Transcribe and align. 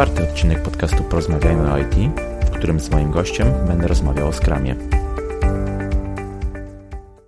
czwarty 0.00 0.22
odcinek 0.22 0.62
podcastu 0.62 1.04
Porozmawiajmy 1.04 1.72
o 1.72 1.78
IT, 1.78 1.94
w 2.46 2.50
którym 2.50 2.80
z 2.80 2.90
moim 2.90 3.10
gościem 3.10 3.52
będę 3.66 3.88
rozmawiał 3.88 4.28
o 4.28 4.32
Skramie. 4.32 4.76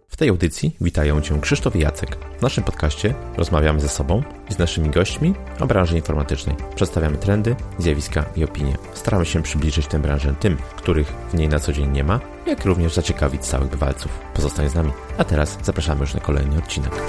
W 0.08 0.16
tej 0.16 0.28
audycji 0.28 0.76
witają 0.80 1.20
Cię 1.20 1.40
Krzysztof 1.40 1.76
i 1.76 1.78
Jacek. 1.78 2.16
W 2.38 2.42
naszym 2.42 2.64
podcaście 2.64 3.14
rozmawiamy 3.36 3.80
ze 3.80 3.88
sobą 3.88 4.22
i 4.50 4.52
z 4.52 4.58
naszymi 4.58 4.90
gośćmi 4.90 5.34
o 5.60 5.66
branży 5.66 5.96
informatycznej. 5.96 6.56
Przedstawiamy 6.74 7.16
trendy, 7.16 7.56
zjawiska 7.78 8.24
i 8.36 8.44
opinie. 8.44 8.76
Staramy 8.94 9.26
się 9.26 9.42
przybliżyć 9.42 9.86
tę 9.86 9.98
branżę 9.98 10.34
tym, 10.40 10.56
których 10.76 11.06
w 11.06 11.34
niej 11.34 11.48
na 11.48 11.60
co 11.60 11.72
dzień 11.72 11.90
nie 11.90 12.04
ma, 12.04 12.20
jak 12.46 12.64
również 12.64 12.94
zaciekawić 12.94 13.42
całych 13.42 13.70
bywalców. 13.70 14.18
Pozostań 14.34 14.68
z 14.68 14.74
nami, 14.74 14.92
a 15.18 15.24
teraz 15.24 15.58
zapraszamy 15.62 16.00
już 16.00 16.14
na 16.14 16.20
kolejny 16.20 16.58
odcinek. 16.58 17.02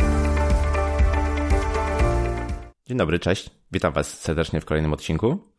Dzień 2.87 2.97
dobry, 2.97 3.19
cześć. 3.19 3.49
Witam 3.71 3.93
Was 3.93 4.19
serdecznie 4.19 4.61
w 4.61 4.65
kolejnym 4.65 4.93
odcinku. 4.93 5.52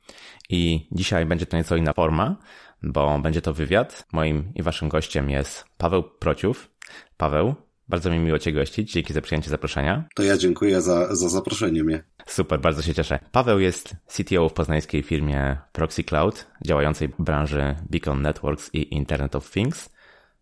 I 0.50 0.89
dzisiaj 0.93 1.26
będzie 1.26 1.46
to 1.46 1.57
nieco 1.57 1.76
inna 1.76 1.93
forma, 1.93 2.36
bo 2.82 3.18
będzie 3.18 3.40
to 3.40 3.54
wywiad. 3.54 4.07
Moim 4.12 4.53
i 4.54 4.62
Waszym 4.62 4.89
gościem 4.89 5.31
jest 5.31 5.64
Paweł 5.79 6.03
Prociów. 6.03 6.71
Paweł, 7.17 7.54
bardzo 7.89 8.11
mi 8.11 8.18
miło 8.18 8.39
Cię 8.39 8.53
gościć. 8.53 8.93
Dzięki 8.93 9.12
za 9.12 9.21
przyjęcie 9.21 9.50
zaproszenia. 9.50 10.04
To 10.14 10.22
ja 10.22 10.36
dziękuję 10.36 10.81
za, 10.81 11.14
za 11.14 11.29
zaproszenie 11.29 11.85
mnie. 11.85 12.04
Super, 12.26 12.61
bardzo 12.61 12.82
się 12.82 12.95
cieszę. 12.95 13.18
Paweł 13.32 13.61
jest 13.61 13.96
CTO 14.07 14.48
w 14.48 14.53
poznańskiej 14.53 15.03
firmie 15.03 15.57
Proxy 15.72 16.04
Cloud, 16.04 16.46
działającej 16.67 17.09
w 17.09 17.23
branży 17.23 17.76
Beacon 17.90 18.23
Networks 18.23 18.71
i 18.75 18.95
Internet 18.95 19.36
of 19.36 19.50
Things. 19.50 19.93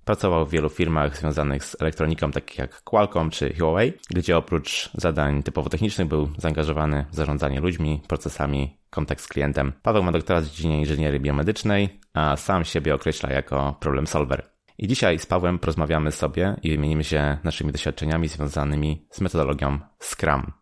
Pracował 0.05 0.47
w 0.47 0.51
wielu 0.51 0.69
firmach 0.69 1.17
związanych 1.17 1.65
z 1.65 1.77
elektroniką, 1.81 2.31
takich 2.31 2.59
jak 2.59 2.83
Qualcomm 2.83 3.31
czy 3.31 3.55
Huawei, 3.55 3.93
gdzie 4.11 4.37
oprócz 4.37 4.91
zadań 4.95 5.43
typowo 5.43 5.71
technicznych 5.71 6.09
był 6.09 6.29
zaangażowany 6.39 7.05
w 7.11 7.15
zarządzanie 7.15 7.61
ludźmi, 7.61 8.03
procesami, 8.09 8.77
kontakt 8.91 9.23
z 9.23 9.29
klientem. 9.29 9.73
Paweł 9.83 10.03
ma 10.03 10.13
doktorat 10.13 10.45
w 10.45 10.51
dziedzinie 10.51 10.79
inżynierii 10.79 11.21
biomedycznej, 11.21 12.01
a 12.15 12.37
sam 12.37 12.65
siebie 12.65 12.95
określa 12.95 13.31
jako 13.31 13.77
problem 13.81 14.07
solver. 14.07 14.53
I 14.79 14.89
dzisiaj 14.89 15.19
z 15.19 15.27
Pawłem 15.27 15.59
porozmawiamy 15.59 16.13
sobie 16.13 16.57
i 16.63 16.71
wymienimy 16.71 17.05
się 17.05 17.39
naszymi 17.45 17.73
doświadczeniami 17.73 18.29
związanymi 18.29 19.07
z 19.11 19.21
metodologią 19.21 19.79
Scrum. 20.01 20.53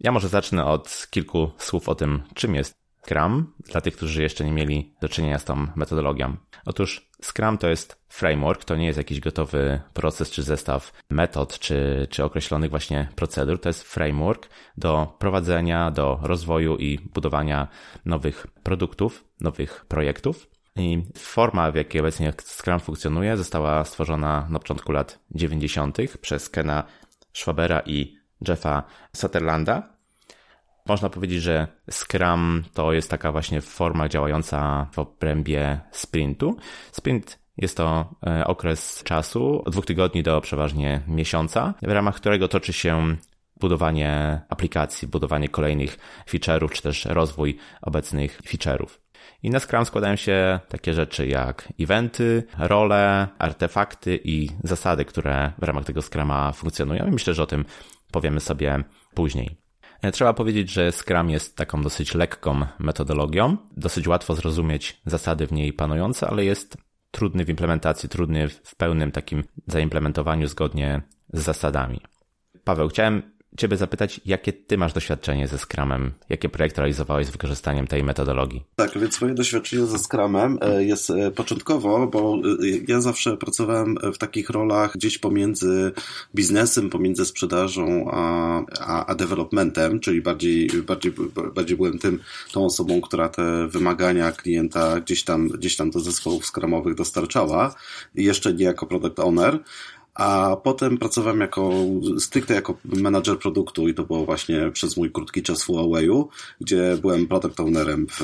Ja 0.00 0.12
może 0.12 0.28
zacznę 0.28 0.64
od 0.64 1.06
kilku 1.10 1.50
słów 1.58 1.88
o 1.88 1.94
tym, 1.94 2.22
czym 2.34 2.54
jest 2.54 2.83
Scrum, 3.04 3.52
dla 3.72 3.80
tych, 3.80 3.96
którzy 3.96 4.22
jeszcze 4.22 4.44
nie 4.44 4.52
mieli 4.52 4.94
do 5.00 5.08
czynienia 5.08 5.38
z 5.38 5.44
tą 5.44 5.66
metodologią. 5.76 6.36
Otóż 6.66 7.10
Scrum 7.22 7.58
to 7.58 7.68
jest 7.68 8.04
framework, 8.08 8.64
to 8.64 8.76
nie 8.76 8.86
jest 8.86 8.98
jakiś 8.98 9.20
gotowy 9.20 9.80
proces 9.94 10.30
czy 10.30 10.42
zestaw 10.42 10.92
metod 11.10 11.58
czy, 11.58 12.06
czy 12.10 12.24
określonych 12.24 12.70
właśnie 12.70 13.08
procedur. 13.16 13.60
To 13.60 13.68
jest 13.68 13.82
framework 13.82 14.48
do 14.76 15.16
prowadzenia, 15.18 15.90
do 15.90 16.18
rozwoju 16.22 16.76
i 16.76 16.98
budowania 16.98 17.68
nowych 18.04 18.46
produktów, 18.62 19.24
nowych 19.40 19.84
projektów. 19.88 20.46
I 20.76 21.02
forma, 21.18 21.70
w 21.70 21.74
jakiej 21.74 22.00
obecnie 22.00 22.32
Scrum 22.42 22.80
funkcjonuje, 22.80 23.36
została 23.36 23.84
stworzona 23.84 24.46
na 24.50 24.58
początku 24.58 24.92
lat 24.92 25.18
90. 25.30 25.98
przez 26.20 26.50
Kena 26.50 26.84
Schwabera 27.32 27.80
i 27.86 28.16
Jeffa 28.48 28.82
Sutherlanda. 29.16 29.93
Można 30.88 31.10
powiedzieć, 31.10 31.42
że 31.42 31.66
Scrum 31.90 32.62
to 32.74 32.92
jest 32.92 33.10
taka 33.10 33.32
właśnie 33.32 33.60
forma 33.60 34.08
działająca 34.08 34.86
w 34.92 34.98
obrębie 34.98 35.80
sprintu. 35.90 36.56
Sprint 36.92 37.38
jest 37.56 37.76
to 37.76 38.14
e, 38.26 38.46
okres 38.46 39.02
czasu 39.04 39.62
od 39.64 39.72
dwóch 39.72 39.86
tygodni 39.86 40.22
do 40.22 40.40
przeważnie 40.40 41.00
miesiąca, 41.08 41.74
w 41.82 41.90
ramach 41.90 42.14
którego 42.14 42.48
toczy 42.48 42.72
się 42.72 43.16
budowanie 43.60 44.40
aplikacji, 44.48 45.08
budowanie 45.08 45.48
kolejnych 45.48 45.98
feature'ów, 46.28 46.70
czy 46.70 46.82
też 46.82 47.04
rozwój 47.04 47.58
obecnych 47.82 48.42
feature'ów. 48.42 48.88
I 49.42 49.50
na 49.50 49.60
Scrum 49.60 49.84
składają 49.84 50.16
się 50.16 50.60
takie 50.68 50.94
rzeczy 50.94 51.26
jak 51.26 51.72
eventy, 51.80 52.44
role, 52.58 53.28
artefakty 53.38 54.20
i 54.24 54.50
zasady, 54.64 55.04
które 55.04 55.52
w 55.58 55.62
ramach 55.62 55.84
tego 55.84 56.02
Scruma 56.02 56.52
funkcjonują. 56.52 57.06
I 57.06 57.10
myślę, 57.10 57.34
że 57.34 57.42
o 57.42 57.46
tym 57.46 57.64
powiemy 58.12 58.40
sobie 58.40 58.84
później. 59.14 59.63
E, 60.04 60.12
trzeba 60.12 60.32
powiedzieć, 60.32 60.70
że 60.70 60.92
Scrum 60.92 61.30
jest 61.30 61.56
taką 61.56 61.82
dosyć 61.82 62.14
lekką 62.14 62.66
metodologią. 62.78 63.56
Dosyć 63.76 64.08
łatwo 64.08 64.34
zrozumieć 64.34 65.00
zasady 65.06 65.46
w 65.46 65.52
niej 65.52 65.72
panujące, 65.72 66.28
ale 66.28 66.44
jest 66.44 66.76
trudny 67.10 67.44
w 67.44 67.48
implementacji, 67.48 68.08
trudny 68.08 68.48
w 68.48 68.76
pełnym 68.76 69.12
takim 69.12 69.44
zaimplementowaniu 69.66 70.46
zgodnie 70.46 71.02
z 71.32 71.42
zasadami. 71.42 72.00
Paweł, 72.64 72.88
chciałem 72.88 73.33
Ciebie 73.58 73.76
zapytać, 73.76 74.20
jakie 74.26 74.52
Ty 74.52 74.78
masz 74.78 74.92
doświadczenie 74.92 75.48
ze 75.48 75.58
Scrumem? 75.58 76.12
Jakie 76.28 76.48
projekty 76.48 76.80
realizowałeś 76.80 77.26
z 77.26 77.30
wykorzystaniem 77.30 77.86
tej 77.86 78.04
metodologii? 78.04 78.64
Tak, 78.76 78.98
więc 78.98 79.20
moje 79.20 79.34
doświadczenie 79.34 79.86
ze 79.86 79.98
Scrumem 79.98 80.58
e, 80.60 80.84
jest 80.84 81.10
e, 81.10 81.30
początkowo, 81.30 82.06
bo 82.06 82.34
e, 82.36 82.40
ja 82.88 83.00
zawsze 83.00 83.36
pracowałem 83.36 83.96
w 84.14 84.18
takich 84.18 84.50
rolach 84.50 84.92
gdzieś 84.94 85.18
pomiędzy 85.18 85.92
biznesem, 86.34 86.90
pomiędzy 86.90 87.24
sprzedażą 87.24 88.10
a, 88.12 88.62
a, 88.80 89.06
a 89.06 89.14
developmentem, 89.14 90.00
czyli 90.00 90.22
bardziej, 90.22 90.70
bardziej, 90.86 91.12
bardziej 91.54 91.76
byłem 91.76 91.98
tym, 91.98 92.20
tą 92.52 92.64
osobą, 92.64 93.00
która 93.00 93.28
te 93.28 93.68
wymagania 93.68 94.32
klienta 94.32 95.00
gdzieś 95.00 95.24
tam, 95.24 95.48
gdzieś 95.48 95.76
tam 95.76 95.90
do 95.90 96.00
zespołów 96.00 96.46
Scrumowych 96.46 96.94
dostarczała. 96.94 97.74
Jeszcze 98.14 98.54
nie 98.54 98.64
jako 98.64 98.86
product 98.86 99.18
owner, 99.18 99.58
a 100.14 100.56
potem 100.64 100.98
pracowałem 100.98 101.40
jako, 101.40 101.70
stricte 102.18 102.54
jako 102.54 102.74
menadżer 102.84 103.38
produktu 103.38 103.88
i 103.88 103.94
to 103.94 104.04
było 104.04 104.24
właśnie 104.24 104.70
przez 104.72 104.96
mój 104.96 105.12
krótki 105.12 105.42
czas 105.42 105.64
w 105.64 105.66
Huawei'u, 105.66 106.24
gdzie 106.60 106.98
byłem 107.00 107.26
product 107.26 107.60
ownerem 107.60 108.06
w, 108.06 108.20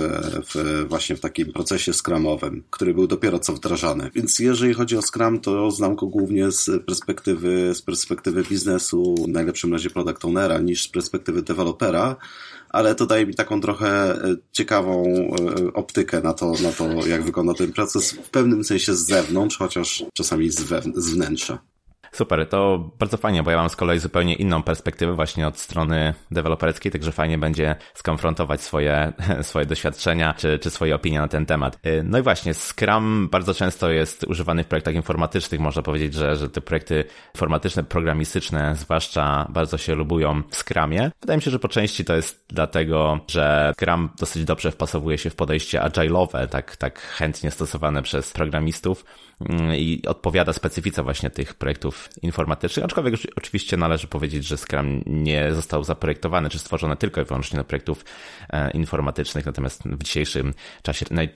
w, 0.55 0.85
właśnie 0.89 1.17
w 1.17 1.21
takim 1.21 1.53
procesie 1.53 1.93
scrumowym, 1.93 2.63
który 2.71 2.95
był 2.95 3.07
dopiero 3.07 3.39
co 3.39 3.53
wdrażany. 3.53 4.11
Więc 4.15 4.39
jeżeli 4.39 4.75
chodzi 4.75 4.97
o 4.97 5.03
Scrum, 5.03 5.41
to 5.41 5.71
znam 5.71 5.95
go 5.95 6.07
głównie 6.07 6.51
z 6.51 6.85
perspektywy, 6.87 7.75
z 7.75 7.83
perspektywy 7.83 8.43
biznesu, 8.43 9.15
w 9.25 9.29
najlepszym 9.29 9.73
razie 9.73 9.91
product 9.91 10.25
ownera, 10.25 10.59
niż 10.59 10.83
z 10.83 10.89
perspektywy 10.89 11.43
dewelopera, 11.43 12.17
ale 12.69 12.95
to 12.95 13.07
daje 13.07 13.27
mi 13.27 13.35
taką 13.35 13.61
trochę 13.61 14.15
e, 14.25 14.37
ciekawą 14.53 15.05
e, 15.05 15.73
optykę 15.73 16.21
na 16.21 16.33
to, 16.33 16.53
na 16.63 16.73
to 16.73 17.07
jak 17.07 17.23
wygląda 17.23 17.55
ten 17.55 17.73
proces, 17.73 18.13
w 18.13 18.31
pewnym 18.31 18.65
sensie 18.65 18.95
z 18.95 19.07
zewnątrz, 19.07 19.59
chociaż 19.59 20.05
czasami 20.15 20.51
z, 20.51 20.61
z 20.97 21.11
wnętrza. 21.11 21.59
Super, 22.13 22.49
to 22.49 22.91
bardzo 22.99 23.17
fajnie, 23.17 23.43
bo 23.43 23.51
ja 23.51 23.57
mam 23.57 23.71
z 23.71 23.77
kolei 23.77 23.99
zupełnie 23.99 24.35
inną 24.35 24.63
perspektywę 24.63 25.13
właśnie 25.13 25.49
od 25.49 25.59
strony 25.59 26.15
deweloperskiej, 26.31 26.93
także 26.93 27.13
fajnie 27.13 27.39
będzie 27.39 27.77
skonfrontować 27.95 28.61
swoje, 28.63 29.13
swoje 29.43 29.67
doświadczenia 29.67 30.35
czy, 30.35 30.59
czy 30.59 30.71
swoje 30.71 30.95
opinie 30.95 31.21
na 31.21 31.29
ten 31.29 31.47
temat. 31.47 31.79
Y, 31.87 32.03
no 32.05 32.19
i 32.19 32.23
właśnie, 32.23 32.55
Scrum 32.55 33.29
bardzo 33.29 33.55
często 33.55 33.91
jest 33.91 34.25
używany 34.25 34.65
w 34.65 34.67
projektach 34.67 34.95
informatycznych. 34.95 35.61
Można 35.61 35.83
powiedzieć, 35.83 36.15
że, 36.15 36.37
że 36.37 36.49
te 36.49 36.61
projekty 36.61 37.05
informatyczne, 37.35 37.85
programistyczne 37.85 38.77
zwłaszcza 38.77 39.47
bardzo 39.49 39.79
się 39.79 39.95
lubują 39.95 40.43
w 40.51 40.57
Scrumie. 40.57 41.11
Wydaje 41.21 41.37
mi 41.37 41.43
się, 41.43 41.51
że 41.51 41.59
po 41.59 41.69
części 41.69 42.05
to 42.05 42.17
jest 42.17 42.45
dlatego, 42.49 43.21
że 43.29 43.73
Scrum 43.77 44.11
dosyć 44.19 44.45
dobrze 44.45 44.71
wpasowuje 44.71 45.19
się 45.19 45.31
w 45.31 45.35
podejście 45.35 45.81
agile'owe, 45.81 46.49
tak, 46.49 46.77
tak 46.77 47.01
chętnie 47.01 47.51
stosowane 47.51 48.03
przez 48.03 48.33
programistów 48.33 49.05
mm, 49.49 49.75
i 49.75 50.03
odpowiada 50.07 50.53
specyfice 50.53 51.03
właśnie 51.03 51.31
tych 51.31 51.55
projektów 51.55 52.00
informatycznych, 52.23 52.85
aczkolwiek 52.85 53.15
oczywiście 53.37 53.77
należy 53.77 54.07
powiedzieć, 54.07 54.47
że 54.47 54.57
Scrum 54.57 55.03
nie 55.07 55.55
został 55.55 55.85
zaprojektowany 55.85 56.51
czy 56.51 56.59
stworzony 56.59 56.97
tylko 56.97 57.21
i 57.21 57.25
wyłącznie 57.25 57.59
do 57.59 57.65
projektów 57.65 58.05
e, 58.51 58.71
informatycznych, 58.71 59.47
natomiast 59.47 59.83
w 59.85 60.03
dzisiejszym 60.03 60.55
czasie 60.83 61.07
naj 61.11 61.29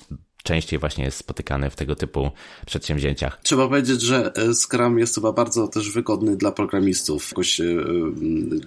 częściej 0.44 0.78
właśnie 0.78 1.04
jest 1.04 1.16
spotykany 1.16 1.70
w 1.70 1.76
tego 1.76 1.96
typu 1.96 2.30
przedsięwzięciach. 2.66 3.40
Trzeba 3.42 3.68
powiedzieć, 3.68 4.02
że 4.02 4.32
e, 4.36 4.54
Scrum 4.54 4.98
jest 4.98 5.14
chyba 5.14 5.32
bardzo 5.32 5.68
też 5.68 5.90
wygodny 5.90 6.36
dla 6.36 6.52
programistów. 6.52 7.30
Jakoś, 7.30 7.60
e, 7.60 7.64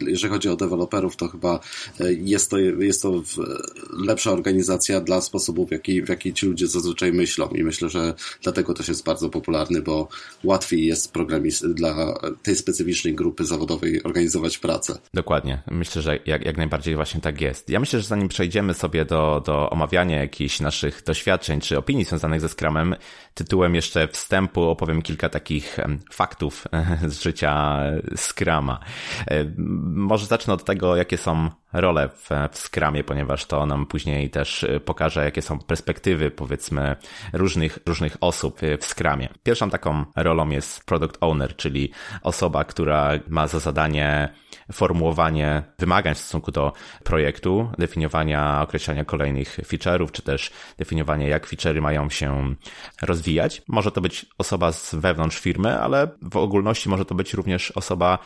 jeżeli 0.08 0.34
chodzi 0.34 0.50
o 0.50 0.56
deweloperów, 0.56 1.16
to 1.16 1.28
chyba 1.28 1.60
e, 2.00 2.14
jest 2.14 2.50
to, 2.50 2.58
jest 2.58 3.02
to 3.02 3.22
lepsza 4.06 4.32
organizacja 4.32 5.02
dla 5.02 5.22
sposobów, 5.22 5.70
w 5.70 5.72
jaki, 5.72 6.02
w 6.02 6.10
jaki 6.10 6.34
ci 6.34 6.46
ludzie 6.46 6.68
zazwyczaj 6.68 7.14
myślą 7.14 7.48
i 7.50 7.64
myślę, 7.64 7.90
że 7.90 8.14
dlatego 8.44 8.74
też 8.74 8.88
jest 8.88 9.04
bardzo 9.04 9.30
popularny, 9.30 9.82
bo 9.82 10.08
łatwiej 10.44 10.86
jest 10.86 11.14
programist 11.14 11.68
dla 11.68 12.20
tej 12.44 12.56
specyficznej 12.56 13.16
grupy 13.16 13.46
zawodowej 13.46 14.04
organizować 14.04 14.58
pracę. 14.58 14.98
Dokładnie. 15.14 15.62
Myślę, 15.72 16.02
że 16.02 16.20
jak, 16.26 16.46
jak 16.46 16.58
najbardziej 16.58 16.96
właśnie 16.96 17.22
tak 17.22 17.42
jest. 17.42 17.70
Ja 17.70 17.80
myślę, 17.80 18.00
że 18.00 18.08
zanim 18.08 18.28
przejdziemy 18.28 18.74
sobie 18.74 19.06
do, 19.06 19.44
do 19.46 19.70
omawiania 19.70 20.20
jakichś 20.20 20.60
naszych 20.60 21.04
doświadczeń 21.06 21.62
czy 21.68 21.78
opinii 21.78 22.06
związanych 22.06 22.42
ze 22.42 22.50
Scrumem. 22.50 22.96
Tytułem 23.34 23.76
jeszcze 23.76 24.08
wstępu 24.08 24.70
opowiem 24.70 25.02
kilka 25.02 25.30
takich 25.30 25.78
faktów 26.12 26.68
z 27.08 27.22
życia 27.22 27.80
Scrama. 28.16 28.80
E, 29.28 29.46
może 29.88 30.26
zacznę 30.26 30.54
od 30.54 30.64
tego, 30.64 30.96
jakie 30.96 31.18
są 31.18 31.50
rolę 31.74 32.10
w, 32.10 32.30
w 32.52 32.58
Scrumie, 32.58 33.04
ponieważ 33.04 33.46
to 33.46 33.66
nam 33.66 33.86
później 33.86 34.30
też 34.30 34.66
pokaże, 34.86 35.24
jakie 35.24 35.42
są 35.42 35.60
perspektywy, 35.60 36.32
powiedzmy, 36.32 36.96
różnych, 37.34 37.80
różnych 37.86 38.18
osób 38.22 38.60
w 38.82 38.86
Scrumie. 38.86 39.30
Pierwszą 39.44 39.70
taką 39.70 40.06
rolą 40.16 40.50
jest 40.50 40.86
Product 40.86 41.18
Owner, 41.22 41.56
czyli 41.56 41.92
osoba, 42.24 42.64
która 42.64 43.12
ma 43.28 43.48
za 43.48 43.60
zadanie 43.60 44.30
formułowanie 44.72 45.64
wymagań 45.80 46.16
w 46.16 46.18
stosunku 46.18 46.52
do 46.52 46.74
projektu, 47.04 47.72
definiowania, 47.78 48.62
określania 48.62 49.06
kolejnych 49.06 49.60
feature'ów, 49.60 50.12
czy 50.12 50.22
też 50.22 50.52
definiowania, 50.78 51.28
jak 51.28 51.48
feature'y 51.48 51.82
mają 51.82 52.10
się 52.10 52.56
rozwijać. 53.02 53.62
Może 53.68 53.92
to 53.92 54.02
być 54.02 54.26
osoba 54.38 54.72
z 54.72 54.96
wewnątrz 54.96 55.40
firmy, 55.40 55.80
ale 55.80 56.08
w 56.22 56.38
ogólności 56.38 56.90
może 56.90 57.06
to 57.06 57.16
być 57.16 57.34
również 57.34 57.72
osoba 57.72 58.20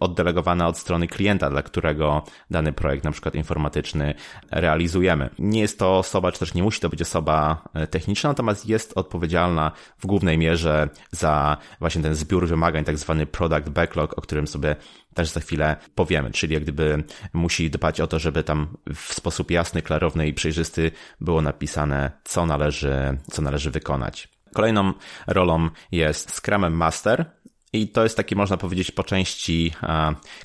oddelegowana 0.00 0.68
od 0.68 0.78
strony 0.78 1.08
klienta, 1.08 1.50
dla 1.50 1.62
którego 1.62 2.24
dany 2.50 2.72
projekt, 2.72 3.04
na 3.04 3.12
przykład 3.12 3.34
informatyczny, 3.34 4.14
realizujemy. 4.50 5.30
Nie 5.38 5.60
jest 5.60 5.78
to 5.78 5.98
osoba, 5.98 6.32
czy 6.32 6.38
też 6.38 6.54
nie 6.54 6.62
musi 6.62 6.80
to 6.80 6.88
być 6.88 7.02
osoba 7.02 7.64
y, 7.84 7.86
techniczna, 7.86 8.30
natomiast 8.30 8.66
jest 8.66 8.92
odpowiedzialna 8.98 9.72
w 9.98 10.06
głównej 10.06 10.38
mierze 10.38 10.88
za 11.10 11.56
właśnie 11.80 12.02
ten 12.02 12.14
zbiór 12.14 12.48
wymagań, 12.48 12.84
tak 12.84 12.98
zwany 12.98 13.26
product 13.26 13.68
backlog, 13.68 14.18
o 14.18 14.20
którym 14.20 14.46
sobie 14.46 14.76
też 15.14 15.28
za 15.28 15.40
chwilę 15.40 15.76
powiemy, 15.94 16.30
czyli 16.30 16.54
jak 16.54 16.62
gdyby 16.62 17.04
musi 17.32 17.70
dbać 17.70 18.00
o 18.00 18.06
to, 18.06 18.18
żeby 18.18 18.44
tam 18.44 18.76
w 18.94 19.14
sposób 19.14 19.50
jasny, 19.50 19.82
klarowny 19.82 20.28
i 20.28 20.34
przejrzysty 20.34 20.90
było 21.20 21.42
napisane, 21.42 22.10
co 22.24 22.46
należy, 22.46 23.18
co 23.30 23.42
należy 23.42 23.70
wykonać. 23.70 24.28
Kolejną 24.54 24.92
rolą 25.26 25.68
jest 25.92 26.30
Scrum 26.30 26.72
Master, 26.72 27.24
i 27.72 27.88
to 27.88 28.02
jest 28.02 28.16
taki, 28.16 28.36
można 28.36 28.56
powiedzieć, 28.56 28.90
po 28.90 29.04
części 29.04 29.72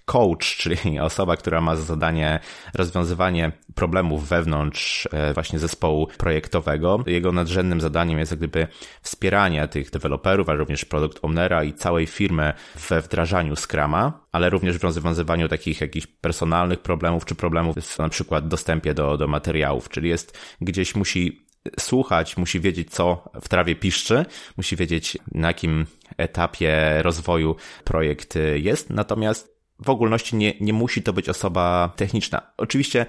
coach, 0.06 0.58
czyli 0.58 0.78
osoba, 1.00 1.38
która 1.38 1.62
ma 1.62 1.76
za 1.76 1.84
zadanie 1.84 2.40
rozwiązywanie 2.74 3.52
problemów 3.76 4.28
wewnątrz 4.28 5.08
e, 5.12 5.34
właśnie 5.34 5.60
zespołu 5.60 6.08
projektowego. 6.18 7.04
Jego 7.08 7.32
nadrzędnym 7.32 7.82
zadaniem 7.82 8.20
jest 8.20 8.32
jak 8.32 8.40
gdyby 8.40 8.68
wspieranie 9.02 9.68
tych 9.68 9.90
deweloperów, 9.90 10.50
ale 10.50 10.60
również 10.60 10.86
product 10.86 11.20
ownera 11.22 11.64
i 11.64 11.74
całej 11.74 12.08
firmy 12.08 12.54
we 12.90 13.02
wdrażaniu 13.02 13.56
Scrama, 13.56 14.26
ale 14.32 14.50
również 14.50 14.78
w 14.78 14.84
rozwiązywaniu 14.84 15.48
takich 15.48 15.82
jakichś 15.82 16.08
personalnych 16.08 16.80
problemów, 16.80 17.26
czy 17.26 17.36
problemów 17.36 17.76
w 17.78 18.00
na 18.00 18.10
przykład 18.10 18.48
dostępie 18.48 18.94
do, 18.94 19.18
do 19.18 19.28
materiałów, 19.28 19.90
czyli 19.90 20.10
jest 20.10 20.38
gdzieś 20.62 20.96
musi 20.96 21.52
słuchać, 21.80 22.38
musi 22.38 22.60
wiedzieć, 22.60 22.92
co 22.92 23.30
w 23.42 23.50
trawie 23.50 23.76
piszczy, 23.76 24.26
musi 24.58 24.76
wiedzieć, 24.76 25.18
na 25.32 25.48
jakim 25.48 25.86
etapie 26.18 27.02
rozwoju 27.02 27.56
projekt 27.84 28.38
jest, 28.56 28.90
natomiast 28.90 29.62
w 29.80 29.90
ogólności 29.90 30.36
nie, 30.36 30.54
nie 30.60 30.74
musi 30.74 31.04
to 31.04 31.14
być 31.14 31.30
osoba 31.30 31.94
techniczna. 31.96 32.42
Oczywiście 32.58 33.06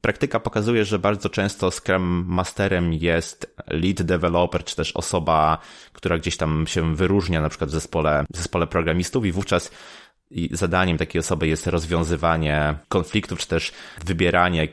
praktyka 0.00 0.40
pokazuje, 0.40 0.84
że 0.84 0.98
bardzo 0.98 1.28
często 1.28 1.70
Scrum 1.70 2.24
Masterem 2.28 2.92
jest 2.92 3.54
lead 3.66 4.02
developer, 4.02 4.64
czy 4.64 4.76
też 4.76 4.92
osoba, 4.92 5.58
która 5.92 6.18
gdzieś 6.18 6.36
tam 6.36 6.66
się 6.66 6.96
wyróżnia, 6.96 7.40
na 7.40 7.48
przykład 7.48 7.70
w 7.70 7.72
zespole, 7.72 8.24
w 8.32 8.36
zespole 8.36 8.66
programistów 8.66 9.26
i 9.26 9.32
wówczas 9.32 9.70
zadaniem 10.50 10.98
takiej 10.98 11.18
osoby 11.18 11.48
jest 11.48 11.66
rozwiązywanie 11.66 12.74
konfliktów, 12.88 13.38
czy 13.38 13.48
też 13.48 13.72
wybieranie 14.04 14.68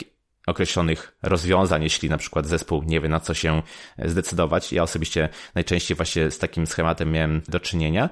określonych 0.49 1.15
rozwiązań, 1.21 1.83
jeśli 1.83 2.09
na 2.09 2.17
przykład 2.17 2.45
zespół 2.45 2.83
nie 2.83 3.01
wie 3.01 3.09
na 3.09 3.19
co 3.19 3.33
się 3.33 3.61
zdecydować. 4.05 4.73
Ja 4.73 4.83
osobiście 4.83 5.29
najczęściej 5.55 5.97
właśnie 5.97 6.31
z 6.31 6.39
takim 6.39 6.67
schematem 6.67 7.11
miałem 7.11 7.41
do 7.47 7.59
czynienia. 7.59 8.09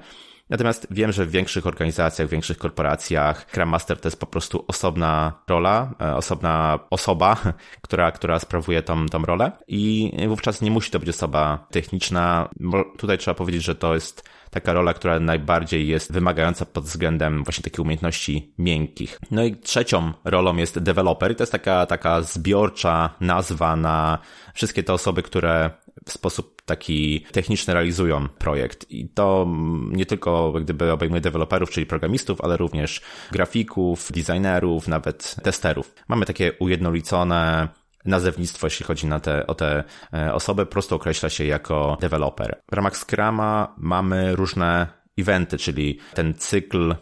Natomiast 0.50 0.86
wiem, 0.90 1.12
że 1.12 1.26
w 1.26 1.30
większych 1.30 1.66
organizacjach, 1.66 2.28
w 2.28 2.30
większych 2.30 2.58
korporacjach 2.58 3.46
Scrum 3.50 3.68
Master 3.68 4.00
to 4.00 4.08
jest 4.08 4.20
po 4.20 4.26
prostu 4.26 4.64
osobna 4.68 5.42
rola, 5.48 5.94
e, 6.00 6.16
osobna 6.16 6.78
osoba, 6.90 7.36
która, 7.86 8.12
która 8.12 8.38
sprawuje 8.38 8.82
tą, 8.82 9.06
tą 9.06 9.22
rolę. 9.22 9.52
I 9.68 10.12
wówczas 10.28 10.62
nie 10.62 10.70
musi 10.70 10.90
to 10.90 10.98
być 10.98 11.08
osoba 11.08 11.66
techniczna, 11.70 12.48
bo 12.60 12.84
tutaj 12.84 13.18
trzeba 13.18 13.34
powiedzieć, 13.34 13.62
że 13.62 13.74
to 13.74 13.94
jest 13.94 14.28
taka 14.50 14.72
rola, 14.72 14.94
która 14.94 15.20
najbardziej 15.20 15.88
jest 15.88 16.12
wymagająca 16.12 16.66
pod 16.66 16.84
względem 16.84 17.44
właśnie 17.44 17.64
takich 17.64 17.80
umiejętności 17.80 18.54
miękkich. 18.58 19.20
No 19.30 19.44
i 19.44 19.56
trzecią 19.56 20.12
rolą 20.24 20.56
jest 20.56 20.78
developer 20.78 21.32
i 21.32 21.34
to 21.34 21.42
jest 21.42 21.52
taka, 21.52 21.86
taka 21.86 22.22
zbiorcza 22.22 23.10
nazwa 23.20 23.76
na 23.76 24.18
wszystkie 24.54 24.82
te 24.82 24.92
osoby, 24.92 25.22
które 25.22 25.70
w 26.06 26.12
sposób 26.12 26.57
taki 26.68 27.24
techniczny 27.32 27.74
realizują 27.74 28.28
projekt. 28.28 28.90
I 28.90 29.08
to 29.08 29.46
nie 29.90 30.06
tylko 30.06 30.52
gdyby 30.52 30.92
obejmuje 30.92 31.20
deweloperów, 31.20 31.70
czyli 31.70 31.86
programistów, 31.86 32.40
ale 32.40 32.56
również 32.56 33.00
grafików, 33.32 34.12
designerów, 34.12 34.88
nawet 34.88 35.36
testerów. 35.42 35.94
Mamy 36.08 36.26
takie 36.26 36.52
ujednolicone 36.52 37.68
nazewnictwo, 38.04 38.66
jeśli 38.66 38.86
chodzi 38.86 39.06
na 39.06 39.20
te, 39.20 39.46
o 39.46 39.54
te 39.54 39.84
e, 40.14 40.34
osoby, 40.34 40.66
po 40.66 40.72
prostu 40.72 40.94
określa 40.94 41.28
się 41.28 41.44
jako 41.44 41.98
deweloper. 42.00 42.62
W 42.70 42.74
ramach 42.74 42.96
Scrama 42.96 43.74
mamy 43.78 44.36
różne 44.36 44.86
eventy, 45.18 45.58
czyli 45.58 45.98
ten 46.14 46.34
cykl 46.34 46.94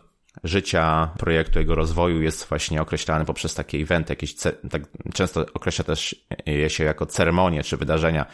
życia 0.45 1.11
projektu, 1.19 1.59
jego 1.59 1.75
rozwoju 1.75 2.23
jest 2.23 2.49
właśnie 2.49 2.83
określany 2.83 3.25
poprzez 3.25 3.55
takie 3.55 3.79
eventy, 3.79 4.13
jakieś 4.13 4.35
tak, 4.35 4.83
często 5.15 5.47
określa 5.55 5.85
też 5.85 6.27
je 6.47 6.71
się 6.71 6.85
jako 6.85 7.07
ceremonie 7.07 7.63
czy 7.63 7.77
wydarzenia. 7.77 8.27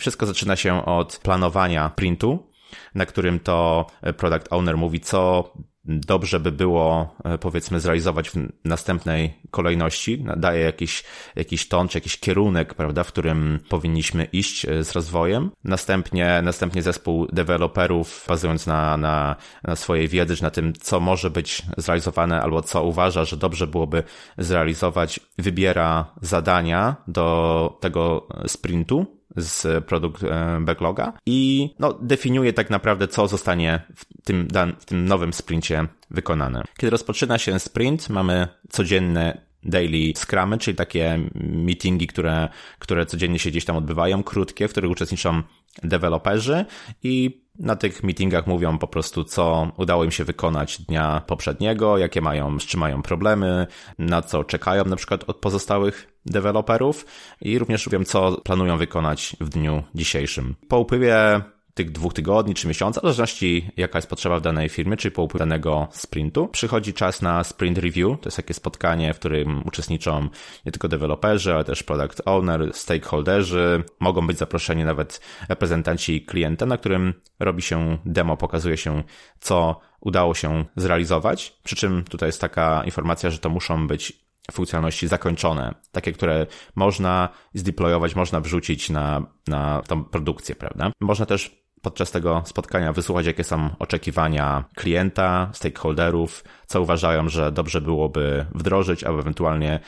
Wszystko 0.00 0.26
zaczyna 0.26 0.56
się 0.56 0.84
od 0.84 1.20
planowania 1.22 1.90
printu, 1.90 2.50
na 2.94 3.06
którym 3.06 3.40
to 3.40 3.86
product 4.16 4.46
owner 4.50 4.76
mówi, 4.76 5.00
co 5.00 5.52
dobrze 5.84 6.40
by 6.40 6.52
było, 6.52 7.14
e, 7.24 7.38
powiedzmy, 7.38 7.80
zrealizować 7.80 8.30
w 8.30 8.34
następnej 8.64 9.34
kolejności. 9.50 10.24
Daje 10.36 10.60
jakiś, 10.60 11.04
jakiś 11.36 11.68
ton, 11.68 11.88
czy 11.88 11.96
jakiś 11.98 12.20
kierunek, 12.20 12.74
prawda, 12.74 13.04
w 13.04 13.08
którym 13.08 13.60
powinniśmy 13.68 14.24
iść 14.24 14.64
e, 14.64 14.84
z 14.84 14.92
rozwojem. 14.92 15.50
Następnie, 15.64 16.40
następnie 16.42 16.82
zespół 16.82 17.26
deweloperów, 17.32 18.24
bazując 18.28 18.66
na, 18.66 18.96
na, 18.96 19.36
na 19.64 19.76
swojej 19.76 20.08
wiedzy, 20.08 20.36
czy 20.36 20.42
na 20.42 20.50
tym, 20.50 20.72
co 20.72 21.00
może 21.00 21.30
być 21.30 21.62
zrealizowane, 21.76 22.42
albo 22.42 22.62
co 22.62 22.84
uważa, 22.84 23.24
że 23.24 23.36
dobrze 23.36 23.66
byłoby 23.66 24.02
zrealizować, 24.38 25.20
wybiera 25.38 26.14
zadania 26.22 26.96
do 27.08 27.78
tego 27.80 28.28
sprintu, 28.46 29.19
z 29.36 29.84
produkt 29.84 30.22
e, 30.22 30.58
backloga 30.60 31.12
i 31.26 31.70
no, 31.78 31.92
definiuje 31.92 32.52
tak 32.52 32.70
naprawdę, 32.70 33.08
co 33.08 33.28
zostanie 33.28 33.80
w 33.96 34.22
tym, 34.24 34.48
w 34.78 34.84
tym 34.84 35.04
nowym 35.04 35.32
sprincie 35.32 35.86
wykonane. 36.10 36.64
Kiedy 36.76 36.90
rozpoczyna 36.90 37.38
się 37.38 37.58
sprint, 37.58 38.08
mamy 38.08 38.48
codzienne 38.70 39.50
daily 39.62 40.12
scrumy, 40.16 40.58
czyli 40.58 40.76
takie 40.76 41.18
meetingi, 41.34 42.06
które, 42.06 42.48
które 42.78 43.06
codziennie 43.06 43.38
się 43.38 43.50
gdzieś 43.50 43.64
tam 43.64 43.76
odbywają, 43.76 44.22
krótkie, 44.22 44.68
w 44.68 44.70
których 44.70 44.90
uczestniczą 44.90 45.42
deweloperzy 45.82 46.64
i 47.02 47.40
na 47.58 47.76
tych 47.76 48.02
meetingach 48.02 48.46
mówią 48.46 48.78
po 48.78 48.88
prostu, 48.88 49.24
co 49.24 49.72
udało 49.76 50.04
im 50.04 50.10
się 50.10 50.24
wykonać 50.24 50.78
dnia 50.78 51.22
poprzedniego, 51.26 51.98
jakie 51.98 52.20
mają, 52.20 52.60
z 52.60 52.66
czym 52.66 52.80
mają 52.80 53.02
problemy, 53.02 53.66
na 53.98 54.22
co 54.22 54.44
czekają 54.44 54.84
na 54.84 54.96
przykład 54.96 55.24
od 55.26 55.36
pozostałych 55.36 56.09
deweloperów 56.26 57.06
i 57.40 57.58
również 57.58 57.88
wiem, 57.88 58.04
co 58.04 58.40
planują 58.40 58.76
wykonać 58.78 59.36
w 59.40 59.48
dniu 59.48 59.82
dzisiejszym. 59.94 60.54
Po 60.68 60.78
upływie 60.78 61.40
tych 61.74 61.92
dwóch 61.92 62.14
tygodni 62.14 62.54
czy 62.54 62.68
miesiąca, 62.68 63.00
w 63.00 63.02
zależności 63.02 63.70
jaka 63.76 63.98
jest 63.98 64.08
potrzeba 64.08 64.38
w 64.38 64.42
danej 64.42 64.68
firmie, 64.68 64.96
czy 64.96 65.10
po 65.10 65.22
upływie 65.22 65.38
danego 65.38 65.88
sprintu. 65.92 66.48
Przychodzi 66.48 66.94
czas 66.94 67.22
na 67.22 67.44
sprint 67.44 67.78
review, 67.78 68.20
to 68.20 68.26
jest 68.26 68.36
takie 68.36 68.54
spotkanie, 68.54 69.14
w 69.14 69.18
którym 69.18 69.62
uczestniczą 69.66 70.28
nie 70.66 70.72
tylko 70.72 70.88
deweloperzy, 70.88 71.54
ale 71.54 71.64
też 71.64 71.82
product 71.82 72.22
owner, 72.24 72.70
stakeholderzy, 72.72 73.84
mogą 74.00 74.26
być 74.26 74.38
zaproszeni 74.38 74.84
nawet 74.84 75.20
reprezentanci 75.48 76.24
klienta, 76.24 76.66
na 76.66 76.76
którym 76.76 77.14
robi 77.38 77.62
się 77.62 77.98
demo, 78.04 78.36
pokazuje 78.36 78.76
się 78.76 79.02
co 79.40 79.80
udało 80.00 80.34
się 80.34 80.64
zrealizować, 80.76 81.58
przy 81.62 81.76
czym 81.76 82.04
tutaj 82.04 82.28
jest 82.28 82.40
taka 82.40 82.82
informacja, 82.84 83.30
że 83.30 83.38
to 83.38 83.48
muszą 83.48 83.86
być 83.86 84.29
funkcjonalności 84.52 85.08
zakończone, 85.08 85.74
takie, 85.92 86.12
które 86.12 86.46
można 86.74 87.28
zdeployować, 87.54 88.14
można 88.14 88.40
wrzucić 88.40 88.90
na, 88.90 89.26
na 89.48 89.82
tą 89.86 90.04
produkcję, 90.04 90.54
prawda? 90.54 90.92
Można 91.00 91.26
też 91.26 91.60
podczas 91.82 92.10
tego 92.10 92.42
spotkania 92.46 92.92
wysłuchać, 92.92 93.26
jakie 93.26 93.44
są 93.44 93.70
oczekiwania 93.78 94.64
klienta, 94.74 95.50
stakeholderów, 95.52 96.44
co 96.66 96.80
uważają, 96.82 97.28
że 97.28 97.52
dobrze 97.52 97.80
byłoby 97.80 98.46
wdrożyć, 98.54 99.04
albo 99.04 99.20
ewentualnie 99.20 99.80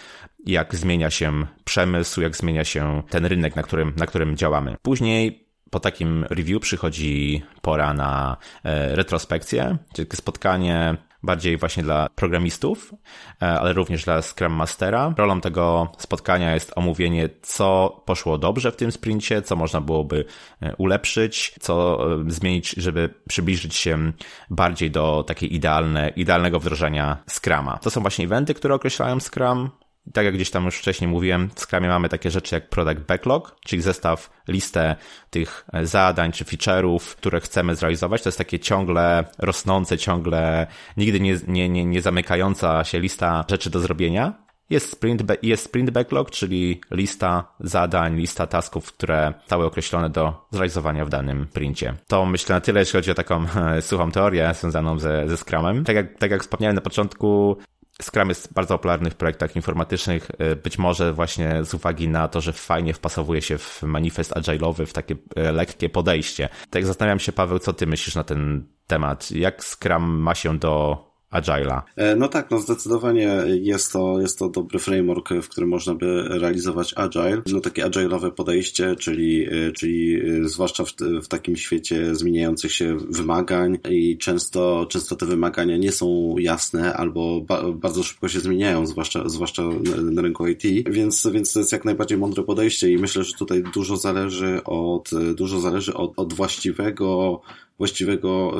jak 0.46 0.74
zmienia 0.74 1.10
się 1.10 1.46
przemysł, 1.64 2.20
jak 2.20 2.36
zmienia 2.36 2.64
się 2.64 3.02
ten 3.10 3.26
rynek, 3.26 3.56
na 3.56 3.62
którym, 3.62 3.92
na 3.96 4.06
którym 4.06 4.36
działamy. 4.36 4.76
Później 4.82 5.48
po 5.70 5.80
takim 5.80 6.24
review 6.30 6.62
przychodzi 6.62 7.42
pora 7.62 7.94
na 7.94 8.36
e, 8.64 8.96
retrospekcję, 8.96 9.76
czyli 9.94 10.08
spotkanie 10.14 10.96
bardziej 11.22 11.56
właśnie 11.56 11.82
dla 11.82 12.08
programistów, 12.14 12.94
e, 13.42 13.46
ale 13.46 13.72
również 13.72 14.04
dla 14.04 14.22
Scrum 14.22 14.52
Mastera. 14.52 15.14
Rolą 15.16 15.40
tego 15.40 15.92
spotkania 15.98 16.54
jest 16.54 16.72
omówienie, 16.76 17.28
co 17.42 18.00
poszło 18.06 18.38
dobrze 18.38 18.72
w 18.72 18.76
tym 18.76 18.92
sprincie, 18.92 19.42
co 19.42 19.56
można 19.56 19.80
byłoby 19.80 20.24
e, 20.60 20.76
ulepszyć, 20.76 21.54
co 21.60 21.98
e, 22.12 22.30
zmienić, 22.30 22.70
żeby 22.70 23.14
przybliżyć 23.28 23.74
się 23.74 24.12
bardziej 24.50 24.90
do 24.90 25.24
takiej 25.26 25.54
idealne, 25.54 26.08
idealnego 26.08 26.60
wdrożenia 26.60 27.16
Scrama. 27.28 27.78
To 27.78 27.90
są 27.90 28.00
właśnie 28.00 28.24
eventy, 28.24 28.54
które 28.54 28.74
określają 28.74 29.20
Scrum, 29.20 29.70
tak 30.12 30.24
jak 30.24 30.34
gdzieś 30.34 30.50
tam 30.50 30.64
już 30.64 30.76
wcześniej 30.76 31.10
mówiłem, 31.10 31.50
w 31.54 31.60
Scrumie 31.60 31.88
mamy 31.88 32.08
takie 32.08 32.30
rzeczy 32.30 32.54
jak 32.54 32.68
product 32.68 33.00
backlog, 33.00 33.56
czyli 33.64 33.82
zestaw, 33.82 34.30
listę 34.48 34.96
tych 35.30 35.66
zadań 35.82 36.32
czy 36.32 36.44
feature'ów, 36.44 37.16
które 37.16 37.40
chcemy 37.40 37.74
zrealizować. 37.74 38.22
To 38.22 38.28
jest 38.28 38.38
takie 38.38 38.58
ciągle 38.58 39.24
rosnące, 39.38 39.98
ciągle 39.98 40.66
nigdy 40.96 41.20
nie, 41.20 41.38
nie, 41.46 41.68
nie, 41.68 41.84
nie 41.84 42.02
zamykająca 42.02 42.84
się 42.84 43.00
lista 43.00 43.44
rzeczy 43.50 43.70
do 43.70 43.80
zrobienia. 43.80 44.42
Jest 44.70 44.90
sprint, 44.90 45.22
jest 45.42 45.64
sprint 45.64 45.90
backlog, 45.90 46.30
czyli 46.30 46.80
lista 46.90 47.54
zadań, 47.60 48.16
lista 48.16 48.46
tasków, 48.46 48.92
które 48.92 49.34
zostały 49.40 49.66
określone 49.66 50.10
do 50.10 50.46
zrealizowania 50.50 51.04
w 51.04 51.08
danym 51.08 51.46
princie. 51.46 51.94
To 52.08 52.26
myślę 52.26 52.54
na 52.54 52.60
tyle, 52.60 52.80
jeśli 52.80 52.92
chodzi 52.92 53.10
o 53.10 53.14
taką 53.14 53.46
suchą 53.80 54.10
teorię 54.10 54.54
związaną 54.54 54.98
ze, 54.98 55.28
ze 55.28 55.36
Scrumem. 55.36 55.84
Tak 55.84 55.96
jak, 55.96 56.18
tak 56.18 56.30
jak 56.30 56.42
wspomniałem 56.42 56.74
na 56.74 56.80
początku, 56.80 57.56
Scrum 58.02 58.28
jest 58.28 58.52
bardzo 58.52 58.74
popularny 58.74 59.10
w 59.10 59.14
projektach 59.14 59.56
informatycznych, 59.56 60.30
y, 60.52 60.56
być 60.56 60.78
może 60.78 61.12
właśnie 61.12 61.64
z 61.64 61.74
uwagi 61.74 62.08
na 62.08 62.28
to, 62.28 62.40
że 62.40 62.52
fajnie 62.52 62.94
wpasowuje 62.94 63.42
się 63.42 63.58
w 63.58 63.82
manifest 63.82 64.32
agile'owy, 64.32 64.86
w 64.86 64.92
takie 64.92 65.14
y, 65.14 65.52
lekkie 65.52 65.88
podejście. 65.88 66.48
Tak 66.70 66.86
zastanawiam 66.86 67.18
się, 67.18 67.32
Paweł, 67.32 67.58
co 67.58 67.72
ty 67.72 67.86
myślisz 67.86 68.14
na 68.14 68.24
ten 68.24 68.66
temat? 68.86 69.30
Jak 69.30 69.64
Scrum 69.64 70.02
ma 70.02 70.34
się 70.34 70.58
do 70.58 71.11
Agile'a. 71.32 71.82
E, 71.96 72.16
no 72.16 72.28
tak, 72.28 72.50
no 72.50 72.58
zdecydowanie 72.58 73.42
jest 73.46 73.92
to, 73.92 74.20
jest 74.20 74.38
to 74.38 74.48
dobry 74.48 74.78
framework, 74.78 75.30
w 75.42 75.48
którym 75.48 75.70
można 75.70 75.94
by 75.94 76.22
realizować 76.28 76.94
Agile. 76.96 77.42
No 77.52 77.60
takie 77.60 77.84
agile'owe 77.84 78.30
podejście, 78.30 78.96
czyli, 78.96 79.44
e, 79.44 79.72
czyli 79.72 80.20
e, 80.20 80.48
zwłaszcza 80.48 80.84
w, 80.84 80.92
w 81.22 81.28
takim 81.28 81.56
świecie 81.56 82.14
zmieniających 82.14 82.72
się 82.72 82.96
wymagań 83.10 83.78
i 83.90 84.18
często, 84.18 84.86
często 84.90 85.16
te 85.16 85.26
wymagania 85.26 85.76
nie 85.76 85.92
są 85.92 86.34
jasne 86.38 86.94
albo 86.94 87.40
ba, 87.40 87.62
bardzo 87.72 88.02
szybko 88.02 88.28
się 88.28 88.40
zmieniają, 88.40 88.86
zwłaszcza, 88.86 89.28
zwłaszcza 89.28 89.62
na 90.02 90.22
rynku 90.22 90.46
IT, 90.46 90.62
więc, 90.90 91.26
więc 91.32 91.52
to 91.52 91.58
jest 91.58 91.72
jak 91.72 91.84
najbardziej 91.84 92.18
mądre 92.18 92.42
podejście 92.42 92.90
i 92.90 92.98
myślę, 92.98 93.24
że 93.24 93.32
tutaj 93.32 93.62
dużo 93.74 93.96
zależy 93.96 94.64
od, 94.64 95.10
dużo 95.34 95.60
zależy 95.60 95.94
od, 95.94 96.12
od 96.16 96.32
właściwego 96.32 97.40
właściwego, 97.78 98.54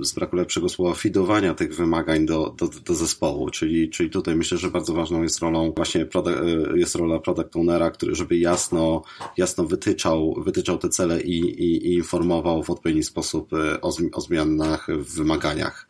e, 0.00 0.04
z 0.04 0.12
braku 0.12 0.36
lepszego 0.36 0.68
słowa, 0.68 0.94
fidowania 0.94 1.54
tych 1.54 1.76
wymagań 1.76 2.26
do, 2.26 2.54
do, 2.58 2.68
do 2.84 2.94
zespołu, 2.94 3.50
czyli, 3.50 3.90
czyli 3.90 4.10
tutaj 4.10 4.36
myślę, 4.36 4.58
że 4.58 4.70
bardzo 4.70 4.92
ważną 4.92 5.22
jest 5.22 5.38
rolą 5.38 5.72
właśnie 5.76 6.06
product, 6.06 6.38
e, 6.38 6.78
jest 6.78 6.94
rola 6.94 7.18
product 7.18 7.56
ownera, 7.56 7.90
który 7.90 8.14
żeby 8.14 8.36
jasno, 8.36 9.02
jasno 9.36 9.64
wytyczał, 9.64 10.34
wytyczał 10.44 10.78
te 10.78 10.88
cele 10.88 11.20
i, 11.20 11.38
i, 11.38 11.86
i 11.86 11.94
informował 11.94 12.62
w 12.62 12.70
odpowiedni 12.70 13.02
sposób 13.02 13.52
e, 13.52 13.80
o, 13.80 13.90
o 14.12 14.20
zmianach 14.20 14.86
w 14.88 15.14
wymaganiach 15.14 15.88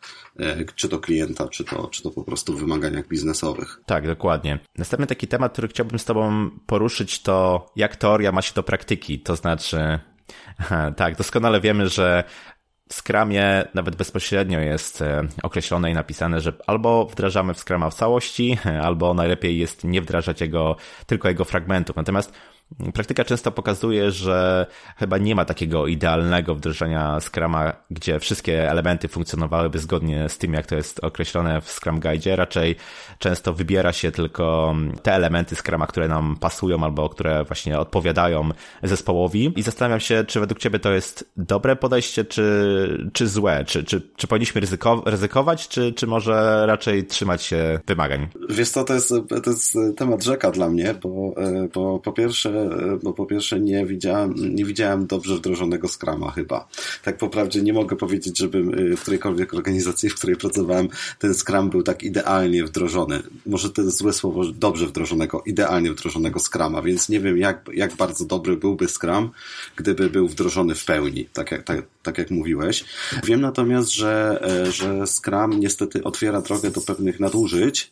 czy 0.75 0.89
to 0.89 0.99
klienta, 0.99 1.47
czy 1.47 1.63
to, 1.63 1.87
czy 1.87 2.03
to 2.03 2.11
po 2.11 2.23
prostu 2.23 2.53
w 2.53 2.59
wymaganiach 2.59 3.07
biznesowych. 3.07 3.81
Tak, 3.85 4.07
dokładnie. 4.07 4.59
Następny 4.77 5.07
taki 5.07 5.27
temat, 5.27 5.51
który 5.51 5.67
chciałbym 5.67 5.99
z 5.99 6.05
Tobą 6.05 6.49
poruszyć, 6.65 7.21
to 7.21 7.65
jak 7.75 7.95
teoria 7.95 8.31
ma 8.31 8.41
się 8.41 8.53
do 8.53 8.63
praktyki. 8.63 9.19
To 9.19 9.35
znaczy, 9.35 9.99
tak, 10.95 11.15
doskonale 11.17 11.61
wiemy, 11.61 11.89
że 11.89 12.23
w 12.89 12.93
Scrumie 12.93 13.65
nawet 13.73 13.95
bezpośrednio 13.95 14.59
jest 14.59 15.01
e, 15.01 15.27
określone 15.43 15.91
i 15.91 15.93
napisane, 15.93 16.41
że 16.41 16.53
albo 16.67 17.05
wdrażamy 17.05 17.53
w 17.53 17.59
Scrama 17.59 17.89
w 17.89 17.93
całości, 17.93 18.57
albo 18.83 19.13
najlepiej 19.13 19.57
jest 19.57 19.83
nie 19.83 20.01
wdrażać 20.01 20.41
jego, 20.41 20.75
tylko 21.05 21.27
jego 21.27 21.45
fragmentów. 21.45 21.95
Natomiast 21.95 22.33
Praktyka 22.93 23.23
często 23.23 23.51
pokazuje, 23.51 24.11
że 24.11 24.65
chyba 24.97 25.17
nie 25.17 25.35
ma 25.35 25.45
takiego 25.45 25.87
idealnego 25.87 26.55
wdrożenia 26.55 27.19
Scrama, 27.19 27.73
gdzie 27.91 28.19
wszystkie 28.19 28.71
elementy 28.71 29.07
funkcjonowałyby 29.07 29.79
zgodnie 29.79 30.29
z 30.29 30.37
tym, 30.37 30.53
jak 30.53 30.65
to 30.65 30.75
jest 30.75 31.03
określone 31.03 31.61
w 31.61 31.71
Scrum 31.71 31.99
Guide. 31.99 32.35
Raczej 32.35 32.75
często 33.19 33.53
wybiera 33.53 33.93
się 33.93 34.11
tylko 34.11 34.75
te 35.03 35.13
elementy 35.13 35.55
Scrama, 35.55 35.87
które 35.87 36.07
nam 36.07 36.37
pasują 36.39 36.83
albo 36.83 37.09
które 37.09 37.43
właśnie 37.43 37.79
odpowiadają 37.79 38.49
zespołowi. 38.83 39.53
I 39.55 39.61
zastanawiam 39.61 39.99
się, 39.99 40.23
czy 40.27 40.39
według 40.39 40.59
Ciebie 40.59 40.79
to 40.79 40.91
jest 40.91 41.31
dobre 41.37 41.75
podejście, 41.75 42.25
czy, 42.25 43.09
czy 43.13 43.27
złe? 43.27 43.63
Czy, 43.65 43.83
czy, 43.83 44.01
czy 44.15 44.27
powinniśmy 44.27 44.61
ryzyko, 44.61 45.03
ryzykować, 45.05 45.67
czy, 45.67 45.93
czy 45.93 46.07
może 46.07 46.63
raczej 46.65 47.05
trzymać 47.05 47.43
się 47.43 47.79
wymagań? 47.87 48.27
Wiesz 48.49 48.69
co, 48.69 48.83
to 48.83 48.93
jest, 48.93 49.13
to 49.43 49.49
jest 49.49 49.77
temat 49.97 50.23
rzeka 50.23 50.51
dla 50.51 50.69
mnie, 50.69 50.95
bo, 51.03 51.33
e, 51.37 51.67
bo 51.73 51.99
po 51.99 52.13
pierwsze 52.13 52.54
bo 53.03 53.13
po 53.13 53.25
pierwsze 53.25 53.59
nie 53.59 53.85
widziałem, 53.85 54.55
nie 54.55 54.65
widziałem 54.65 55.07
dobrze 55.07 55.35
wdrożonego 55.35 55.87
Scrama 55.87 56.31
chyba. 56.31 56.67
Tak 57.03 57.17
po 57.17 57.29
prawdzie 57.29 57.61
nie 57.61 57.73
mogę 57.73 57.95
powiedzieć, 57.95 58.37
żebym 58.37 58.79
y, 58.79 58.97
w 58.97 59.01
którejkolwiek 59.01 59.53
organizacji, 59.53 60.09
w 60.09 60.15
której 60.15 60.35
pracowałem, 60.35 60.87
ten 61.19 61.33
Scrum 61.33 61.69
był 61.69 61.83
tak 61.83 62.03
idealnie 62.03 62.63
wdrożony. 62.63 63.23
Może 63.45 63.69
to 63.69 63.81
jest 63.81 63.97
złe 63.97 64.13
słowo, 64.13 64.45
dobrze 64.45 64.87
wdrożonego, 64.87 65.43
idealnie 65.45 65.91
wdrożonego 65.91 66.39
Scrama, 66.39 66.81
więc 66.81 67.09
nie 67.09 67.19
wiem 67.19 67.37
jak, 67.37 67.69
jak 67.73 67.95
bardzo 67.95 68.25
dobry 68.25 68.57
byłby 68.57 68.87
Scrum, 68.87 69.29
gdyby 69.75 70.09
był 70.09 70.27
wdrożony 70.27 70.75
w 70.75 70.85
pełni, 70.85 71.25
tak 71.33 71.51
jak, 71.51 71.63
tak, 71.63 71.85
tak 72.03 72.17
jak 72.17 72.31
mówiłeś. 72.31 72.85
Wiem 73.23 73.41
natomiast, 73.41 73.93
że, 73.93 74.39
e, 74.67 74.71
że 74.71 75.07
Scrum 75.07 75.59
niestety 75.59 76.03
otwiera 76.03 76.41
drogę 76.41 76.71
do 76.71 76.81
pewnych 76.81 77.19
nadużyć, 77.19 77.91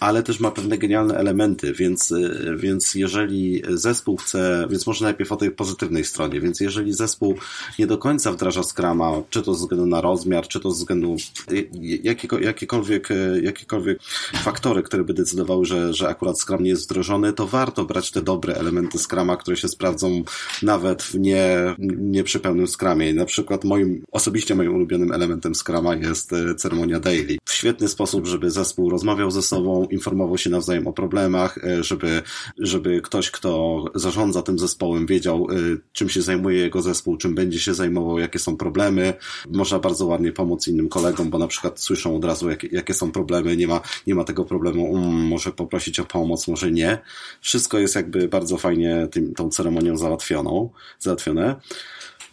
ale 0.00 0.22
też 0.22 0.40
ma 0.40 0.50
pewne 0.50 0.78
genialne 0.78 1.14
elementy, 1.14 1.72
więc, 1.72 2.10
y, 2.10 2.56
więc 2.56 2.94
jeżeli 2.94 3.62
zespół 3.68 4.16
chce, 4.16 4.66
więc 4.70 4.86
może 4.86 5.04
najpierw 5.04 5.32
o 5.32 5.36
tej 5.36 5.50
pozytywnej 5.50 6.04
stronie, 6.04 6.40
więc 6.40 6.60
jeżeli 6.60 6.92
zespół 6.92 7.34
nie 7.78 7.86
do 7.86 7.98
końca 7.98 8.32
wdraża 8.32 8.62
Scrama, 8.62 9.12
czy 9.30 9.42
to 9.42 9.54
ze 9.54 9.60
względu 9.60 9.86
na 9.86 10.00
rozmiar, 10.00 10.48
czy 10.48 10.60
to 10.60 10.70
ze 10.70 10.76
względu 10.76 11.16
y, 11.52 11.68
jakiego, 12.02 12.38
jakiekolwiek, 12.38 13.10
y, 13.10 13.40
jakiekolwiek 13.44 13.98
faktory, 14.34 14.82
które 14.82 15.04
by 15.04 15.14
decydowały, 15.14 15.64
że, 15.64 15.94
że 15.94 16.08
akurat 16.08 16.40
Scrum 16.40 16.62
nie 16.62 16.70
jest 16.70 16.84
wdrożony, 16.84 17.32
to 17.32 17.46
warto 17.46 17.84
brać 17.84 18.10
te 18.10 18.22
dobre 18.22 18.54
elementy 18.54 18.98
Scrama, 18.98 19.36
które 19.36 19.56
się 19.56 19.68
sprawdzą 19.68 20.22
nawet 20.62 21.02
w 21.02 21.18
nie, 21.18 21.74
nie 21.98 22.24
przy 22.24 22.40
pełnym 22.40 22.66
Scrumie. 22.66 23.14
Na 23.14 23.24
przykład 23.24 23.64
moim, 23.64 24.04
osobiście 24.12 24.54
moim 24.54 24.74
ulubionym 24.74 25.12
elementem 25.12 25.54
Scrama 25.54 25.94
jest 25.94 26.30
ceremonia 26.56 27.00
daily. 27.00 27.36
W 27.44 27.52
świetny 27.52 27.88
sposób, 27.88 28.26
żeby 28.26 28.50
zespół 28.50 28.90
rozmawiał 28.90 29.30
ze 29.30 29.42
sobą, 29.42 29.84
informował 29.94 30.38
się 30.38 30.50
nawzajem 30.50 30.86
o 30.86 30.92
problemach, 30.92 31.58
e, 31.64 31.84
żeby, 31.84 32.22
żeby 32.58 33.00
ktoś, 33.00 33.30
kto 33.30 33.84
zarządza 33.94 34.42
tym 34.42 34.58
zespołem, 34.58 35.06
wiedział, 35.06 35.46
e, 35.50 35.54
czym 35.92 36.08
się 36.08 36.22
zajmuje 36.22 36.58
jego 36.58 36.82
zespół, 36.82 37.16
czym 37.16 37.34
będzie 37.34 37.60
się 37.60 37.74
zajmował, 37.74 38.18
jakie 38.18 38.38
są 38.38 38.56
problemy. 38.56 39.14
Można 39.50 39.78
bardzo 39.78 40.06
ładnie 40.06 40.32
pomóc 40.32 40.68
innym 40.68 40.88
kolegom, 40.88 41.30
bo 41.30 41.38
na 41.38 41.48
przykład 41.48 41.80
słyszą 41.80 42.16
od 42.16 42.24
razu, 42.24 42.50
jakie, 42.50 42.68
jakie 42.72 42.94
są 42.94 43.12
problemy, 43.12 43.56
nie 43.56 43.68
ma, 43.68 43.80
nie 44.06 44.14
ma 44.14 44.24
tego 44.24 44.44
problemu, 44.44 44.90
um, 44.92 45.26
może 45.26 45.52
poprosić 45.52 46.00
o 46.00 46.04
pomoc, 46.04 46.48
może 46.48 46.72
nie. 46.72 46.98
Wszystko 47.40 47.78
jest 47.78 47.94
jakby 47.94 48.28
bardzo 48.28 48.56
fajnie 48.56 49.08
tym, 49.10 49.34
tą 49.34 49.50
ceremonią 49.50 49.96
załatwioną, 49.96 50.70
załatwione. 50.98 51.56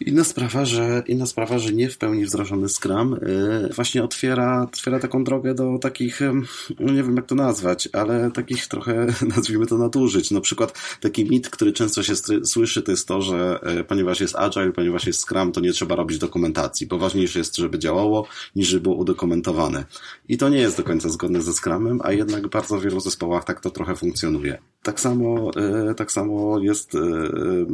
Inna 0.06 0.24
sprawa, 0.24 0.64
że, 0.64 1.02
inna 1.06 1.26
sprawa, 1.26 1.58
że 1.58 1.72
nie 1.72 1.90
w 1.90 1.98
pełni 1.98 2.26
wdrożony 2.26 2.68
Scrum 2.68 3.16
yy, 3.22 3.68
właśnie 3.74 4.04
otwiera, 4.04 4.62
otwiera 4.62 4.98
taką 4.98 5.24
drogę 5.24 5.54
do 5.54 5.78
takich, 5.78 6.20
yy, 6.20 6.92
nie 6.92 7.02
wiem 7.02 7.16
jak 7.16 7.26
to 7.26 7.34
nazwać, 7.34 7.88
ale 7.92 8.30
takich 8.30 8.66
trochę, 8.66 9.06
nazwijmy 9.36 9.66
to 9.66 9.78
nadużyć. 9.78 10.30
Na 10.30 10.40
przykład 10.40 10.98
taki 11.00 11.24
mit, 11.24 11.50
który 11.50 11.72
często 11.72 12.02
się 12.02 12.12
słyszy, 12.44 12.82
to 12.82 12.90
jest 12.90 13.08
to, 13.08 13.22
że 13.22 13.60
yy, 13.76 13.84
ponieważ 13.84 14.20
jest 14.20 14.36
Agile, 14.36 14.72
ponieważ 14.72 15.06
jest 15.06 15.20
Scrum, 15.20 15.52
to 15.52 15.60
nie 15.60 15.72
trzeba 15.72 15.94
robić 15.94 16.18
dokumentacji, 16.18 16.86
bo 16.86 16.98
ważniejsze 16.98 17.38
jest, 17.38 17.56
żeby 17.56 17.78
działało, 17.78 18.26
niż 18.56 18.68
żeby 18.68 18.82
było 18.82 18.94
udokumentowane. 18.94 19.84
I 20.28 20.38
to 20.38 20.48
nie 20.48 20.58
jest 20.58 20.76
do 20.76 20.82
końca 20.82 21.08
zgodne 21.08 21.42
ze 21.42 21.52
Scrumem, 21.52 22.00
a 22.04 22.12
jednak 22.12 22.46
w 22.46 22.50
bardzo 22.50 22.80
wielu 22.80 23.00
zespołach 23.00 23.44
tak 23.44 23.60
to 23.60 23.70
trochę 23.70 23.96
funkcjonuje. 23.96 24.58
Tak 24.82 25.00
samo, 25.00 25.50
yy, 25.86 25.94
tak 25.94 26.12
samo 26.12 26.58
jest 26.58 26.94
yy, 26.94 27.66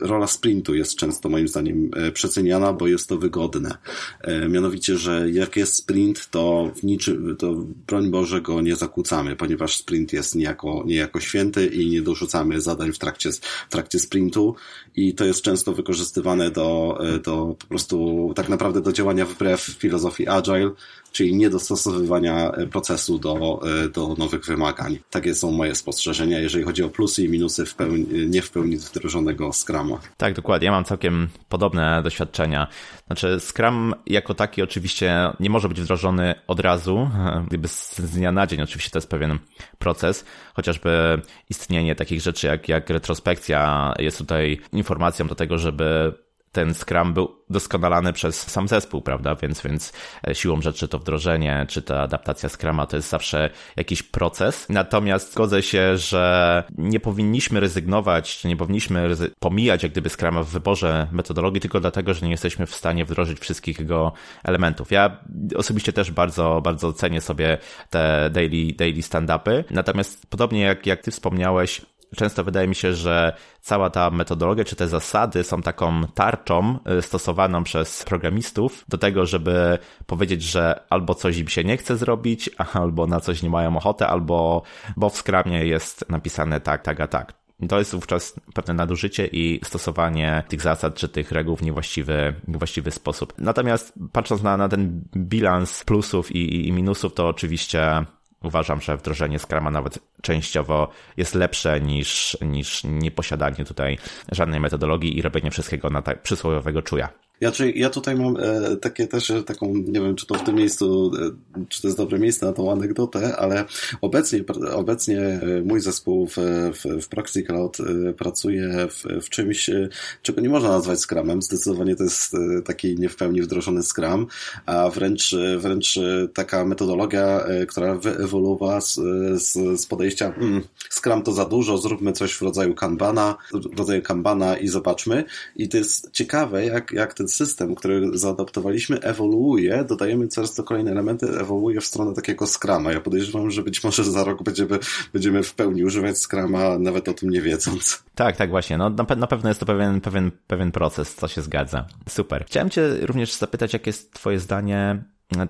rola 0.00 0.26
sprintu 0.26 0.74
jest 0.74 0.96
często 0.96 1.28
moim 1.28 1.45
zdaniem 1.48 1.90
e, 1.96 2.12
przeceniana, 2.12 2.72
bo 2.72 2.86
jest 2.86 3.08
to 3.08 3.18
wygodne. 3.18 3.76
E, 4.20 4.48
mianowicie, 4.48 4.96
że 4.96 5.30
jak 5.30 5.56
jest 5.56 5.74
sprint, 5.74 6.30
to 6.30 6.72
w 6.76 6.82
niczym, 6.82 7.36
to 7.38 7.54
broń 7.86 8.10
Boże 8.10 8.40
go 8.40 8.60
nie 8.60 8.76
zakłócamy, 8.76 9.36
ponieważ 9.36 9.76
sprint 9.76 10.12
jest 10.12 10.34
niejako, 10.34 10.82
niejako 10.86 11.20
święty 11.20 11.66
i 11.66 11.90
nie 11.90 12.02
dorzucamy 12.02 12.60
zadań 12.60 12.92
w 12.92 12.98
trakcie, 12.98 13.32
w 13.68 13.70
trakcie 13.70 13.98
sprintu 13.98 14.54
i 14.96 15.14
to 15.14 15.24
jest 15.24 15.42
często 15.42 15.72
wykorzystywane 15.72 16.50
do, 16.50 16.98
e, 17.00 17.18
do 17.18 17.56
po 17.58 17.66
prostu 17.66 18.32
tak 18.36 18.48
naprawdę 18.48 18.80
do 18.80 18.92
działania 18.92 19.26
wbrew 19.26 19.60
filozofii 19.60 20.28
agile, 20.28 20.70
czyli 21.16 21.36
niedostosowywania 21.36 22.52
procesu 22.70 23.18
do, 23.18 23.60
do 23.94 24.14
nowych 24.18 24.44
wymagań. 24.44 24.98
Takie 25.10 25.34
są 25.34 25.52
moje 25.52 25.74
spostrzeżenia, 25.74 26.38
jeżeli 26.38 26.64
chodzi 26.64 26.82
o 26.82 26.88
plusy 26.88 27.24
i 27.24 27.28
minusy 27.28 27.66
w 27.66 27.74
pełni, 27.74 28.06
nie 28.28 28.42
w 28.42 28.50
pełni 28.50 28.76
wdrożonego 28.76 29.52
Scrama. 29.52 29.98
Tak, 30.16 30.34
dokładnie. 30.34 30.66
Ja 30.66 30.72
mam 30.72 30.84
całkiem 30.84 31.28
podobne 31.48 32.02
doświadczenia. 32.02 32.66
Znaczy, 33.06 33.40
Scrum 33.40 33.94
jako 34.06 34.34
taki 34.34 34.62
oczywiście 34.62 35.30
nie 35.40 35.50
może 35.50 35.68
być 35.68 35.80
wdrożony 35.80 36.34
od 36.46 36.60
razu, 36.60 37.10
gdyby 37.48 37.68
z 37.68 38.00
dnia 38.00 38.32
na 38.32 38.46
dzień. 38.46 38.62
Oczywiście 38.62 38.90
to 38.90 38.98
jest 38.98 39.10
pewien 39.10 39.38
proces, 39.78 40.24
chociażby 40.54 41.20
istnienie 41.50 41.94
takich 41.94 42.20
rzeczy 42.20 42.46
jak, 42.46 42.68
jak 42.68 42.90
retrospekcja 42.90 43.92
jest 43.98 44.18
tutaj 44.18 44.60
informacją 44.72 45.26
do 45.26 45.34
tego, 45.34 45.58
żeby 45.58 46.12
ten 46.56 46.74
Scrum 46.74 47.14
był 47.14 47.36
doskonalany 47.50 48.12
przez 48.12 48.50
sam 48.50 48.68
zespół, 48.68 49.02
prawda? 49.02 49.34
Więc, 49.34 49.62
więc 49.62 49.92
e, 50.28 50.34
siłą 50.34 50.60
rzeczy 50.60 50.88
to 50.88 50.98
wdrożenie, 50.98 51.66
czy 51.68 51.82
ta 51.82 52.02
adaptacja 52.02 52.48
Scruma 52.48 52.86
to 52.86 52.96
jest 52.96 53.08
zawsze 53.08 53.50
jakiś 53.76 54.02
proces. 54.02 54.66
Natomiast 54.68 55.32
zgodzę 55.32 55.62
się, 55.62 55.96
że 55.96 56.64
nie 56.78 57.00
powinniśmy 57.00 57.60
rezygnować, 57.60 58.44
nie 58.44 58.56
powinniśmy 58.56 59.16
pomijać 59.38 59.82
jak 59.82 59.92
gdyby 59.92 60.08
Scruma 60.08 60.42
w 60.42 60.48
wyborze 60.48 61.06
metodologii 61.12 61.60
tylko 61.60 61.80
dlatego, 61.80 62.14
że 62.14 62.26
nie 62.26 62.32
jesteśmy 62.32 62.66
w 62.66 62.74
stanie 62.74 63.04
wdrożyć 63.04 63.38
wszystkich 63.38 63.78
jego 63.78 64.12
elementów. 64.44 64.92
Ja 64.92 65.16
osobiście 65.56 65.92
też 65.92 66.10
bardzo, 66.10 66.60
bardzo 66.64 66.92
cenię 66.92 67.20
sobie 67.20 67.58
te 67.90 68.30
daily, 68.30 68.72
daily 68.72 69.02
stand-upy. 69.02 69.64
Natomiast 69.70 70.26
podobnie 70.30 70.60
jak, 70.60 70.86
jak 70.86 71.02
ty 71.02 71.10
wspomniałeś, 71.10 71.80
często 72.16 72.44
wydaje 72.44 72.68
mi 72.68 72.74
się, 72.74 72.94
że 72.94 73.36
cała 73.60 73.90
ta 73.90 74.10
metodologia 74.10 74.64
czy 74.64 74.76
te 74.76 74.88
zasady 74.88 75.44
są 75.44 75.62
taką 75.62 76.02
tarczą 76.14 76.78
y, 76.98 77.02
stosowaną 77.02 77.64
przez 77.64 78.04
programistów 78.04 78.84
do 78.88 78.98
tego, 78.98 79.26
żeby 79.26 79.78
powiedzieć, 80.06 80.42
że 80.42 80.80
albo 80.90 81.14
coś 81.14 81.38
im 81.38 81.48
się 81.48 81.64
nie 81.64 81.76
chce 81.76 81.96
zrobić, 81.96 82.50
albo 82.82 83.06
na 83.06 83.20
coś 83.20 83.42
nie 83.42 83.50
mają 83.50 83.76
ochotę, 83.76 84.06
albo 84.06 84.62
bo 84.96 85.10
w 85.10 85.16
skramie 85.16 85.66
jest 85.66 86.10
napisane 86.10 86.60
tak, 86.60 86.82
tak, 86.82 87.00
a 87.00 87.06
tak. 87.06 87.46
To 87.68 87.78
jest 87.78 87.94
wówczas 87.94 88.40
pewne 88.54 88.74
nadużycie 88.74 89.26
i 89.26 89.60
stosowanie 89.64 90.42
tych 90.48 90.60
zasad 90.60 90.94
czy 90.94 91.08
tych 91.08 91.32
reguł 91.32 91.56
w 91.56 91.62
niewłaściwy, 91.62 92.34
niewłaściwy 92.48 92.90
sposób. 92.90 93.32
Natomiast 93.38 93.92
patrząc 94.12 94.42
na, 94.42 94.56
na 94.56 94.68
ten 94.68 95.04
bilans 95.16 95.84
plusów 95.84 96.32
i, 96.32 96.68
i 96.68 96.72
minusów, 96.72 97.14
to 97.14 97.28
oczywiście 97.28 98.04
uważam, 98.42 98.80
że 98.80 98.96
wdrożenie 98.96 99.38
Scrama 99.38 99.70
nawet 99.70 99.98
częściowo 100.22 100.88
jest 101.16 101.34
lepsze 101.34 101.80
niż, 101.80 102.38
niż 102.40 102.84
nieposiadanie 102.84 103.64
tutaj 103.64 103.98
żadnej 104.32 104.60
metodologii 104.60 105.18
i 105.18 105.22
robienie 105.22 105.50
wszystkiego 105.50 105.90
na 105.90 106.02
tak 106.02 106.22
przysłowiowego 106.22 106.82
czuja. 106.82 107.08
Ja, 107.40 107.52
czy, 107.52 107.70
ja 107.70 107.90
tutaj 107.90 108.16
mam 108.16 108.36
e, 108.36 108.76
takie 108.76 109.06
też 109.06 109.32
taką, 109.46 109.74
nie 109.74 110.00
wiem, 110.00 110.16
czy 110.16 110.26
to 110.26 110.34
w 110.34 110.44
tym 110.44 110.54
miejscu, 110.54 111.12
e, 111.56 111.64
czy 111.68 111.82
to 111.82 111.88
jest 111.88 111.98
dobre 111.98 112.18
miejsce 112.18 112.46
na 112.46 112.52
tą 112.52 112.72
anegdotę, 112.72 113.36
ale 113.36 113.64
obecnie, 114.00 114.44
obecnie 114.72 115.20
e, 115.20 115.62
mój 115.64 115.80
zespół 115.80 116.26
w, 116.26 116.36
w, 116.72 117.02
w 117.02 117.08
Proxy 117.08 117.42
Cloud 117.42 117.78
e, 117.80 118.12
pracuje 118.12 118.88
w, 118.90 119.24
w 119.24 119.28
czymś, 119.28 119.70
e, 119.70 119.88
czego 120.22 120.40
nie 120.40 120.48
można 120.48 120.68
nazwać 120.68 121.00
Scrumem. 121.00 121.42
Zdecydowanie 121.42 121.96
to 121.96 122.04
jest 122.04 122.32
taki 122.64 122.96
nie 122.98 123.08
w 123.08 123.16
pełni 123.16 123.42
wdrożony 123.42 123.82
Scrum, 123.82 124.26
a 124.66 124.90
wręcz, 124.90 125.36
wręcz 125.58 125.98
taka 126.34 126.64
metodologia, 126.64 127.46
która 127.68 127.94
wyewoluowała 127.94 128.80
z, 128.80 128.94
z, 129.42 129.80
z 129.80 129.86
podejścia 129.86 130.32
hmm, 130.32 130.62
Scrum 130.90 131.22
to 131.22 131.32
za 131.32 131.44
dużo, 131.44 131.78
zróbmy 131.78 132.12
coś 132.12 132.32
w 132.32 132.42
rodzaju 132.42 132.74
Kanbana, 132.74 133.36
w 133.74 133.78
rodzaju 133.78 134.02
Kanbana 134.02 134.56
i 134.56 134.68
zobaczmy. 134.68 135.24
I 135.56 135.68
to 135.68 135.76
jest 135.76 136.10
ciekawe, 136.12 136.66
jak, 136.66 136.92
jak 136.92 137.14
ten 137.14 137.25
ten 137.26 137.28
system, 137.28 137.74
który 137.74 138.18
zaadaptowaliśmy, 138.18 139.00
ewoluuje, 139.00 139.84
dodajemy 139.88 140.28
coraz 140.28 140.54
to 140.54 140.62
kolejne 140.62 140.90
elementy, 140.90 141.26
ewoluuje 141.40 141.80
w 141.80 141.84
stronę 141.84 142.14
takiego 142.14 142.46
Scrama. 142.46 142.92
Ja 142.92 143.00
podejrzewam, 143.00 143.50
że 143.50 143.62
być 143.62 143.84
może 143.84 144.04
za 144.04 144.24
rok 144.24 144.42
będziemy, 144.42 144.78
będziemy 145.12 145.42
w 145.42 145.54
pełni 145.54 145.84
używać 145.84 146.18
Scrama, 146.18 146.78
nawet 146.78 147.08
o 147.08 147.12
tym 147.12 147.30
nie 147.30 147.42
wiedząc. 147.42 148.04
Tak, 148.14 148.36
tak, 148.36 148.50
właśnie. 148.50 148.78
No, 148.78 148.90
na, 148.90 149.06
na 149.16 149.26
pewno 149.26 149.48
jest 149.48 149.60
to 149.60 149.66
pewien, 149.66 150.00
pewien, 150.00 150.30
pewien 150.46 150.72
proces, 150.72 151.14
co 151.14 151.28
się 151.28 151.42
zgadza. 151.42 151.86
Super. 152.08 152.44
Chciałem 152.46 152.70
Cię 152.70 152.82
również 153.00 153.32
zapytać, 153.32 153.72
jakie 153.72 153.88
jest 153.88 154.12
Twoje 154.12 154.40
zdanie 154.40 155.04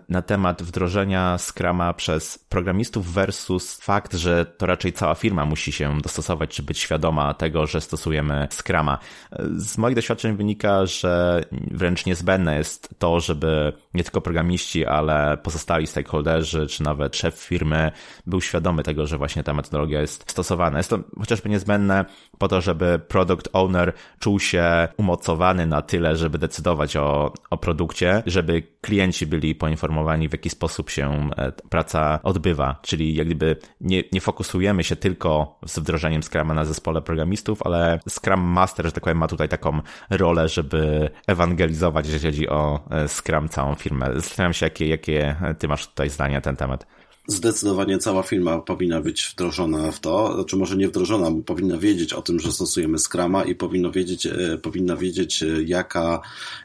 na, 0.08 0.22
temat 0.22 0.62
wdrożenia 0.62 1.38
Scrama 1.38 1.92
przez 1.92 2.38
programistów 2.38 3.12
versus 3.12 3.80
fakt, 3.80 4.14
że 4.14 4.44
to 4.46 4.66
raczej 4.66 4.92
cała 4.92 5.14
firma 5.14 5.44
musi 5.44 5.72
się 5.72 6.00
dostosować, 6.00 6.50
czy 6.50 6.62
być 6.62 6.78
świadoma 6.78 7.34
tego, 7.34 7.66
że 7.66 7.80
stosujemy 7.80 8.48
Scrama. 8.50 8.98
Z 9.56 9.78
moich 9.78 9.96
doświadczeń 9.96 10.36
wynika, 10.36 10.86
że 10.86 11.40
wręcz 11.70 12.06
niezbędne 12.06 12.58
jest 12.58 12.94
to, 12.98 13.20
żeby 13.20 13.72
nie 13.94 14.04
tylko 14.04 14.20
programiści, 14.20 14.86
ale 14.86 15.36
pozostali 15.42 15.86
stakeholderzy, 15.86 16.66
czy 16.66 16.82
nawet 16.82 17.16
szef 17.16 17.34
firmy 17.34 17.92
był 18.26 18.40
świadomy 18.40 18.82
tego, 18.82 19.06
że 19.06 19.18
właśnie 19.18 19.42
ta 19.42 19.54
metodologia 19.54 20.00
jest 20.00 20.30
stosowana. 20.30 20.78
Jest 20.78 20.90
to 20.90 20.98
chociażby 21.18 21.48
niezbędne 21.48 22.04
po 22.38 22.48
to, 22.48 22.60
żeby 22.60 22.98
product 23.08 23.48
owner 23.52 23.92
czuł 24.18 24.40
się 24.40 24.88
umocowany 24.96 25.66
na 25.66 25.82
tyle, 25.82 26.16
żeby 26.16 26.38
decydować 26.38 26.96
o, 26.96 27.32
o 27.50 27.56
produkcie, 27.56 28.22
żeby 28.26 28.62
klienci 28.80 29.26
byli 29.26 29.54
poinformowani, 29.66 30.28
w 30.28 30.32
jaki 30.32 30.50
sposób 30.50 30.90
się 30.90 31.30
e, 31.36 31.52
praca 31.52 32.20
odbywa. 32.22 32.78
Czyli 32.82 33.14
jak 33.14 33.26
gdyby 33.26 33.56
nie, 33.80 34.02
nie 34.12 34.20
fokusujemy 34.20 34.84
się 34.84 34.96
tylko 34.96 35.58
z 35.66 35.78
wdrożeniem 35.78 36.22
Scruma 36.22 36.54
na 36.54 36.64
zespole 36.64 37.02
programistów, 37.02 37.62
ale 37.62 38.00
Scrum 38.08 38.40
Master, 38.40 38.86
że 38.86 38.92
tak 38.92 39.04
powiem, 39.04 39.18
ma 39.18 39.28
tutaj 39.28 39.48
taką 39.48 39.80
rolę, 40.10 40.48
żeby 40.48 41.10
ewangelizować, 41.26 42.06
jeżeli 42.06 42.32
chodzi 42.32 42.48
o 42.48 42.80
e, 42.90 43.08
Scrum 43.08 43.48
całą 43.48 43.74
firmę. 43.74 44.10
Zastanawiam 44.14 44.52
się, 44.52 44.66
jakie, 44.66 44.88
jakie 44.88 45.36
ty 45.58 45.68
masz 45.68 45.86
tutaj 45.86 46.10
zdania 46.10 46.34
na 46.34 46.40
ten 46.40 46.56
temat. 46.56 46.86
Zdecydowanie 47.28 47.98
cała 47.98 48.22
firma 48.22 48.58
powinna 48.58 49.00
być 49.00 49.30
wdrożona 49.32 49.92
w 49.92 50.00
to, 50.00 50.34
znaczy 50.34 50.56
może 50.56 50.76
nie 50.76 50.88
wdrożona, 50.88 51.30
bo 51.30 51.42
powinna 51.42 51.78
wiedzieć 51.78 52.12
o 52.12 52.22
tym, 52.22 52.40
że 52.40 52.52
stosujemy 52.52 52.98
Scrama 52.98 53.44
i 53.44 53.54
powinno 53.54 53.90
wiedzieć, 53.90 54.26
e, 54.26 54.58
powinna 54.62 54.96
wiedzieć 54.96 55.42
e, 55.42 55.46
jaka, 55.62 56.20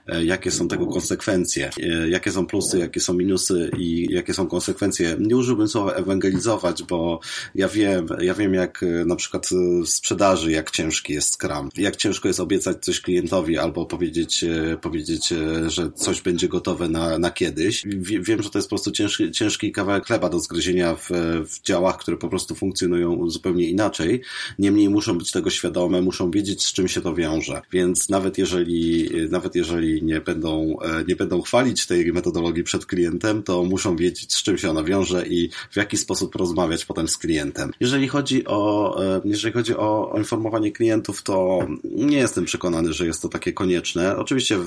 e, 0.08 0.26
jakie 0.26 0.52
są 0.52 0.68
tego 0.68 0.88
konsekwencje, 0.88 1.70
jakie 2.10 2.32
są 2.32 2.46
plusy, 2.46 2.80
jakie 2.80 3.00
są 3.00 3.14
minusy 3.14 3.72
i 3.78 4.08
jakie 4.12 4.34
są 4.34 4.48
konsekwencje. 4.48 5.16
Nie 5.20 5.38
użyłbym 5.38 5.68
słowa 5.68 5.94
ewangelizować, 5.94 6.84
bo 6.84 7.20
ja 7.56 7.68
wiem, 7.68 8.08
ja 8.20 8.34
wiem 8.34 8.54
jak 8.54 8.86
na 9.06 9.16
przykład 9.16 9.50
w 9.86 9.90
sprzedaży, 9.90 10.52
jak 10.52 10.72
ciężki 10.72 11.14
jest 11.14 11.34
Scrum, 11.34 11.70
jak 11.78 11.96
ciężko 11.96 12.28
jest 12.28 12.40
obiecać 12.40 12.86
coś 12.86 13.02
klientowi 13.02 13.58
albo 13.58 13.86
powiedzieć, 13.86 14.46
powiedzieć 14.82 15.34
że 15.68 15.92
coś 15.92 16.22
będzie 16.22 16.48
gotowe 16.48 16.90
na, 16.90 17.20
na 17.20 17.32
kiedyś. 17.32 17.84
Wiem, 18.22 18.44
że 18.44 18.50
to 18.50 18.58
jest 18.58 18.68
po 18.68 18.76
prostu 18.76 18.92
ciężki, 18.92 19.32
ciężki 19.32 19.72
kawałek 19.72 20.06
chleba 20.06 20.30
do 20.30 20.40
zgryzienia 20.52 20.96
w, 20.96 21.10
w 21.46 21.62
działach, 21.62 21.98
które 21.98 22.18
po 22.18 22.30
prostu 22.30 22.56
funkcjonują 22.56 23.30
zupełnie 23.30 23.70
inaczej. 23.70 24.22
Niemniej 24.60 24.90
muszą 24.90 25.18
być 25.18 25.32
tego 25.32 25.50
świadome, 25.50 26.02
muszą 26.02 26.32
wiedzieć, 26.32 26.66
z 26.66 26.74
czym 26.74 26.88
się 26.88 27.02
to 27.02 27.16
wiąże. 27.16 27.62
Więc 27.72 28.10
nawet 28.10 28.38
jeżeli, 28.38 29.10
nawet 29.30 29.56
jeżeli 29.56 30.04
nie 30.04 30.22
będą, 30.22 30.78
e, 30.82 31.04
nie 31.08 31.16
będą 31.16 31.42
chwalić 31.42 31.88
tej 31.88 32.14
metodologii 32.14 32.64
przed 32.64 32.86
klientem, 32.86 33.44
to 33.44 33.64
muszą 33.64 33.96
wiedzieć, 33.96 34.34
z 34.34 34.44
czym 34.44 34.58
się 34.58 34.70
ona 34.70 34.84
wiąże 34.84 35.28
i 35.28 35.50
w 35.72 35.76
jaki 35.76 35.98
sposób 35.98 36.36
rozmawiać 36.36 36.86
potem 36.86 37.08
z 37.08 37.18
klientem. 37.18 37.72
Jeżeli 37.80 38.08
chodzi 38.08 38.46
o, 38.48 38.96
e, 39.04 39.22
jeżeli 39.26 39.54
chodzi 39.54 39.76
o, 39.76 40.12
o 40.12 40.18
informowanie 40.18 40.72
klientów, 40.72 41.24
to 41.24 41.60
nie 41.84 42.18
jestem 42.18 42.46
przekonany, 42.46 42.94
że 42.94 43.06
jest 43.06 43.22
to 43.22 43.30
takie 43.30 43.54
konieczne. 43.54 44.18
Oczywiście 44.18 44.58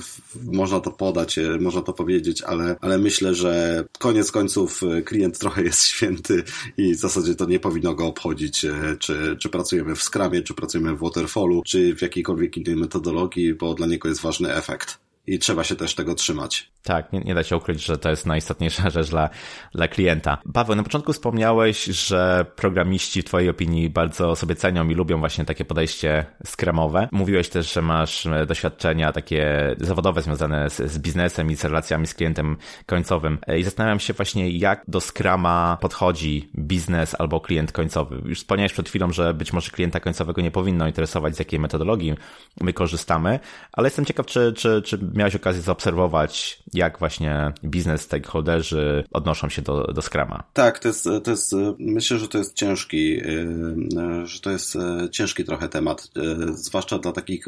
można 0.43 0.79
to 0.79 0.91
podać, 0.91 1.37
e, 1.37 1.57
można 1.59 1.81
to 1.81 1.93
powiedzieć, 1.93 2.41
ale, 2.41 2.75
ale 2.81 2.97
myślę, 2.97 3.35
że 3.35 3.83
koniec 3.99 4.31
końców 4.31 4.81
klient 5.05 5.39
trochę 5.39 5.63
jest 5.63 5.74
jest 5.75 5.87
święty 5.87 6.43
i 6.77 6.95
w 6.95 6.99
zasadzie 6.99 7.35
to 7.35 7.45
nie 7.45 7.59
powinno 7.59 7.93
go 7.95 8.07
obchodzić, 8.07 8.65
e, 8.65 8.97
czy, 8.99 9.37
czy 9.39 9.49
pracujemy 9.49 9.95
w 9.95 10.03
Scrumie, 10.03 10.41
czy 10.41 10.53
pracujemy 10.53 10.95
w 10.95 10.99
Waterfallu, 10.99 11.63
czy 11.65 11.95
w 11.95 12.01
jakiejkolwiek 12.01 12.57
innej 12.57 12.75
metodologii, 12.75 13.53
bo 13.53 13.73
dla 13.73 13.87
niego 13.87 14.09
jest 14.09 14.21
ważny 14.21 14.53
efekt 14.53 14.97
i 15.27 15.39
trzeba 15.39 15.63
się 15.63 15.75
też 15.75 15.95
tego 15.95 16.15
trzymać. 16.15 16.74
Tak, 16.85 17.13
nie, 17.13 17.19
nie 17.19 17.35
da 17.35 17.43
się 17.43 17.57
ukryć, 17.57 17.85
że 17.85 17.97
to 17.97 18.09
jest 18.09 18.25
najistotniejsza 18.25 18.89
rzecz 18.95 19.09
dla, 19.09 19.29
dla 19.73 19.87
klienta. 19.87 20.37
Paweł, 20.53 20.75
na 20.75 20.83
początku 20.83 21.13
wspomniałeś, 21.13 21.83
że 21.83 22.45
programiści 22.55 23.21
w 23.21 23.25
Twojej 23.25 23.49
opinii 23.49 23.89
bardzo 23.89 24.35
sobie 24.35 24.55
cenią 24.55 24.89
i 24.89 24.93
lubią 24.93 25.19
właśnie 25.19 25.45
takie 25.45 25.65
podejście 25.65 26.25
skramowe. 26.45 27.07
Mówiłeś 27.11 27.49
też, 27.49 27.73
że 27.73 27.81
masz 27.81 28.27
doświadczenia 28.47 29.11
takie 29.11 29.75
zawodowe 29.79 30.21
związane 30.21 30.69
z, 30.69 30.91
z 30.91 30.99
biznesem 30.99 31.51
i 31.51 31.55
z 31.55 31.63
relacjami 31.63 32.07
z 32.07 32.13
klientem 32.13 32.57
końcowym. 32.85 33.37
I 33.57 33.63
zastanawiam 33.63 33.99
się 33.99 34.13
właśnie, 34.13 34.49
jak 34.49 34.83
do 34.87 35.01
skrama 35.01 35.77
podchodzi 35.81 36.49
biznes 36.57 37.15
albo 37.19 37.41
klient 37.41 37.71
końcowy. 37.71 38.21
Już 38.25 38.39
wspomniałeś 38.39 38.73
przed 38.73 38.89
chwilą, 38.89 39.11
że 39.11 39.33
być 39.33 39.53
może 39.53 39.71
klienta 39.71 39.99
końcowego 39.99 40.41
nie 40.41 40.51
powinno 40.51 40.87
interesować, 40.87 41.35
z 41.35 41.39
jakiej 41.39 41.59
metodologii 41.59 42.15
my 42.61 42.73
korzystamy, 42.73 43.39
ale 43.73 43.87
jestem 43.87 44.05
ciekaw, 44.05 44.25
czy, 44.25 44.53
czy, 44.57 44.81
czy 44.81 44.99
miałeś 45.13 45.35
okazję 45.35 45.61
zaobserwować, 45.61 46.63
jak 46.75 46.99
właśnie 46.99 47.53
biznes 47.63 48.01
stakeholderzy 48.01 49.03
odnoszą 49.11 49.49
się 49.49 49.61
do, 49.61 49.83
do 49.83 50.01
Scrama. 50.01 50.43
Tak, 50.53 50.79
to 50.79 50.87
jest, 50.87 51.09
to 51.23 51.31
jest, 51.31 51.51
myślę, 51.79 52.19
że 52.19 52.27
to 52.27 52.37
jest 52.37 52.53
ciężki, 52.53 53.17
y, 53.17 54.27
że 54.27 54.39
to 54.39 54.51
jest 54.51 54.75
y, 54.75 55.09
ciężki 55.09 55.43
trochę 55.43 55.69
temat, 55.69 56.09
y, 56.17 56.53
zwłaszcza 56.53 56.99
dla 56.99 57.11
takich 57.11 57.45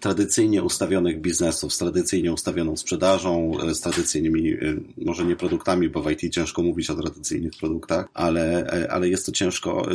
tradycyjnie 0.00 0.62
ustawionych 0.62 1.20
biznesów, 1.20 1.74
z 1.74 1.78
tradycyjnie 1.78 2.32
ustawioną 2.32 2.76
sprzedażą, 2.76 3.52
z 3.72 3.80
tradycyjnymi, 3.80 4.56
może 4.98 5.24
nie 5.24 5.36
produktami, 5.36 5.88
bo 5.88 6.02
w 6.02 6.10
IT 6.10 6.34
ciężko 6.34 6.62
mówić 6.62 6.90
o 6.90 6.94
tradycyjnych 6.94 7.52
produktach, 7.60 8.06
ale, 8.14 8.66
ale 8.90 9.08
jest 9.08 9.26
to 9.26 9.32
ciężko, 9.32 9.86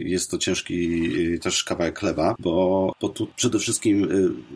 jest 0.00 0.30
to 0.30 0.38
ciężki 0.38 1.00
też 1.38 1.64
kawałek 1.64 1.98
chleba, 1.98 2.34
bo, 2.38 2.92
bo 3.00 3.08
tu 3.08 3.26
przede 3.36 3.58
wszystkim, 3.58 4.08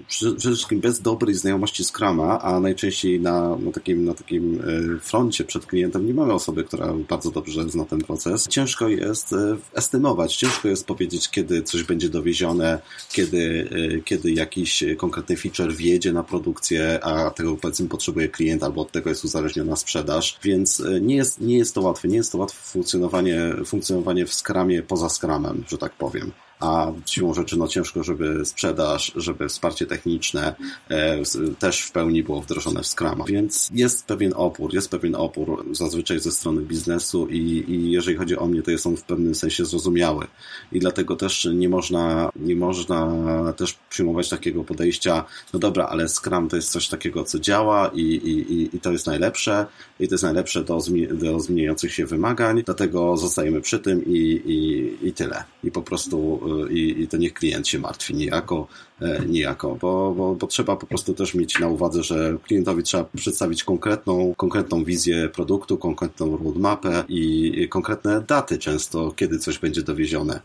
przede 0.09 0.39
wszystkim 0.39 0.81
bez 0.81 1.01
dobrej 1.01 1.35
znajomości 1.35 1.85
Scrama, 1.85 2.41
a 2.41 2.61
najczęściej 2.61 3.21
na 3.21 3.48
na, 3.57 3.73
takim, 3.73 4.05
na 4.05 4.15
takim 4.15 4.63
froncie 5.01 5.45
przed 5.45 5.67
klientem. 5.67 6.07
Nie 6.07 6.15
mamy 6.15 6.33
osoby, 6.33 6.65
która 6.65 6.95
bardzo 7.09 7.31
dobrze 7.31 7.71
zna 7.71 7.85
ten 7.85 7.99
proces. 7.99 8.49
Ciężko 8.49 8.89
jest 8.89 9.35
estymować, 9.75 10.37
ciężko 10.37 10.69
jest 10.69 10.87
powiedzieć, 10.87 11.31
kiedy 11.31 11.63
coś 11.63 11.83
będzie 11.83 12.09
dowiezione, 12.09 12.81
kiedy, 13.13 13.69
kiedy 14.05 14.31
jakiś 14.31 14.85
konkretny 14.97 15.37
feature 15.37 15.73
wjedzie 15.73 16.13
na 16.13 16.23
produkcję, 16.23 17.05
a 17.05 17.31
tego 17.31 17.57
powiedzmy 17.57 17.89
potrzebuje 17.89 18.29
klient 18.29 18.63
albo 18.63 18.83
od 18.83 18.93
tego 18.93 19.11
jest 19.11 19.25
uzależniona 19.25 19.77
sprzedaż, 19.77 20.39
więc 20.43 20.83
nie 21.01 21.17
jest, 21.17 21.41
nie 21.41 21.59
jest 21.59 21.75
to 21.75 21.81
łatwe, 21.81 22.09
nie 22.09 22.17
jest 22.17 22.33
to 22.33 22.39
łatwe 22.39 22.59
funkcjonowanie, 22.63 23.53
funkcjonowanie 23.67 24.27
w 24.27 24.35
skramie 24.35 24.83
poza 24.83 25.09
skramem, 25.09 25.65
że 25.69 25.79
tak 25.79 25.93
powiem 25.93 26.33
a 26.61 26.93
siłą 27.07 27.35
rzeczy 27.35 27.57
no 27.57 27.69
ciężko, 27.69 28.05
żeby 28.05 28.45
sprzedaż, 28.45 29.13
żeby 29.17 29.49
wsparcie 29.49 29.87
techniczne 29.87 30.55
e, 30.91 31.23
też 31.59 31.83
w 31.83 31.93
pełni 31.93 32.23
było 32.23 32.41
wdrożone 32.41 32.83
w 32.83 32.87
Scrama. 32.87 33.25
Więc 33.25 33.71
jest 33.75 34.07
pewien 34.07 34.33
opór, 34.37 34.75
jest 34.75 34.91
pewien 34.91 35.15
opór 35.15 35.65
zazwyczaj 35.73 36.21
ze 36.21 36.33
strony 36.33 36.63
biznesu 36.63 37.27
i, 37.27 37.65
i 37.69 37.91
jeżeli 37.91 38.17
chodzi 38.17 38.37
o 38.37 38.47
mnie, 38.47 38.63
to 38.63 38.71
jest 38.71 38.87
on 38.87 38.97
w 38.97 39.03
pewnym 39.03 39.35
sensie 39.35 39.65
zrozumiały. 39.65 40.27
I 40.73 40.79
dlatego 40.79 41.17
też 41.17 41.49
nie 41.55 41.69
można, 41.69 42.31
nie 42.37 42.57
można 42.57 43.13
też 43.57 43.79
przyjmować 43.91 44.29
takiego 44.29 44.65
podejścia, 44.65 45.25
no 45.53 45.59
dobra, 45.59 45.87
ale 45.87 46.09
Scrum 46.09 46.49
to 46.49 46.57
jest 46.57 46.71
coś 46.71 46.89
takiego, 46.89 47.25
co 47.25 47.39
działa 47.39 47.91
i, 47.95 48.01
i, 48.01 48.77
i 48.77 48.81
to 48.81 48.93
jest 48.93 49.07
najlepsze 49.07 49.67
i 50.01 50.09
to 50.09 50.15
jest 50.15 50.25
najlepsze 50.25 50.65
do, 50.65 50.79
do 51.13 51.41
zmieniających 51.41 51.95
się 51.95 52.07
wymagań, 52.07 52.63
dlatego 52.67 53.17
zostajemy 53.17 53.61
przy 53.61 53.79
tym 53.79 54.05
i, 54.07 54.19
i, 54.47 55.09
i 55.09 55.13
tyle. 55.13 55.45
I 55.65 55.71
po 55.71 55.83
prostu 55.83 56.41
i, 56.71 57.03
i 57.03 57.09
to 57.09 57.17
niech 57.17 57.35
klient 57.35 57.69
się 57.69 57.79
martwi 57.79 58.15
niejako, 58.15 58.67
e, 59.01 59.27
niejako 59.27 59.75
bo, 59.81 60.15
bo, 60.15 60.35
bo 60.35 60.47
trzeba 60.47 60.77
po 60.77 60.87
prostu 60.87 61.15
też 61.15 61.35
mieć 61.35 61.59
na 61.59 61.69
uwadze, 61.69 62.03
że 62.03 62.37
klientowi 62.47 62.83
trzeba 62.83 63.05
przedstawić 63.17 63.65
konkretną, 63.65 64.35
konkretną 64.37 64.85
wizję 64.85 65.29
produktu, 65.29 65.79
konkretną 65.79 66.37
roadmapę 66.37 67.05
i 67.09 67.69
konkretne 67.71 68.23
daty 68.23 68.59
często, 68.59 69.13
kiedy 69.17 69.39
coś 69.39 69.59
będzie 69.59 69.83
dowiezione. 69.83 70.41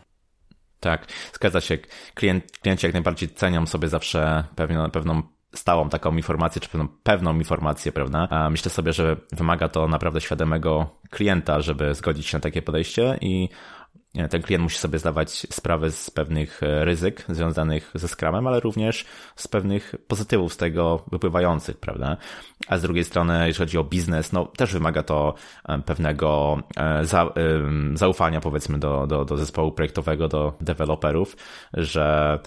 Tak, 0.80 1.06
zgadza 1.32 1.60
się. 1.60 1.78
Klient, 2.14 2.44
klienci 2.62 2.86
jak 2.86 2.92
najbardziej 2.92 3.28
cenią 3.28 3.66
sobie 3.66 3.88
zawsze 3.88 4.44
pewną, 4.56 4.90
pewną 4.90 5.22
stałą 5.54 5.88
taką 5.88 6.16
informację, 6.16 6.60
czy 6.60 6.68
pewną, 6.68 6.88
pewną 7.02 7.34
informację, 7.34 7.92
prawda? 7.92 8.28
A 8.30 8.50
myślę 8.50 8.70
sobie, 8.70 8.92
że 8.92 9.16
wymaga 9.32 9.68
to 9.68 9.88
naprawdę 9.88 10.20
świadomego 10.20 10.90
klienta, 11.10 11.60
żeby 11.60 11.94
zgodzić 11.94 12.26
się 12.26 12.36
na 12.36 12.40
takie 12.40 12.62
podejście 12.62 13.18
i 13.20 13.48
ten 14.30 14.42
klient 14.42 14.62
musi 14.62 14.78
sobie 14.78 14.98
zdawać 14.98 15.46
sprawę 15.50 15.90
z 15.90 16.10
pewnych 16.10 16.62
e, 16.62 16.84
ryzyk 16.84 17.24
związanych 17.28 17.90
ze 17.94 18.08
Scrumem, 18.08 18.46
ale 18.46 18.60
również 18.60 19.06
z 19.36 19.48
pewnych 19.48 19.94
pozytywów 20.08 20.52
z 20.52 20.56
tego 20.56 21.04
wypływających, 21.12 21.76
prawda? 21.76 22.16
A 22.68 22.78
z 22.78 22.82
drugiej 22.82 23.04
strony, 23.04 23.46
jeśli 23.46 23.58
chodzi 23.58 23.78
o 23.78 23.84
biznes, 23.84 24.32
no 24.32 24.46
też 24.46 24.72
wymaga 24.72 25.02
to 25.02 25.34
e, 25.68 25.78
pewnego 25.78 26.58
e, 26.76 27.04
za, 27.04 27.32
zaufania, 27.94 28.40
powiedzmy, 28.40 28.78
do, 28.78 29.06
do, 29.06 29.24
do 29.24 29.36
zespołu 29.36 29.72
projektowego, 29.72 30.28
do 30.28 30.54
deweloperów, 30.60 31.36
że 31.72 32.38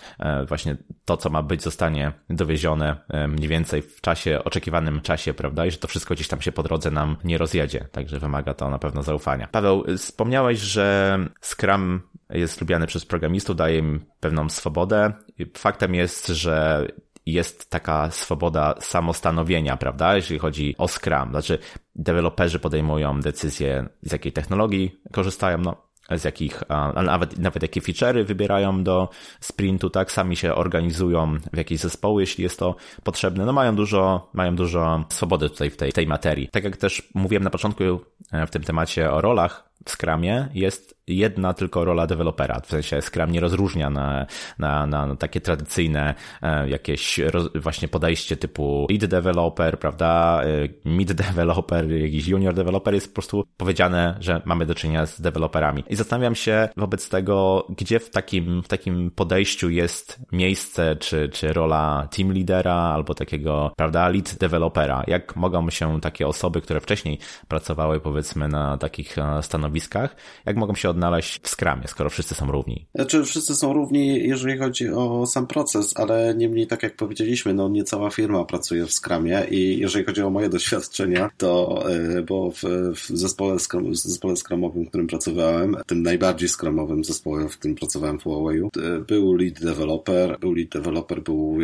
właśnie 0.48 0.78
to, 1.06 1.18
co 1.18 1.30
ma 1.30 1.44
być, 1.44 1.64
zostanie 1.64 2.12
dowiezione 2.30 2.98
mniej 3.28 3.48
więcej 3.48 3.82
w 3.82 4.02
czasie, 4.02 4.44
oczekiwanym 4.44 5.02
czasie, 5.02 5.34
prawda? 5.34 5.66
I 5.66 5.72
że 5.72 5.78
to 5.78 5.88
wszystko 5.88 6.14
gdzieś 6.14 6.28
tam 6.28 6.42
się 6.42 6.52
po 6.52 6.64
drodze 6.64 6.92
nam 6.92 7.18
nie 7.24 7.38
rozjedzie. 7.38 7.88
Także 7.92 8.20
wymaga 8.20 8.54
to 8.54 8.70
na 8.70 8.80
pewno 8.80 9.04
zaufania. 9.04 9.48
Paweł, 9.52 9.84
wspomniałeś, 9.98 10.60
że 10.60 11.18
Scrum 11.42 12.02
jest 12.30 12.62
lubiany 12.62 12.88
przez 12.88 13.06
programistów, 13.06 13.56
daje 13.56 13.78
im 13.78 14.06
pewną 14.20 14.50
swobodę. 14.50 15.14
Faktem 15.58 15.96
jest, 15.96 16.28
że 16.28 16.88
jest 17.34 17.70
taka 17.70 18.12
swoboda 18.12 18.76
samostanowienia, 18.80 19.78
prawda, 19.78 20.16
jeśli 20.16 20.40
chodzi 20.40 20.76
o 20.78 20.88
Scrum. 20.88 21.30
Znaczy, 21.30 21.60
deweloperzy 21.96 22.60
podejmują 22.60 23.20
decyzję, 23.20 23.90
z 24.02 24.12
jakiej 24.12 24.32
technologii 24.32 25.02
korzystają, 25.12 25.58
no, 25.58 25.88
z 26.16 26.24
jakich, 26.24 26.63
a 26.70 27.04
nawet, 27.04 27.40
nawet 27.40 27.62
jakie 27.62 27.82
feature'y 27.82 28.24
wybierają 28.24 28.84
do 28.84 29.10
sprintu, 29.40 29.90
tak, 29.90 30.12
sami 30.12 30.36
się 30.36 30.56
organizują 30.56 31.38
w 31.54 31.58
jakieś 31.58 31.80
zespoły, 31.80 32.22
jeśli 32.22 32.44
jest 32.44 32.60
to 32.60 32.76
potrzebne, 33.04 33.46
no 33.46 33.54
mają 33.54 33.76
dużo, 33.76 34.30
mają 34.34 34.56
dużo 34.56 35.06
swobody 35.10 35.50
tutaj 35.50 35.70
w 35.70 35.78
tej, 35.78 35.94
tej 35.94 36.08
materii. 36.08 36.50
Tak 36.52 36.63
jak 36.63 36.78
też 36.78 37.10
mówiłem 37.13 37.44
na 37.44 37.50
początku 37.50 37.84
e, 38.32 38.48
w 38.48 38.52
tym 38.52 38.63
temacie 38.63 39.12
o 39.12 39.22
rolach 39.22 39.70
w 39.86 39.92
Scrumie, 39.92 40.50
jest 40.54 40.97
jedna 41.08 41.54
tylko 41.54 41.86
rola 41.86 42.08
dewelopera. 42.08 42.60
W 42.60 42.65
sensie 42.65 43.02
Scrum 43.02 43.32
nie 43.32 43.39
rozróżnia 43.39 43.89
na, 43.89 44.26
na, 44.60 44.86
na 44.86 45.15
takie 45.15 45.41
tradycyjne 45.41 46.15
e, 46.41 46.70
jakieś 46.70 47.20
właśnie 47.56 47.88
podejście 47.88 48.38
typu 48.38 48.88
lead 48.89 49.06
developer, 49.06 49.80
prawda, 49.80 50.41
e, 50.43 50.89
mid 50.89 51.13
developer, 51.13 51.91
jakiś 51.91 52.28
junior 52.28 52.54
developer. 52.54 52.93
Jest 52.93 53.08
po 53.08 53.13
prostu 53.13 53.43
powiedziane, 53.58 54.17
że 54.20 54.41
mamy 54.46 54.65
do 54.65 54.76
czynienia 54.76 55.06
z 55.06 55.22
deweloperami. 55.22 55.84
I 55.89 55.96
zastanawiam 55.96 56.36
się 56.36 56.70
wobec 56.78 57.10
tego, 57.10 57.67
gdzie 57.70 58.00
w 58.00 58.10
takim, 58.10 58.63
w 58.63 58.67
takim 58.67 59.12
podejściu 59.12 59.70
jest 59.70 60.20
miejsce, 60.32 60.96
czy, 60.96 61.30
czy 61.30 61.54
rola 61.54 62.08
team 62.17 62.32
leadera 62.34 62.74
albo 62.74 63.13
takiego, 63.13 63.72
prawda, 63.78 64.10
lead 64.10 64.38
developera. 64.39 65.04
Jak 65.08 65.36
mogą 65.36 65.70
się 65.70 66.02
takie 66.02 66.28
osoby, 66.28 66.62
które 66.62 66.80
wcześniej 66.80 67.20
pracowały 67.48 68.00
powiedzmy 68.00 68.48
na 68.48 68.78
takich 68.78 69.17
e, 69.17 69.43
stanowiskach, 69.43 70.15
jak 70.46 70.58
mogą 70.58 70.76
się 70.76 70.89
odnaleźć 70.98 71.40
w 71.44 71.50
skramie, 71.50 71.88
skoro 71.88 72.10
wszyscy 72.10 72.36
są 72.36 72.52
równi? 72.52 72.86
Znaczy, 72.96 73.24
wszyscy 73.24 73.56
są 73.56 73.74
równi, 73.74 74.28
jeżeli 74.28 74.58
chodzi 74.58 74.90
o 74.90 75.26
sam 75.26 75.48
proces, 75.48 75.94
ale 75.98 76.36
niemniej, 76.36 76.68
tak 76.68 76.84
jak 76.84 76.96
powiedzieliśmy, 76.96 77.54
no 77.54 77.70
nie 77.70 77.84
cała 77.84 78.10
firma 78.10 78.46
pracuje 78.46 78.86
w 78.86 78.94
skramie 78.94 79.44
i 79.50 79.80
jeżeli 79.80 80.06
chodzi 80.06 80.22
o 80.22 80.30
moje 80.30 80.50
doświadczenia, 80.58 81.30
to, 81.38 81.84
e, 81.92 82.22
bo 82.22 82.52
w, 82.52 82.64
w 82.96 83.08
zespole, 83.08 83.60
skram, 83.60 83.96
zespole 83.96 84.36
skramowym, 84.36 84.86
w 84.86 84.90
którym 84.90 85.08
pracowałem, 85.08 85.78
tym 85.88 86.04
najbardziej 86.04 86.50
skramowym 86.50 87.04
zespole, 87.04 87.50
w 87.50 87.58
którym 87.58 87.76
pracowałem 87.76 88.20
w 88.20 88.24
Huawei, 88.24 88.62
e, 88.62 89.00
był 89.00 89.34
lead 89.34 89.60
developer, 89.60 90.40
był 90.40 90.54
lead 90.54 90.70
developer, 90.70 91.24
był, 91.24 91.58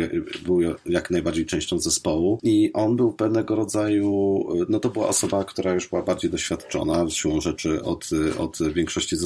był 0.44 0.60
jak 0.86 1.10
najbardziej 1.10 1.46
częścią 1.46 1.78
zespołu 1.78 2.38
i 2.42 2.70
on 2.72 2.96
był 2.96 3.12
pewnego 3.12 3.54
rodzaju, 3.54 4.44
no 4.68 4.80
to 4.80 4.88
była 4.90 5.08
osoba, 5.08 5.44
która 5.44 5.74
już 5.74 5.88
była 5.88 6.02
bardziej 6.02 6.30
doświadczona, 6.30 7.10
siłą 7.10 7.40
rzeczy 7.40 7.82
od, 7.82 8.10
od 8.38 8.58
większości 8.72 9.16
zespołu 9.16 9.23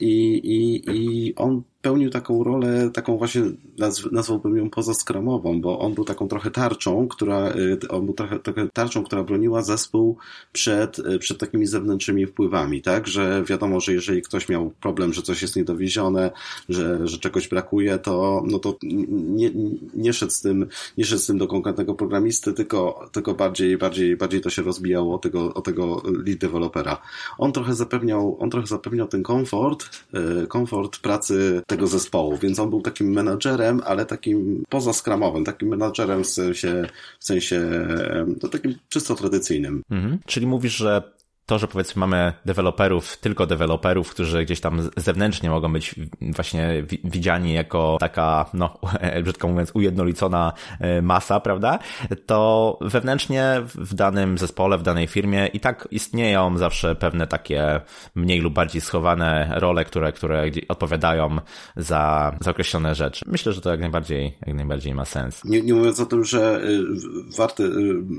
i, 0.00 0.14
i, 0.56 0.82
i 0.94 1.34
on 1.36 1.64
pełnił 1.82 2.10
taką 2.10 2.44
rolę, 2.44 2.90
taką 2.90 3.18
właśnie 3.18 3.42
nazwałbym 4.12 4.56
ją 4.56 4.70
pozaskramową, 4.70 5.60
bo 5.60 5.78
on 5.78 5.94
był 5.94 6.04
taką 6.04 6.28
trochę 6.28 6.50
tarczą, 6.50 7.08
która, 7.08 7.50
y, 7.50 7.88
on 7.88 8.06
był 8.06 8.14
trochę, 8.14 8.38
trochę 8.38 8.68
tarczą, 8.68 9.04
która 9.04 9.24
broniła 9.24 9.62
zespół 9.62 10.16
przed, 10.52 10.98
y, 10.98 11.18
przed 11.18 11.38
takimi 11.38 11.66
zewnętrznymi 11.66 12.26
wpływami, 12.26 12.82
tak, 12.82 13.06
że 13.06 13.44
wiadomo, 13.44 13.80
że 13.80 13.92
jeżeli 13.92 14.22
ktoś 14.22 14.48
miał 14.48 14.70
problem, 14.80 15.12
że 15.12 15.22
coś 15.22 15.42
jest 15.42 15.56
niedowiezione, 15.56 16.30
że, 16.68 17.08
że 17.08 17.18
czegoś 17.18 17.48
brakuje, 17.48 17.98
to, 17.98 18.42
no 18.46 18.58
to 18.58 18.76
nie, 18.82 19.50
nie 19.94 20.12
szedł 20.12 20.32
z 20.32 20.40
tym, 20.40 20.66
nie 20.98 21.04
szedł 21.04 21.22
z 21.22 21.26
tym 21.26 21.38
do 21.38 21.46
konkretnego 21.46 21.94
programisty, 21.94 22.52
tylko, 22.52 23.08
tylko 23.12 23.34
bardziej, 23.34 23.78
bardziej, 23.78 24.16
bardziej 24.16 24.40
to 24.40 24.50
się 24.50 24.62
rozbijało 24.62 25.14
o 25.14 25.18
tego, 25.18 25.54
o 25.54 25.62
tego 25.62 26.02
lead 26.26 26.38
developera. 26.38 27.02
On 27.38 27.52
trochę 27.52 27.74
zapewniał, 27.74 28.36
on 28.40 28.50
trochę 28.50 28.66
zapewniał 28.66 29.08
ten 29.08 29.22
komfort, 29.22 29.84
y, 30.42 30.46
komfort 30.46 30.98
pracy 30.98 31.62
tego 31.72 31.86
zespołu, 31.86 32.38
więc 32.38 32.58
on 32.58 32.70
był 32.70 32.80
takim 32.80 33.10
menadżerem, 33.10 33.80
ale 33.84 34.06
takim 34.06 34.64
poza 34.68 34.92
skramowym, 34.92 35.44
takim 35.44 35.68
menadżerem 35.68 36.24
w 36.24 36.26
sensie, 36.26 36.86
w 37.20 37.24
sensie 37.24 37.86
to 38.40 38.48
takim 38.48 38.74
czysto 38.88 39.14
tradycyjnym. 39.14 39.82
Mhm. 39.90 40.18
Czyli 40.26 40.46
mówisz, 40.46 40.76
że 40.76 41.02
to, 41.46 41.58
że 41.58 41.68
powiedzmy 41.68 42.00
mamy 42.00 42.32
deweloperów, 42.44 43.16
tylko 43.16 43.46
deweloperów, 43.46 44.10
którzy 44.10 44.44
gdzieś 44.44 44.60
tam 44.60 44.90
zewnętrznie 44.96 45.50
mogą 45.50 45.72
być 45.72 45.94
właśnie 46.20 46.84
widziani 47.04 47.52
jako 47.52 47.96
taka, 48.00 48.46
no, 48.54 48.78
brzydko 49.22 49.48
mówiąc, 49.48 49.70
ujednolicona 49.74 50.52
e, 50.80 51.02
masa, 51.02 51.40
prawda? 51.40 51.78
To 52.26 52.78
wewnętrznie 52.80 53.62
w 53.74 53.94
danym 53.94 54.38
zespole, 54.38 54.78
w 54.78 54.82
danej 54.82 55.06
firmie 55.06 55.46
i 55.46 55.60
tak 55.60 55.88
istnieją 55.90 56.58
zawsze 56.58 56.94
pewne 56.94 57.26
takie 57.26 57.80
mniej 58.14 58.40
lub 58.40 58.54
bardziej 58.54 58.80
schowane 58.80 59.52
role, 59.56 59.84
które, 59.84 60.12
które 60.12 60.44
odpowiadają 60.68 61.36
za, 61.76 62.36
za 62.40 62.50
określone 62.50 62.94
rzeczy. 62.94 63.24
Myślę, 63.28 63.52
że 63.52 63.60
to 63.60 63.70
jak 63.70 63.80
najbardziej, 63.80 64.38
jak 64.46 64.56
najbardziej 64.56 64.94
ma 64.94 65.04
sens. 65.04 65.44
Nie, 65.44 65.62
nie 65.62 65.74
mówiąc 65.74 66.00
o 66.00 66.06
tym, 66.06 66.24
że 66.24 66.60
y, 66.64 66.82
warty, 67.36 67.62
y, 67.62 67.68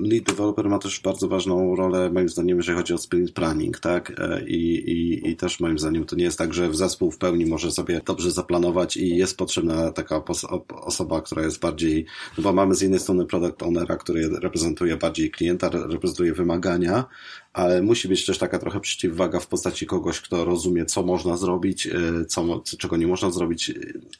lead 0.01 0.23
developer 0.23 0.69
ma 0.69 0.79
też 0.79 0.99
bardzo 0.99 1.27
ważną 1.27 1.75
rolę, 1.75 2.09
moim 2.09 2.29
zdaniem, 2.29 2.57
jeżeli 2.57 2.77
chodzi 2.77 2.93
o 2.93 2.97
planning, 3.33 3.79
tak? 3.79 4.19
E, 4.19 4.43
I, 4.47 4.91
i, 4.91 5.29
I 5.29 5.35
też 5.35 5.59
moim 5.59 5.79
zdaniem 5.79 6.05
to 6.05 6.15
nie 6.15 6.23
jest 6.23 6.37
tak, 6.37 6.53
że 6.53 6.69
w 6.69 6.75
zespół 6.75 7.11
w 7.11 7.17
pełni 7.17 7.45
może 7.45 7.71
sobie 7.71 8.01
dobrze 8.05 8.31
zaplanować 8.31 8.97
i 8.97 9.17
jest 9.17 9.37
potrzebna 9.37 9.91
taka 9.91 10.23
osoba, 10.69 11.21
która 11.21 11.41
jest 11.41 11.59
bardziej, 11.59 12.05
no 12.37 12.43
bo 12.43 12.53
mamy 12.53 12.75
z 12.75 12.81
jednej 12.81 12.99
strony 12.99 13.25
product 13.25 13.63
ownera, 13.63 13.95
który 13.95 14.29
reprezentuje 14.29 14.97
bardziej 14.97 15.31
klienta, 15.31 15.69
reprezentuje 15.69 16.33
wymagania, 16.33 17.05
ale 17.53 17.81
musi 17.81 18.07
być 18.07 18.25
też 18.25 18.37
taka 18.37 18.59
trochę 18.59 18.79
przeciwwaga 18.79 19.39
w 19.39 19.47
postaci 19.47 19.85
kogoś, 19.85 20.21
kto 20.21 20.45
rozumie, 20.45 20.85
co 20.85 21.03
można 21.03 21.37
zrobić, 21.37 21.87
e, 21.87 22.25
co, 22.25 22.63
czego 22.79 22.97
nie 22.97 23.07
można 23.07 23.31
zrobić 23.31 23.69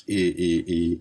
i, 0.07 0.13
i, 0.15 0.73
i, 0.73 0.99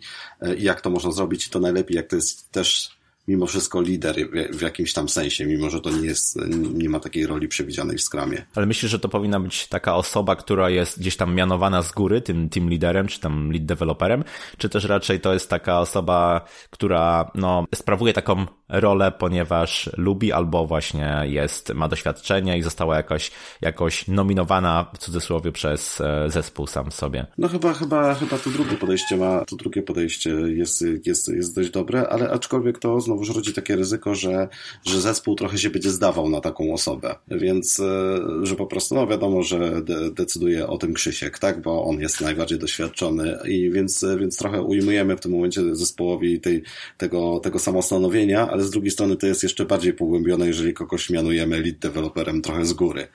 i 0.58 0.62
jak 0.64 0.80
to 0.80 0.90
można 0.90 1.10
zrobić 1.10 1.46
i 1.46 1.50
to 1.50 1.60
najlepiej, 1.60 1.96
jak 1.96 2.06
to 2.06 2.16
jest 2.16 2.50
też 2.50 3.01
mimo 3.28 3.46
wszystko 3.46 3.80
lider 3.80 4.16
w 4.52 4.60
jakimś 4.60 4.92
tam 4.92 5.08
sensie, 5.08 5.46
mimo 5.46 5.70
że 5.70 5.80
to 5.80 5.90
nie 5.90 6.06
jest, 6.06 6.38
nie 6.74 6.88
ma 6.88 7.00
takiej 7.00 7.26
roli 7.26 7.48
przewidzianej 7.48 7.96
w 7.96 8.02
skramie. 8.02 8.46
Ale 8.54 8.66
myślisz, 8.66 8.90
że 8.90 8.98
to 8.98 9.08
powinna 9.08 9.40
być 9.40 9.66
taka 9.66 9.96
osoba, 9.96 10.36
która 10.36 10.70
jest 10.70 11.00
gdzieś 11.00 11.16
tam 11.16 11.34
mianowana 11.34 11.82
z 11.82 11.92
góry, 11.92 12.20
tym 12.20 12.48
team 12.48 12.70
liderem, 12.70 13.06
czy 13.06 13.20
tam 13.20 13.52
lead 13.52 13.64
developerem, 13.64 14.24
czy 14.58 14.68
też 14.68 14.84
raczej 14.84 15.20
to 15.20 15.32
jest 15.32 15.50
taka 15.50 15.80
osoba, 15.80 16.44
która 16.70 17.30
no, 17.34 17.64
sprawuje 17.74 18.12
taką 18.12 18.46
rolę, 18.68 19.12
ponieważ 19.12 19.90
lubi 19.96 20.32
albo 20.32 20.66
właśnie 20.66 21.22
jest, 21.24 21.74
ma 21.74 21.88
doświadczenie 21.88 22.58
i 22.58 22.62
została 22.62 22.96
jakoś, 22.96 23.30
jakoś 23.60 24.08
nominowana 24.08 24.86
w 24.94 24.98
cudzysłowie 24.98 25.52
przez 25.52 26.00
e, 26.00 26.30
zespół 26.30 26.66
sam 26.66 26.92
sobie. 26.92 27.26
No 27.38 27.48
chyba, 27.48 27.74
chyba, 27.74 28.14
chyba 28.14 28.38
to 28.38 28.50
drugie 28.50 28.76
podejście 28.76 29.16
ma, 29.16 29.44
to 29.44 29.56
drugie 29.56 29.82
podejście 29.82 30.30
jest, 30.30 30.84
jest, 31.06 31.28
jest 31.28 31.54
dość 31.56 31.70
dobre, 31.70 32.08
ale 32.08 32.30
aczkolwiek 32.30 32.78
to 32.78 33.00
znowuż 33.12 33.36
rodzi 33.36 33.52
takie 33.52 33.76
ryzyko, 33.76 34.14
że, 34.14 34.48
że 34.84 35.00
zespół 35.00 35.34
trochę 35.34 35.58
się 35.58 35.70
będzie 35.70 35.90
zdawał 35.90 36.28
na 36.28 36.40
taką 36.40 36.72
osobę, 36.72 37.14
więc 37.28 37.80
e, 37.80 38.20
że 38.42 38.56
po 38.56 38.66
prostu, 38.66 38.94
no 38.94 39.06
wiadomo, 39.06 39.42
że 39.42 39.82
de, 39.82 40.10
decyduje 40.10 40.66
o 40.66 40.78
tym 40.78 40.94
Krzysiek, 40.94 41.38
tak, 41.38 41.62
bo 41.62 41.84
on 41.84 42.00
jest 42.00 42.20
najbardziej 42.20 42.58
doświadczony 42.58 43.38
i 43.48 43.70
więc, 43.70 44.04
więc 44.18 44.36
trochę 44.36 44.62
ujmujemy 44.62 45.16
w 45.16 45.20
tym 45.20 45.32
momencie 45.32 45.74
zespołowi 45.74 46.40
tej, 46.40 46.62
tego, 46.98 47.40
tego 47.40 47.58
samostanowienia, 47.58 48.50
ale 48.50 48.62
z 48.62 48.70
drugiej 48.70 48.90
strony 48.90 49.16
to 49.16 49.26
jest 49.26 49.42
jeszcze 49.42 49.64
bardziej 49.64 49.92
pogłębione, 49.92 50.46
jeżeli 50.46 50.74
kogoś 50.74 51.10
mianujemy 51.10 51.60
lead 51.60 51.78
developerem 51.78 52.42
trochę 52.42 52.64
z 52.64 52.72
góry. 52.72 53.08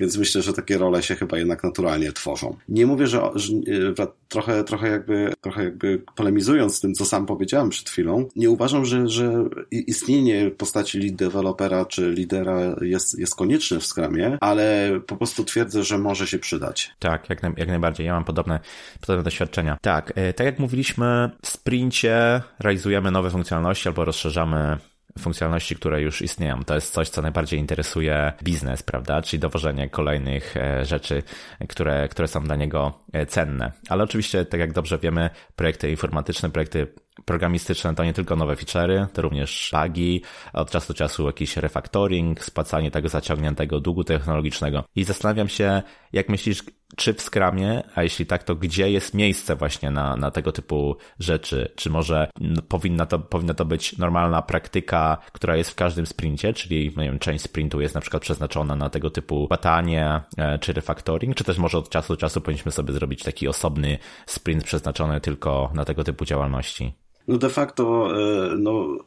Więc 0.00 0.16
myślę, 0.16 0.42
że 0.42 0.52
takie 0.52 0.78
role 0.78 1.02
się 1.02 1.14
chyba 1.14 1.38
jednak 1.38 1.64
naturalnie 1.64 2.12
tworzą. 2.12 2.56
Nie 2.68 2.86
mówię, 2.86 3.06
że, 3.06 3.22
że 3.34 3.54
e, 3.98 4.06
trochę, 4.28 4.64
trochę 4.64 4.88
jakby, 4.88 5.32
trochę 5.40 5.64
jakby 5.64 6.02
polemizując 6.16 6.76
z 6.76 6.80
tym, 6.80 6.94
co 6.94 7.04
sam 7.04 7.26
powiedziałem 7.26 7.68
przed 7.68 7.90
chwilą, 7.90 8.28
nie 8.36 8.50
uważam, 8.50 8.84
że, 8.84 9.08
że 9.08 9.41
istnienie 9.70 10.50
postaci 10.50 10.98
lead 10.98 11.14
developera 11.14 11.84
czy 11.84 12.10
lidera 12.10 12.60
jest, 12.80 13.18
jest 13.18 13.36
konieczne 13.36 13.80
w 13.80 13.86
Scrumie, 13.86 14.38
ale 14.40 14.90
po 15.06 15.16
prostu 15.16 15.44
twierdzę, 15.44 15.82
że 15.82 15.98
może 15.98 16.26
się 16.26 16.38
przydać. 16.38 16.90
Tak, 16.98 17.30
jak, 17.30 17.42
jak 17.56 17.68
najbardziej. 17.68 18.06
Ja 18.06 18.14
mam 18.14 18.24
podobne, 18.24 18.60
podobne 19.00 19.22
doświadczenia. 19.22 19.78
Tak, 19.80 20.12
e, 20.14 20.32
tak 20.32 20.44
jak 20.46 20.58
mówiliśmy, 20.58 21.30
w 21.42 21.48
sprincie 21.48 22.42
realizujemy 22.60 23.10
nowe 23.10 23.30
funkcjonalności 23.30 23.88
albo 23.88 24.04
rozszerzamy 24.04 24.78
funkcjonalności, 25.18 25.76
które 25.76 26.02
już 26.02 26.22
istnieją. 26.22 26.64
To 26.64 26.74
jest 26.74 26.92
coś, 26.92 27.08
co 27.08 27.22
najbardziej 27.22 27.60
interesuje 27.60 28.32
biznes, 28.42 28.82
prawda? 28.82 29.22
Czyli 29.22 29.40
dowożenie 29.40 29.88
kolejnych 29.88 30.56
e, 30.56 30.84
rzeczy, 30.84 31.22
które, 31.68 32.08
które 32.08 32.28
są 32.28 32.42
dla 32.42 32.56
niego 32.56 32.98
e, 33.12 33.26
cenne. 33.26 33.72
Ale 33.88 34.04
oczywiście, 34.04 34.44
tak 34.44 34.60
jak 34.60 34.72
dobrze 34.72 34.98
wiemy, 34.98 35.30
projekty 35.56 35.90
informatyczne, 35.90 36.50
projekty 36.50 36.86
programistyczne 37.24 37.94
to 37.94 38.04
nie 38.04 38.12
tylko 38.12 38.36
nowe 38.36 38.54
feature'y, 38.54 39.06
to 39.12 39.22
również 39.22 39.72
bugi, 39.72 40.22
od 40.52 40.70
czasu 40.70 40.92
do 40.92 40.94
czasu 40.94 41.26
jakiś 41.26 41.56
refactoring, 41.56 42.44
spłacanie 42.44 42.90
tego 42.90 43.08
zaciągniętego 43.08 43.80
długu 43.80 44.04
technologicznego. 44.04 44.84
I 44.96 45.04
zastanawiam 45.04 45.48
się, 45.48 45.82
jak 46.12 46.28
myślisz, 46.28 46.62
czy 46.96 47.14
w 47.14 47.22
Scrumie, 47.22 47.82
a 47.94 48.02
jeśli 48.02 48.26
tak, 48.26 48.44
to 48.44 48.54
gdzie 48.54 48.90
jest 48.90 49.14
miejsce 49.14 49.56
właśnie 49.56 49.90
na, 49.90 50.16
na 50.16 50.30
tego 50.30 50.52
typu 50.52 50.96
rzeczy? 51.18 51.72
Czy 51.76 51.90
może 51.90 52.30
powinna 52.68 53.06
to, 53.06 53.18
powinna 53.18 53.54
to 53.54 53.64
być 53.64 53.98
normalna 53.98 54.42
praktyka, 54.42 55.18
która 55.32 55.56
jest 55.56 55.70
w 55.70 55.74
każdym 55.74 56.06
sprincie, 56.06 56.52
czyli 56.52 56.84
nie 56.96 57.04
wiem, 57.04 57.18
część 57.18 57.44
sprintu 57.44 57.80
jest 57.80 57.94
na 57.94 58.00
przykład 58.00 58.22
przeznaczona 58.22 58.76
na 58.76 58.90
tego 58.90 59.10
typu 59.10 59.48
batanie 59.48 60.20
e, 60.38 60.58
czy 60.58 60.72
refactoring, 60.72 61.36
czy 61.36 61.44
też 61.44 61.58
może 61.58 61.78
od 61.78 61.88
czasu 61.88 62.12
do 62.12 62.16
czasu 62.16 62.40
powinniśmy 62.40 62.72
sobie 62.72 62.92
zrobić 62.92 63.22
taki 63.22 63.48
osobny 63.48 63.98
sprint 64.26 64.64
przeznaczony 64.64 65.20
tylko 65.20 65.70
na 65.74 65.84
tego 65.84 66.04
typu 66.04 66.24
działalności? 66.24 67.01
No 67.28 67.38
de 67.38 67.48
facto, 67.48 68.08
e, 68.52 68.56
no, 68.58 68.98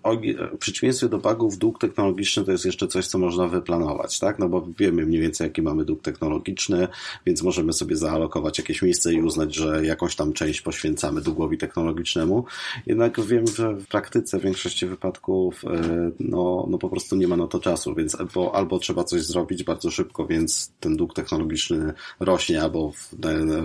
w 0.53 0.57
przeciwieństwie 0.57 1.09
do 1.09 1.17
bugów, 1.17 1.57
dług 1.57 1.79
technologiczny 1.79 2.43
to 2.43 2.51
jest 2.51 2.65
jeszcze 2.65 2.87
coś, 2.87 3.07
co 3.07 3.17
można 3.17 3.47
wyplanować, 3.47 4.19
tak? 4.19 4.39
No 4.39 4.49
bo 4.49 4.67
wiemy 4.79 5.05
mniej 5.05 5.21
więcej, 5.21 5.45
jaki 5.45 5.61
mamy 5.61 5.85
dług 5.85 6.01
technologiczny, 6.01 6.87
więc 7.25 7.43
możemy 7.43 7.73
sobie 7.73 7.95
zaalokować 7.95 8.57
jakieś 8.57 8.81
miejsce 8.81 9.13
i 9.13 9.21
uznać, 9.21 9.55
że 9.55 9.85
jakąś 9.85 10.15
tam 10.15 10.33
część 10.33 10.61
poświęcamy 10.61 11.21
długowi 11.21 11.57
technologicznemu. 11.57 12.45
Jednak 12.85 13.21
wiem, 13.21 13.47
że 13.47 13.73
w 13.73 13.87
praktyce 13.87 14.39
w 14.39 14.43
większości 14.43 14.85
wypadków, 14.85 15.65
e, 15.65 16.11
no, 16.19 16.67
no 16.69 16.77
po 16.77 16.89
prostu 16.89 17.15
nie 17.15 17.27
ma 17.27 17.37
na 17.37 17.47
to 17.47 17.59
czasu, 17.59 17.95
więc 17.95 18.15
albo, 18.15 18.55
albo 18.55 18.79
trzeba 18.79 19.03
coś 19.03 19.21
zrobić 19.21 19.63
bardzo 19.63 19.91
szybko, 19.91 20.27
więc 20.27 20.71
ten 20.79 20.97
dług 20.97 21.13
technologiczny 21.13 21.93
rośnie, 22.19 22.61
albo 22.61 22.91
w 22.91 23.13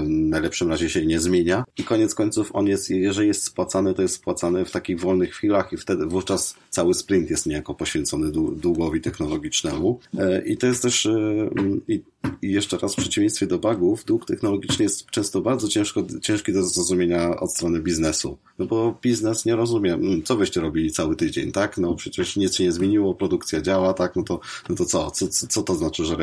najlepszym 0.09 0.69
razie 0.69 0.91
się 0.91 1.07
nie 1.07 1.21
zmienia. 1.21 1.65
I 1.79 1.85
koniec 1.85 2.15
końców 2.15 2.51
on 2.55 2.67
jest, 2.67 2.91
jeżeli 2.91 3.29
jest 3.29 3.45
spłacany, 3.45 3.95
to 3.95 4.03
jest 4.03 4.15
spłacany 4.15 4.40
opłacany 4.41 4.65
w 4.65 4.71
takich 4.71 5.01
wolnych 5.01 5.31
chwilach 5.31 5.73
i 5.73 5.77
wtedy 5.77 6.07
wówczas 6.07 6.55
cały 6.71 6.95
sprint 6.95 7.31
jest 7.31 7.47
niejako 7.47 7.75
poświęcony 7.75 8.33
długowi 8.57 9.01
technologicznemu. 9.01 10.01
E, 10.19 10.43
I 10.45 10.57
to 10.57 10.67
jest 10.67 10.83
też, 10.83 11.07
e, 11.07 11.51
i 11.89 12.03
jeszcze 12.43 12.79
raz 12.79 12.93
w 12.93 12.97
przeciwieństwie 12.97 13.47
do 13.47 13.59
bugów, 13.59 14.05
dług 14.05 14.27
technologiczny 14.27 14.83
jest 14.83 15.11
często 15.11 15.41
bardzo 15.41 15.69
ciężko, 15.69 16.03
ciężki 16.23 16.53
do 16.53 16.63
zrozumienia 16.63 17.41
od 17.41 17.53
strony 17.53 17.81
biznesu. 17.81 18.39
No 18.59 18.67
bo 18.67 18.99
biznes 19.03 19.45
nie 19.45 19.57
rozumie, 19.57 19.95
mm, 19.95 20.23
co 20.23 20.37
wyście 20.37 20.61
robili 20.61 20.93
cały 20.93 21.17
tydzień, 21.17 21.53
tak? 21.53 21.79
No 21.79 21.95
przecież 21.95 22.37
nic 22.37 22.57
się 22.57 22.65
nie 22.65 22.73
zmieniło, 22.73 23.15
produkcja 23.15 23.61
działa, 23.61 23.95
tak? 23.95 24.17
No 24.17 24.23
to, 24.23 24.41
no 24.69 24.75
to 24.75 24.85
co? 24.85 25.11
Co, 25.11 25.29
co 25.29 25.63
to 25.63 25.75
znaczy, 25.75 26.05
że 26.05 26.17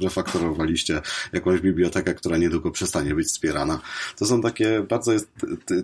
refaktorowaliście 0.00 1.02
jakąś 1.32 1.60
bibliotekę, 1.60 2.14
która 2.14 2.38
niedługo 2.38 2.70
przestanie 2.70 3.14
być 3.14 3.26
wspierana? 3.26 3.80
To 4.18 4.26
są 4.26 4.40
takie 4.40 4.86
bardzo 4.88 5.12
jest, 5.12 5.28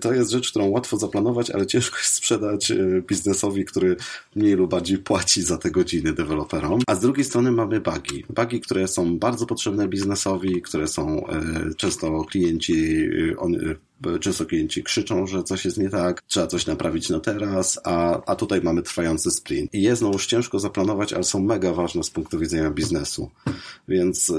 to 0.01 0.13
jest 0.13 0.31
rzecz, 0.31 0.51
którą 0.51 0.69
łatwo 0.69 0.97
zaplanować, 0.97 1.48
ale 1.51 1.67
ciężko 1.67 1.97
jest 1.97 2.15
sprzedać 2.15 2.71
e, 2.71 2.77
biznesowi, 3.09 3.65
który 3.65 3.97
mniej 4.37 4.55
lub 4.55 4.71
bardziej 4.71 4.99
płaci 4.99 5.43
za 5.43 5.59
te 5.59 5.71
godziny 5.71 6.13
deweloperom. 6.13 6.81
A 6.87 6.95
z 6.95 7.01
drugiej 7.01 7.25
strony 7.25 7.53
mamy 7.53 7.81
bugi. 7.81 8.25
Bugi, 8.37 8.61
które 8.61 8.89
są 8.89 9.19
bardzo 9.19 9.47
potrzebne 9.47 9.89
biznesowi, 9.89 10.63
które 10.63 10.89
są 10.89 11.27
e, 11.27 11.43
często 11.77 12.25
klienci, 12.25 13.09
e, 13.33 13.37
on, 13.39 13.57
często 14.21 14.47
klienci 14.47 14.83
krzyczą, 14.83 15.27
że 15.27 15.43
coś 15.43 15.65
jest 15.65 15.79
nie 15.79 15.89
tak, 15.91 16.23
trzeba 16.27 16.47
coś 16.47 16.67
naprawić 16.67 17.09
na 17.09 17.21
teraz, 17.21 17.81
a, 17.85 18.23
a 18.27 18.37
tutaj 18.37 18.61
mamy 18.63 18.83
trwający 18.83 19.31
sprint. 19.31 19.75
I 19.75 19.83
je 19.83 19.97
znowuż 19.97 20.27
ciężko 20.27 20.59
zaplanować, 20.59 21.13
ale 21.13 21.25
są 21.25 21.43
mega 21.43 21.73
ważne 21.73 22.05
z 22.05 22.11
punktu 22.11 22.39
widzenia 22.39 22.71
biznesu. 22.71 23.31
Więc 23.89 24.33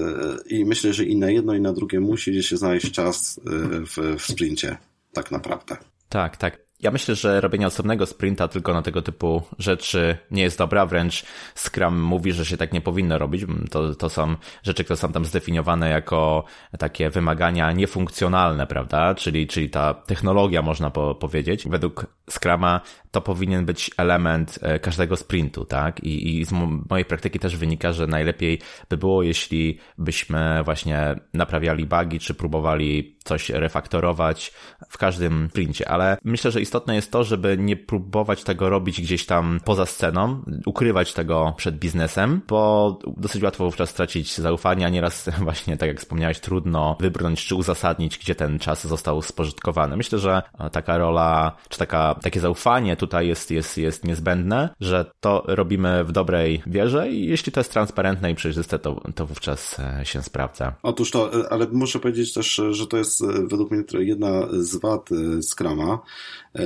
i 0.50 0.65
myślę, 0.65 0.93
że 0.93 1.04
i 1.04 1.15
na 1.15 1.32
jedno 1.32 1.56
i 1.56 1.62
na 1.62 1.74
drugie 1.74 2.00
musi 2.00 2.43
się 2.43 2.58
znaleźć 2.58 2.91
czas 2.91 3.39
w, 3.45 4.17
w 4.19 4.22
sprincie, 4.22 4.78
tak 5.13 5.32
naprawdę. 5.32 5.78
Tak, 6.10 6.38
tak. 6.38 6.68
Ja 6.82 6.92
myślę, 6.92 7.15
że 7.15 7.42
robienie 7.42 7.68
osobnego 7.68 8.06
sprinta 8.06 8.48
tylko 8.48 8.74
na 8.74 8.82
tego 8.82 9.02
typu 9.02 9.42
rzeczy 9.58 10.18
nie 10.32 10.42
jest 10.42 10.58
dobra, 10.58 10.86
wręcz 10.86 11.26
Scrum 11.56 12.02
mówi, 12.02 12.32
że 12.32 12.46
się 12.46 12.58
tak 12.58 12.74
nie 12.74 12.82
powinno 12.82 13.18
robić. 13.18 13.46
To, 13.72 13.96
to 13.96 14.10
są 14.10 14.36
rzeczy, 14.63 14.84
które 14.84 14.98
są 14.98 15.12
tam 15.12 15.26
zdefiniowane 15.26 15.89
jako 15.89 16.44
takie 16.78 17.10
wymagania 17.10 17.72
niefunkcjonalne, 17.72 18.68
prawda? 18.68 19.15
Czyli, 19.15 19.48
czyli 19.48 19.70
ta 19.70 19.94
technologia, 19.94 20.62
można 20.62 20.89
po, 20.89 21.15
powiedzieć. 21.15 21.68
Według 21.68 22.06
Scrama 22.30 22.82
to 23.12 23.22
powinien 23.22 23.65
być 23.65 23.91
element 23.98 24.60
e, 24.62 24.80
każdego 24.80 25.15
sprintu, 25.15 25.65
tak? 25.65 26.04
I, 26.04 26.39
I 26.39 26.45
z 26.45 26.52
mojej 26.89 27.06
praktyki 27.06 27.39
też 27.39 27.58
wynika, 27.58 27.93
że 27.93 28.08
najlepiej 28.08 28.60
by 28.89 28.98
było, 28.98 29.24
jeśli 29.24 29.80
byśmy 29.98 30.62
właśnie 30.63 31.15
naprawiali 31.34 31.86
bugi, 31.86 32.19
czy 32.19 32.34
próbowali 32.34 33.17
coś 33.24 33.50
refaktorować 33.50 34.54
w 34.89 34.98
każdym 34.98 35.48
sprincie, 35.50 35.89
ale 35.89 36.17
myślę, 36.24 36.52
że 36.52 36.62
istotne 36.62 36.95
jest 36.95 37.12
to, 37.12 37.24
żeby 37.24 37.58
nie 37.58 37.76
próbować 37.76 38.43
tego 38.43 38.69
robić 38.69 39.02
gdzieś 39.02 39.26
tam 39.26 39.60
poza 39.65 39.86
sceną, 39.86 40.41
ukrywać 40.65 41.13
tego 41.13 41.54
przed 41.58 41.80
biznesem, 41.80 42.41
bo 42.48 43.00
dosyć 43.17 43.43
łatwo 43.43 43.63
wówczas 43.63 43.89
stracić 43.89 44.38
zaufanie, 44.38 44.86
a 44.86 44.89
nieraz 44.89 45.30
właśnie, 45.48 45.78
tak 45.78 45.88
jak 45.88 46.00
wspomniałeś, 46.00 46.39
trudno 46.39 46.98
wybrnąć 47.00 47.45
czy 47.45 47.56
uzasadnić, 47.56 48.17
gdzie 48.17 48.36
ten 48.36 48.60
czas 48.60 48.88
został 48.88 49.22
spożytkowany. 49.22 49.98
Myślę, 49.98 50.19
że 50.19 50.41
taka 50.72 50.98
rola, 50.98 51.56
czy 51.69 51.80
taka, 51.80 52.15
takie 52.22 52.39
zaufanie 52.39 52.95
tutaj 53.00 53.28
jest, 53.28 53.52
jest, 53.52 53.78
jest 53.78 54.04
niezbędne, 54.06 54.70
że 54.80 55.12
to 55.20 55.44
robimy 55.48 56.04
w 56.04 56.12
dobrej 56.12 56.62
wierze 56.68 57.12
i 57.12 57.26
jeśli 57.26 57.52
to 57.52 57.60
jest 57.60 57.72
transparentne 57.72 58.32
i 58.32 58.36
przejrzyste, 58.36 58.80
to, 58.80 59.02
to 59.16 59.26
wówczas 59.26 59.80
e, 59.80 60.06
się 60.06 60.24
sprawdza. 60.24 60.76
Otóż 60.84 61.12
to, 61.12 61.40
e, 61.40 61.54
ale 61.54 61.68
muszę 61.72 62.00
powiedzieć 62.00 62.34
też, 62.34 62.62
że 62.72 62.88
to 62.88 62.98
jest 62.98 63.22
e, 63.22 63.26
według 63.26 63.72
mnie 63.72 63.84
jedna 64.00 64.48
z 64.52 64.76
wad 64.76 65.10
Scrama, 65.42 66.00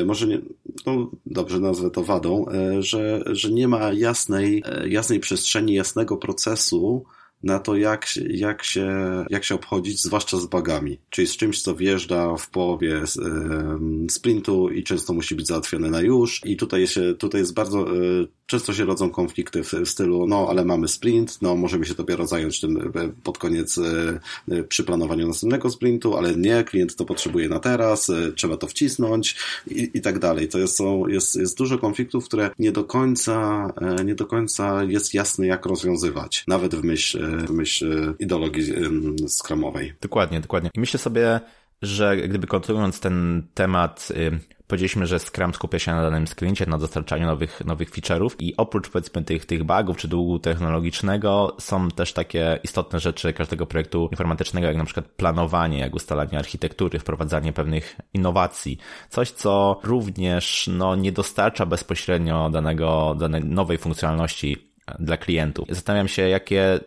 może 0.05 0.27
nie, 0.27 0.39
no 0.85 1.11
dobrze 1.25 1.59
nazwę 1.59 1.91
to 1.91 2.03
wadą, 2.03 2.45
że, 2.79 3.23
że 3.25 3.51
nie 3.51 3.67
ma 3.67 3.93
jasnej, 3.93 4.63
jasnej 4.85 5.19
przestrzeni, 5.19 5.73
jasnego 5.73 6.17
procesu, 6.17 7.05
na 7.43 7.59
to, 7.59 7.75
jak, 7.75 8.07
jak, 8.29 8.63
się, 8.63 8.89
jak 9.29 9.43
się 9.43 9.55
obchodzić, 9.55 10.01
zwłaszcza 10.01 10.37
z 10.37 10.45
bagami. 10.45 10.99
Czyli 11.09 11.27
z 11.27 11.37
czymś, 11.37 11.61
co 11.61 11.75
wjeżdża 11.75 12.37
w 12.37 12.49
połowie 12.49 13.01
sprintu 14.09 14.69
i 14.69 14.83
często 14.83 15.13
musi 15.13 15.35
być 15.35 15.47
załatwione 15.47 15.89
na 15.89 16.01
już. 16.01 16.41
I 16.45 16.57
tutaj, 16.57 16.87
się, 16.87 17.13
tutaj 17.13 17.41
jest 17.41 17.53
bardzo 17.53 17.85
często 18.53 18.73
się 18.73 18.85
rodzą 18.85 19.09
konflikty 19.09 19.63
w, 19.63 19.71
stylu, 19.85 20.27
no 20.27 20.47
ale 20.49 20.65
mamy 20.65 20.87
sprint, 20.87 21.41
no 21.41 21.55
możemy 21.55 21.85
się 21.85 21.93
dopiero 21.93 22.27
zająć 22.27 22.61
tym 22.61 22.93
pod 23.23 23.37
koniec 23.37 23.79
przy 24.69 24.83
planowaniu 24.83 25.27
następnego 25.27 25.69
sprintu, 25.69 26.17
ale 26.17 26.35
nie, 26.35 26.63
klient 26.63 26.95
to 26.95 27.05
potrzebuje 27.05 27.49
na 27.49 27.59
teraz, 27.59 28.11
trzeba 28.35 28.57
to 28.57 28.67
wcisnąć 28.67 29.35
i, 29.67 29.91
i 29.93 30.01
tak 30.01 30.19
dalej. 30.19 30.47
To 30.47 30.59
jest, 30.59 30.79
jest, 31.07 31.35
jest 31.35 31.57
dużo 31.57 31.77
konfliktów, 31.77 32.25
które 32.25 32.49
nie 32.59 32.71
do 32.71 32.83
końca, 32.83 33.67
nie 34.05 34.15
do 34.15 34.25
końca 34.25 34.83
jest 34.83 35.13
jasne, 35.13 35.47
jak 35.47 35.65
rozwiązywać, 35.65 36.43
nawet 36.47 36.75
w 36.75 36.83
myśl, 36.83 37.45
w 37.47 37.51
myśl 37.51 38.13
ideologii 38.19 38.73
skramowej. 39.27 39.93
Dokładnie, 40.01 40.39
dokładnie. 40.39 40.69
I 40.73 40.79
myślę 40.79 40.99
sobie, 40.99 41.39
że 41.81 42.17
gdyby 42.17 42.47
kontynuując 42.47 42.99
ten 42.99 43.43
temat, 43.53 44.09
powiedzieliśmy, 44.73 45.07
że 45.07 45.19
Scrum 45.19 45.53
skupia 45.53 45.79
się 45.79 45.91
na 45.91 46.01
danym 46.01 46.27
sklincie, 46.27 46.65
na 46.65 46.77
dostarczaniu 46.77 47.25
nowych, 47.25 47.65
nowych 47.65 47.91
feature'ów 47.91 48.35
i 48.39 48.57
oprócz 48.57 48.89
powiedzmy 48.89 49.23
tych, 49.23 49.45
tych 49.45 49.63
bugów 49.63 49.97
czy 49.97 50.07
długu 50.07 50.39
technologicznego 50.39 51.55
są 51.59 51.91
też 51.91 52.13
takie 52.13 52.59
istotne 52.63 52.99
rzeczy 52.99 53.33
każdego 53.33 53.65
projektu 53.65 54.07
informatycznego, 54.11 54.67
jak 54.67 54.77
na 54.77 54.85
przykład 54.85 55.05
planowanie, 55.05 55.79
jak 55.79 55.95
ustalanie 55.95 56.39
architektury, 56.39 56.99
wprowadzanie 56.99 57.53
pewnych 57.53 57.95
innowacji. 58.13 58.77
Coś, 59.09 59.31
co 59.31 59.79
również 59.83 60.69
no, 60.73 60.95
nie 60.95 61.11
dostarcza 61.11 61.65
bezpośrednio 61.65 62.49
danego, 62.49 63.15
danej 63.19 63.43
nowej 63.43 63.77
funkcjonalności 63.77 64.57
dla 64.99 65.17
klientów. 65.17 65.67
Zastanawiam 65.69 66.07
się, 66.07 66.29
jakie 66.29 66.79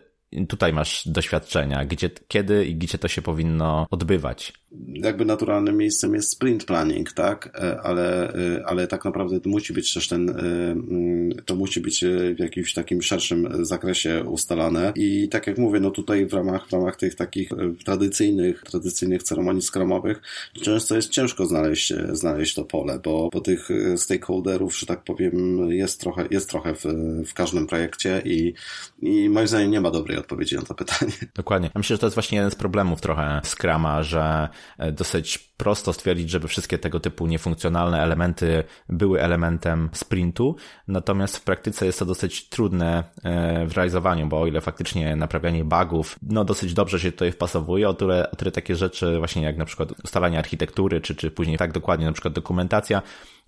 tutaj 0.47 0.73
masz 0.73 1.07
doświadczenia, 1.07 1.85
gdzie, 1.85 2.09
kiedy 2.27 2.65
i 2.65 2.75
gdzie 2.75 2.97
to 2.97 3.07
się 3.07 3.21
powinno 3.21 3.87
odbywać 3.91 4.53
jakby 4.93 5.25
naturalnym 5.25 5.77
miejscem 5.77 6.13
jest 6.13 6.29
sprint 6.29 6.65
planning, 6.65 7.11
tak? 7.11 7.59
E, 7.59 7.81
ale, 7.81 8.33
e, 8.33 8.65
ale 8.65 8.87
tak 8.87 9.05
naprawdę 9.05 9.39
to 9.39 9.49
musi 9.49 9.73
być 9.73 9.93
też 9.93 10.07
ten, 10.07 10.29
e, 10.29 10.33
mm, 10.33 11.29
to 11.45 11.55
musi 11.55 11.81
być 11.81 12.05
w 12.35 12.39
jakimś 12.39 12.73
takim 12.73 13.01
szerszym 13.01 13.65
zakresie 13.65 14.23
ustalane 14.23 14.93
i 14.95 15.29
tak 15.29 15.47
jak 15.47 15.57
mówię, 15.57 15.79
no 15.79 15.91
tutaj 15.91 16.25
w 16.25 16.33
ramach, 16.33 16.67
w 16.67 16.73
ramach 16.73 16.95
tych 16.95 17.15
takich 17.15 17.49
tradycyjnych, 17.85 18.63
tradycyjnych 18.63 19.23
ceremonii 19.23 19.61
skramowych 19.61 20.21
często 20.61 20.95
jest 20.95 21.09
ciężko 21.09 21.45
znaleźć, 21.45 21.93
znaleźć 22.11 22.55
to 22.55 22.65
pole, 22.65 22.99
bo, 23.03 23.29
bo 23.33 23.41
tych 23.41 23.69
stakeholderów, 23.95 24.77
że 24.77 24.85
tak 24.85 25.03
powiem, 25.03 25.57
jest 25.71 25.99
trochę, 25.99 26.25
jest 26.31 26.49
trochę 26.49 26.73
w, 26.75 26.83
w 27.27 27.33
każdym 27.33 27.67
projekcie 27.67 28.21
i, 28.25 28.53
i 29.01 29.29
moim 29.29 29.47
zdaniem 29.47 29.71
nie 29.71 29.81
ma 29.81 29.91
dobrej 29.91 30.17
odpowiedzi 30.17 30.55
na 30.55 30.61
to 30.61 30.73
pytanie. 30.73 31.11
Dokładnie. 31.35 31.69
Ja 31.75 31.79
myślę, 31.79 31.95
że 31.95 31.99
to 31.99 32.05
jest 32.05 32.15
właśnie 32.15 32.35
jeden 32.35 32.51
z 32.51 32.55
problemów 32.55 33.01
trochę 33.01 33.41
Scrama, 33.43 34.03
że 34.03 34.49
dosyć 34.91 35.37
prosto 35.37 35.93
stwierdzić, 35.93 36.29
żeby 36.29 36.47
wszystkie 36.47 36.77
tego 36.77 36.99
typu 36.99 37.27
niefunkcjonalne 37.27 38.01
elementy 38.01 38.63
były 38.89 39.21
elementem 39.21 39.89
sprintu, 39.93 40.55
natomiast 40.87 41.37
w 41.37 41.43
praktyce 41.43 41.85
jest 41.85 41.99
to 41.99 42.05
dosyć 42.05 42.49
trudne 42.49 43.03
e, 43.23 43.65
w 43.65 43.73
realizowaniu, 43.73 44.27
bo 44.27 44.41
o 44.41 44.47
ile 44.47 44.61
faktycznie 44.61 45.15
naprawianie 45.15 45.63
bugów, 45.63 46.19
no 46.21 46.45
dosyć 46.45 46.73
dobrze 46.73 46.99
się 46.99 47.11
tutaj 47.11 47.31
wpasowuje, 47.31 47.89
o 47.89 47.93
tyle, 47.93 48.31
o 48.31 48.35
tyle 48.35 48.51
takie 48.51 48.75
rzeczy 48.75 49.17
właśnie 49.17 49.43
jak 49.43 49.57
na 49.57 49.65
przykład 49.65 49.89
ustalanie 50.03 50.39
architektury, 50.39 51.01
czy, 51.01 51.15
czy 51.15 51.31
później 51.31 51.57
tak 51.57 51.71
dokładnie 51.71 52.05
na 52.05 52.11
przykład 52.11 52.33
dokumentacja, 52.33 53.01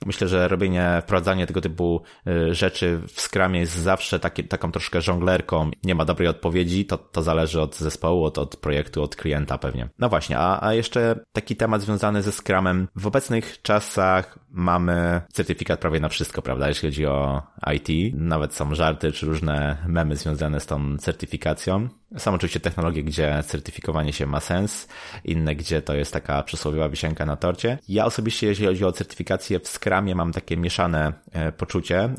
Myślę, 0.06 0.28
że 0.28 0.48
robienie, 0.48 1.02
wprowadzanie 1.02 1.48
tego 1.48 1.62
typu 1.62 2.02
y, 2.28 2.54
rzeczy 2.56 3.02
w 3.08 3.22
Scrumie 3.22 3.60
jest 3.60 3.76
zawsze 3.78 4.20
taką 4.50 4.72
troszkę 4.72 5.02
żonglerką. 5.02 5.72
Nie 5.84 5.96
ma 5.96 6.06
dobrej 6.06 6.28
odpowiedzi, 6.28 6.86
to, 6.86 6.98
to 6.98 7.22
zależy 7.22 7.62
od 7.62 7.76
zespołu, 7.76 8.24
od, 8.24 8.38
od 8.38 8.58
projektu, 8.58 9.04
od 9.04 9.16
klienta 9.16 9.58
pewnie. 9.58 9.90
No 10.00 10.10
właśnie, 10.10 10.38
a, 10.38 10.68
a 10.68 10.74
jeszcze 10.74 11.20
taki 11.32 11.56
temat 11.56 11.82
związany 11.82 12.22
ze 12.22 12.32
Scrumem. 12.32 12.88
W 12.96 13.08
obecnych 13.08 13.62
czasach 13.62 14.40
mamy 14.50 15.22
certyfikat 15.34 15.80
prawie 15.80 16.00
na 16.00 16.10
wszystko, 16.10 16.42
prawda, 16.42 16.68
jeśli 16.68 16.90
chodzi 16.90 17.06
o 17.06 17.42
IT. 17.74 18.16
Nawet 18.16 18.54
są 18.54 18.76
żarty 18.76 19.12
czy 19.12 19.26
różne 19.26 19.78
memy 19.88 20.16
związane 20.16 20.60
z 20.60 20.66
tą 20.66 20.98
certyfikacją. 20.98 21.90
Są 22.18 22.34
oczywiście 22.34 22.60
technologie, 22.60 23.04
gdzie 23.04 23.44
certyfikowanie 23.46 24.14
się 24.14 24.26
ma 24.26 24.40
sens, 24.40 24.88
inne, 25.24 25.56
gdzie 25.56 25.82
to 25.82 25.96
jest 25.96 26.14
taka 26.14 26.44
przysłowiowa 26.44 26.90
wisienka 26.90 27.26
na 27.26 27.36
torcie. 27.36 27.78
Ja 27.88 28.06
osobiście, 28.06 28.48
jeśli 28.48 28.66
chodzi 28.66 28.86
o 28.86 28.92
certyfikację 28.92 29.60
w 29.60 29.68
Scrumie, 29.89 30.15
mam 30.15 30.32
takie 30.32 30.58
mieszane 30.58 31.13
e, 31.32 31.52
poczucie. 31.52 32.10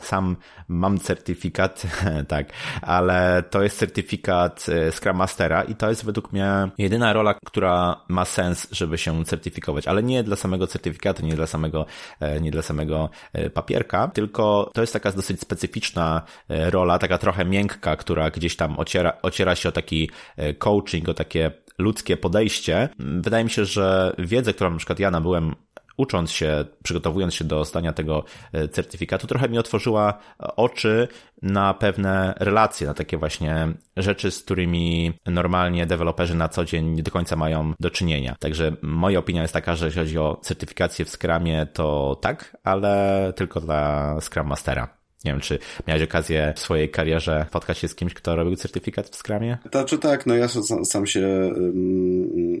Sam 0.00 0.36
mam 0.68 0.98
certyfikat, 0.98 1.86
tak, 2.28 2.52
ale 2.82 3.42
to 3.50 3.62
jest 3.62 3.78
certyfikat 3.78 4.66
e, 4.68 4.92
Scrum 4.92 5.16
Mastera 5.16 5.62
i 5.62 5.74
to 5.74 5.88
jest 5.88 6.04
według 6.04 6.32
mnie 6.32 6.68
jedyna 6.78 7.12
rola, 7.12 7.34
która 7.46 8.04
ma 8.08 8.24
sens, 8.24 8.68
żeby 8.72 8.98
się 8.98 9.24
certyfikować, 9.24 9.88
ale 9.88 10.02
nie 10.02 10.22
dla 10.22 10.36
samego 10.36 10.66
certyfikatu, 10.66 11.26
nie 11.26 11.36
dla 11.36 11.46
samego, 11.46 11.86
e, 12.20 12.40
nie 12.40 12.50
dla 12.50 12.62
samego 12.62 13.10
papierka, 13.54 14.08
tylko 14.08 14.70
to 14.74 14.80
jest 14.80 14.92
taka 14.92 15.12
dosyć 15.12 15.40
specyficzna 15.40 16.22
rola, 16.48 16.98
taka 16.98 17.18
trochę 17.18 17.44
miękka, 17.44 17.96
która 17.96 18.30
gdzieś 18.30 18.56
tam 18.56 18.78
ociera, 18.78 19.12
ociera 19.22 19.54
się 19.54 19.68
o 19.68 19.72
taki 19.72 20.10
coaching, 20.58 21.08
o 21.08 21.14
takie 21.14 21.50
ludzkie 21.78 22.16
podejście. 22.16 22.88
Wydaje 22.98 23.44
mi 23.44 23.50
się, 23.50 23.64
że 23.64 24.14
wiedzę, 24.18 24.54
którą 24.54 24.70
na 24.70 24.76
przykład 24.76 24.98
ja 24.98 25.10
nabyłem 25.10 25.54
ucząc 25.96 26.30
się, 26.30 26.64
przygotowując 26.82 27.34
się 27.34 27.44
do 27.44 27.64
zdania 27.64 27.92
tego 27.92 28.24
e, 28.52 28.68
certyfikatu, 28.68 29.26
trochę 29.26 29.48
mi 29.48 29.58
otworzyła 29.58 30.18
oczy 30.38 31.08
na 31.42 31.74
pewne 31.74 32.34
relacje, 32.40 32.86
na 32.86 32.94
takie 32.94 33.18
właśnie 33.18 33.68
rzeczy, 33.96 34.30
z 34.30 34.42
którymi 34.42 35.12
normalnie 35.26 35.86
deweloperzy 35.86 36.34
na 36.34 36.48
co 36.48 36.64
dzień 36.64 36.86
nie 36.86 37.02
do 37.02 37.10
końca 37.10 37.36
mają 37.36 37.72
do 37.80 37.90
czynienia. 37.90 38.36
Także 38.38 38.76
moja 38.82 39.18
opinia 39.18 39.42
jest 39.42 39.54
taka, 39.54 39.76
że 39.76 39.86
jeśli 39.86 40.00
chodzi 40.00 40.18
o 40.18 40.38
certyfikację 40.42 41.04
w 41.04 41.10
Scrumie, 41.10 41.66
to 41.72 42.18
tak, 42.20 42.56
ale 42.64 43.32
tylko 43.36 43.60
dla 43.60 44.14
Scrum 44.20 44.46
Mastera. 44.46 44.95
Nie 45.26 45.32
wiem, 45.32 45.40
czy 45.40 45.58
miałeś 45.88 46.02
okazję 46.02 46.52
w 46.56 46.60
swojej 46.60 46.90
karierze 46.90 47.46
spotkać 47.48 47.78
się 47.78 47.88
z 47.88 47.94
kimś, 47.94 48.14
kto 48.14 48.36
robił 48.36 48.56
certyfikat 48.56 49.08
w 49.08 49.16
Scrumie? 49.16 49.58
Znaczy 49.70 49.98
tak, 49.98 50.26
no 50.26 50.34
ja 50.34 50.48
sam 50.84 51.06
się 51.06 51.52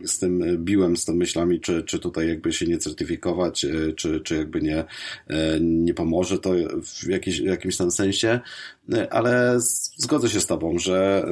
z 0.04 0.18
tym 0.18 0.64
biłem, 0.64 0.96
z 0.96 1.04
tą 1.04 1.14
myślami, 1.14 1.60
czy, 1.60 1.82
czy 1.82 1.98
tutaj 1.98 2.28
jakby 2.28 2.52
się 2.52 2.66
nie 2.66 2.78
certyfikować, 2.78 3.64
e, 3.64 3.92
czy, 3.92 4.20
czy 4.20 4.36
jakby 4.36 4.62
nie, 4.62 4.84
e, 5.26 5.60
nie 5.60 5.94
pomoże 5.94 6.38
to 6.38 6.50
w 6.82 7.08
jakiś, 7.08 7.38
jakimś 7.38 7.76
tam 7.76 7.90
sensie, 7.90 8.40
e, 8.92 9.12
ale 9.12 9.54
zgodzę 9.96 10.28
się 10.28 10.40
z 10.40 10.46
tobą, 10.46 10.78
że 10.78 11.26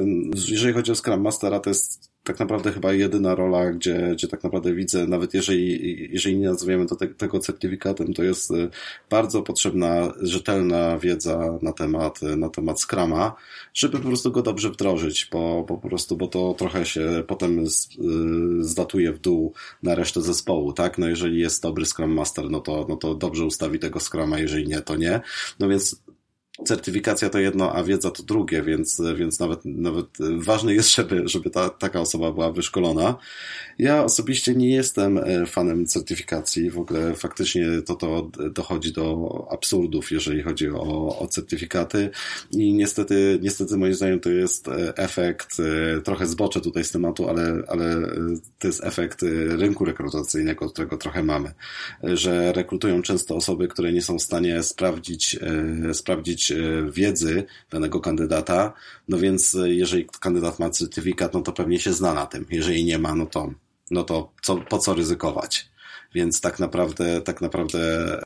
jeżeli 0.49 0.73
chodzi 0.73 0.91
o 0.91 0.95
Scrum 0.95 1.21
Mastera, 1.21 1.59
to 1.59 1.69
jest 1.69 2.14
tak 2.25 2.39
naprawdę 2.39 2.71
chyba 2.71 2.93
jedyna 2.93 3.35
rola, 3.35 3.71
gdzie, 3.71 4.11
gdzie 4.13 4.27
tak 4.27 4.43
naprawdę 4.43 4.73
widzę, 4.73 5.07
nawet 5.07 5.33
jeżeli, 5.33 6.09
jeżeli 6.11 6.37
nie 6.37 6.47
nazwiemy 6.47 6.85
to 6.85 6.95
te, 6.95 7.07
tego 7.07 7.39
certyfikatem, 7.39 8.13
to 8.13 8.23
jest 8.23 8.51
y, 8.51 8.69
bardzo 9.09 9.41
potrzebna, 9.41 10.13
rzetelna 10.21 10.97
wiedza 10.97 11.59
na 11.61 11.73
temat, 11.73 12.21
na 12.21 12.49
temat 12.49 12.81
Scrama, 12.81 13.35
żeby 13.73 13.99
po 13.99 14.07
prostu 14.07 14.31
go 14.31 14.41
dobrze 14.41 14.69
wdrożyć, 14.69 15.29
bo, 15.31 15.65
bo 15.67 15.77
po 15.77 15.87
prostu, 15.89 16.17
bo 16.17 16.27
to 16.27 16.55
trochę 16.57 16.85
się 16.85 17.23
potem 17.27 17.69
z, 17.69 17.89
y, 17.89 18.63
zdatuje 18.63 19.13
w 19.13 19.19
dół 19.19 19.53
na 19.83 19.95
resztę 19.95 20.21
zespołu, 20.21 20.73
tak? 20.73 20.97
No 20.97 21.07
jeżeli 21.07 21.39
jest 21.39 21.63
dobry 21.63 21.85
Scrum 21.85 22.13
Master, 22.13 22.49
no 22.49 22.59
to, 22.59 22.85
no 22.89 22.95
to 22.95 23.15
dobrze 23.15 23.45
ustawi 23.45 23.79
tego 23.79 23.99
Scrama, 23.99 24.39
jeżeli 24.39 24.67
nie, 24.67 24.81
to 24.81 24.95
nie. 24.95 25.21
No 25.59 25.69
więc 25.69 26.01
certyfikacja 26.63 27.29
to 27.29 27.39
jedno, 27.39 27.75
a 27.75 27.83
wiedza 27.83 28.11
to 28.11 28.23
drugie, 28.23 28.63
więc, 28.63 29.01
więc 29.15 29.39
nawet, 29.39 29.65
nawet 29.65 30.05
ważne 30.37 30.73
jest, 30.73 30.95
żeby, 30.95 31.27
żeby 31.27 31.49
ta, 31.49 31.69
taka 31.69 32.01
osoba 32.01 32.31
była 32.31 32.51
wyszkolona. 32.51 33.17
Ja 33.79 34.03
osobiście 34.03 34.55
nie 34.55 34.69
jestem 34.69 35.17
e, 35.17 35.45
fanem 35.45 35.85
certyfikacji, 35.85 36.69
w 36.71 36.79
ogóle 36.79 37.15
faktycznie 37.15 37.65
to, 37.85 37.95
to 37.95 38.31
dochodzi 38.49 38.93
do 38.93 39.47
absurdów, 39.51 40.11
jeżeli 40.11 40.43
chodzi 40.43 40.69
o, 40.69 41.19
o 41.19 41.27
certyfikaty 41.27 42.09
i 42.51 42.73
niestety, 42.73 43.39
niestety 43.41 43.77
moim 43.77 43.93
zdaniem 43.93 44.19
to 44.19 44.29
jest 44.29 44.67
e, 44.67 44.97
efekt, 44.97 45.57
e, 45.59 46.01
trochę 46.01 46.25
zboczę 46.25 46.61
tutaj 46.61 46.83
z 46.83 46.91
tematu, 46.91 47.29
ale, 47.29 47.63
ale 47.67 47.95
to 48.59 48.67
jest 48.67 48.83
efekt 48.83 49.21
rynku 49.47 49.85
rekrutacyjnego, 49.85 50.69
którego 50.69 50.97
trochę 50.97 51.23
mamy, 51.23 51.51
że 52.03 52.53
rekrutują 52.53 53.01
często 53.01 53.35
osoby, 53.35 53.67
które 53.67 53.93
nie 53.93 54.01
są 54.01 54.19
w 54.19 54.23
stanie 54.23 54.63
sprawdzić, 54.63 55.39
sprawdzić 55.93 56.44
E, 56.51 56.91
wiedzy 56.91 57.45
danego 57.69 57.99
kandydata, 57.99 58.73
no 59.07 59.17
więc 59.17 59.55
e, 59.55 59.69
jeżeli 59.69 60.07
kandydat 60.19 60.59
ma 60.59 60.69
certyfikat, 60.69 61.33
no 61.33 61.41
to 61.41 61.51
pewnie 61.51 61.79
się 61.79 61.93
zna 61.93 62.13
na 62.13 62.25
tym. 62.25 62.45
Jeżeli 62.49 62.85
nie 62.85 62.99
ma, 62.99 63.15
no 63.15 63.25
to, 63.25 63.51
no 63.91 64.03
to 64.03 64.31
co, 64.41 64.57
po 64.57 64.77
co 64.77 64.93
ryzykować? 64.93 65.69
Więc 66.15 66.41
tak 66.41 66.59
naprawdę, 66.59 67.21
tak 67.21 67.41
naprawdę 67.41 67.79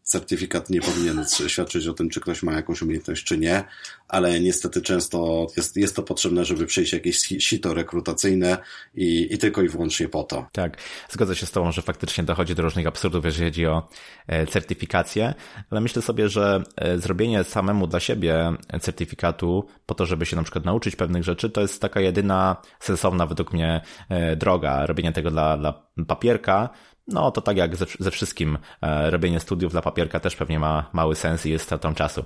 certyfikat 0.03 0.69
nie 0.69 0.81
powinien 0.81 1.25
świadczyć 1.47 1.87
o 1.87 1.93
tym, 1.93 2.09
czy 2.09 2.19
ktoś 2.19 2.43
ma 2.43 2.53
jakąś 2.53 2.81
umiejętność, 2.81 3.23
czy 3.23 3.37
nie, 3.37 3.63
ale 4.07 4.39
niestety 4.39 4.81
często 4.81 5.47
jest, 5.57 5.77
jest 5.77 5.95
to 5.95 6.03
potrzebne, 6.03 6.45
żeby 6.45 6.65
przejść 6.65 6.93
jakieś 6.93 7.17
sito 7.19 7.73
rekrutacyjne 7.73 8.57
i, 8.95 9.27
i 9.31 9.37
tylko 9.37 9.61
i 9.61 9.69
wyłącznie 9.69 10.09
po 10.09 10.23
to. 10.23 10.47
Tak, 10.51 10.77
zgodzę 11.09 11.35
się 11.35 11.45
z 11.45 11.51
Tobą, 11.51 11.71
że 11.71 11.81
faktycznie 11.81 12.23
dochodzi 12.23 12.55
do 12.55 12.63
różnych 12.63 12.87
absurdów, 12.87 13.25
jeżeli 13.25 13.45
chodzi 13.45 13.65
o 13.65 13.89
e, 14.27 14.47
certyfikację, 14.47 15.33
ale 15.69 15.81
myślę 15.81 16.01
sobie, 16.01 16.29
że 16.29 16.63
e, 16.75 16.99
zrobienie 16.99 17.43
samemu 17.43 17.87
dla 17.87 17.99
siebie 17.99 18.53
certyfikatu 18.81 19.67
po 19.85 19.95
to, 19.95 20.05
żeby 20.05 20.25
się 20.25 20.35
na 20.35 20.43
przykład 20.43 20.65
nauczyć 20.65 20.95
pewnych 20.95 21.23
rzeczy, 21.23 21.49
to 21.49 21.61
jest 21.61 21.81
taka 21.81 21.99
jedyna 21.99 22.57
sensowna 22.79 23.25
według 23.25 23.53
mnie 23.53 23.81
e, 24.09 24.35
droga. 24.35 24.85
Robienie 24.85 25.11
tego 25.11 25.31
dla, 25.31 25.57
dla 25.57 25.89
papierka 26.07 26.69
no 27.13 27.31
to 27.31 27.41
tak 27.41 27.57
jak 27.57 27.75
ze, 27.75 27.85
ze 27.99 28.11
wszystkim, 28.11 28.57
e, 28.81 29.09
robienie 29.11 29.39
studiów 29.39 29.71
dla 29.71 29.81
papierka 29.81 30.19
też 30.19 30.35
pewnie 30.35 30.59
ma 30.59 30.89
mały 30.93 31.15
sens 31.15 31.45
i 31.45 31.51
jest 31.51 31.65
stratą 31.65 31.93
czasu. 31.93 32.23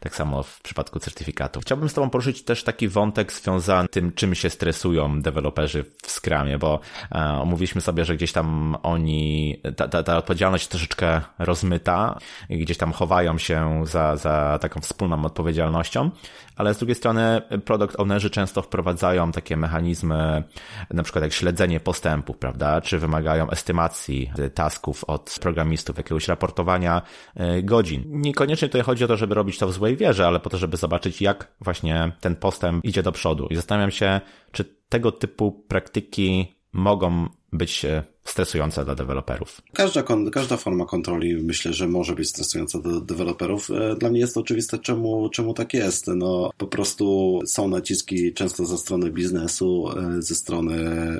Tak 0.00 0.16
samo 0.16 0.42
w 0.42 0.62
przypadku 0.62 0.98
certyfikatu. 1.00 1.60
Chciałbym 1.60 1.88
z 1.88 1.94
Tobą 1.94 2.10
poruszyć 2.10 2.44
też 2.44 2.64
taki 2.64 2.88
wątek 2.88 3.32
związany 3.32 3.88
z 3.88 3.90
tym, 3.90 4.12
czym 4.12 4.34
się 4.34 4.50
stresują 4.50 5.22
deweloperzy 5.22 5.84
w 6.02 6.10
Scrumie, 6.10 6.58
bo 6.58 6.80
e, 7.12 7.18
omówiliśmy 7.18 7.80
sobie, 7.80 8.04
że 8.04 8.16
gdzieś 8.16 8.32
tam 8.32 8.76
oni, 8.82 9.56
ta, 9.76 9.88
ta, 9.88 10.02
ta 10.02 10.16
odpowiedzialność 10.16 10.68
troszeczkę 10.68 11.20
rozmyta, 11.38 12.18
gdzieś 12.50 12.78
tam 12.78 12.92
chowają 12.92 13.38
się 13.38 13.82
za, 13.86 14.16
za 14.16 14.58
taką 14.60 14.80
wspólną 14.80 15.24
odpowiedzialnością, 15.24 16.10
ale 16.56 16.74
z 16.74 16.78
drugiej 16.78 16.94
strony 16.94 17.42
product 17.64 18.00
ownerzy 18.00 18.30
często 18.30 18.62
wprowadzają 18.62 19.32
takie 19.32 19.56
mechanizmy, 19.56 20.42
na 20.90 21.02
przykład 21.02 21.22
jak 21.24 21.32
śledzenie 21.32 21.80
postępów, 21.80 22.38
prawda, 22.38 22.80
czy 22.80 22.98
wymagają 22.98 23.50
estymacji 23.50 24.25
tasków 24.54 25.04
od 25.04 25.38
programistów, 25.40 25.96
jakiegoś 25.96 26.28
raportowania 26.28 27.02
e, 27.34 27.62
godzin. 27.62 28.02
Niekoniecznie 28.06 28.68
tutaj 28.68 28.82
chodzi 28.82 29.04
o 29.04 29.08
to, 29.08 29.16
żeby 29.16 29.34
robić 29.34 29.58
to 29.58 29.68
w 29.68 29.72
złej 29.72 29.96
wierze, 29.96 30.26
ale 30.26 30.40
po 30.40 30.50
to, 30.50 30.58
żeby 30.58 30.76
zobaczyć, 30.76 31.22
jak 31.22 31.52
właśnie 31.60 32.12
ten 32.20 32.36
postęp 32.36 32.84
idzie 32.84 33.02
do 33.02 33.12
przodu. 33.12 33.46
I 33.50 33.56
zastanawiam 33.56 33.90
się, 33.90 34.20
czy 34.52 34.64
tego 34.88 35.12
typu 35.12 35.52
praktyki 35.68 36.56
mogą 36.72 37.28
być 37.52 37.84
e, 37.84 38.04
stresujące 38.24 38.84
dla 38.84 38.94
deweloperów. 38.94 39.62
Każda, 39.72 40.02
każda 40.32 40.56
forma 40.56 40.86
kontroli 40.86 41.42
myślę, 41.42 41.72
że 41.72 41.88
może 41.88 42.14
być 42.14 42.28
stresująca 42.28 42.78
dla 42.78 43.00
deweloperów. 43.00 43.70
E, 43.70 43.96
dla 43.96 44.10
mnie 44.10 44.20
jest 44.20 44.34
to 44.34 44.40
oczywiste, 44.40 44.78
czemu, 44.78 45.28
czemu 45.28 45.54
tak 45.54 45.74
jest. 45.74 46.06
No, 46.06 46.50
po 46.58 46.66
prostu 46.66 47.38
są 47.46 47.68
naciski 47.68 48.34
często 48.34 48.64
ze 48.64 48.78
strony 48.78 49.10
biznesu, 49.10 49.88
e, 49.90 50.22
ze 50.22 50.34
strony, 50.34 50.76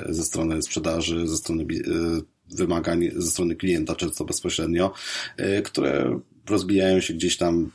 ze 0.08 0.22
strony 0.22 0.62
sprzedaży, 0.62 1.28
ze 1.28 1.36
strony 1.36 1.66
wymagań 2.50 3.08
ze 3.16 3.30
strony 3.30 3.56
klienta, 3.56 3.94
często 3.94 4.24
bezpośrednio, 4.24 4.92
które 5.64 6.20
rozbijają 6.50 7.00
się 7.00 7.14
gdzieś 7.14 7.36
tam 7.36 7.70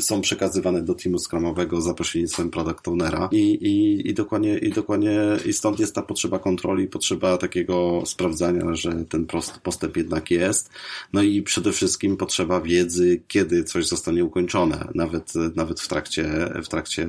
są 0.00 0.20
przekazywane 0.20 0.82
do 0.82 0.94
teamu 0.94 1.18
scrumowego 1.18 1.80
za 1.80 1.94
pośrednictwem 1.94 2.50
product 2.50 2.88
ownera. 2.88 3.28
I, 3.32 3.42
i, 3.42 4.08
i 4.08 4.14
dokładnie, 4.14 4.58
i 4.58 4.70
dokładnie 4.70 5.20
i 5.46 5.52
stąd 5.52 5.80
jest 5.80 5.94
ta 5.94 6.02
potrzeba 6.02 6.38
kontroli, 6.38 6.86
potrzeba 6.86 7.36
takiego 7.36 8.02
sprawdzania, 8.06 8.74
że 8.74 9.04
ten 9.08 9.26
postęp 9.62 9.96
jednak 9.96 10.30
jest, 10.30 10.70
no 11.12 11.22
i 11.22 11.42
przede 11.42 11.72
wszystkim 11.72 12.16
potrzeba 12.16 12.60
wiedzy, 12.60 13.20
kiedy 13.28 13.64
coś 13.64 13.86
zostanie 13.86 14.24
ukończone, 14.24 14.88
nawet, 14.94 15.32
nawet 15.54 15.80
w 15.80 15.88
trakcie, 15.88 16.50
w 16.64 16.68
trakcie 16.68 17.08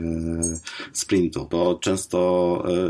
sprintu, 0.93 1.47
bo 1.51 1.75
często 1.75 2.19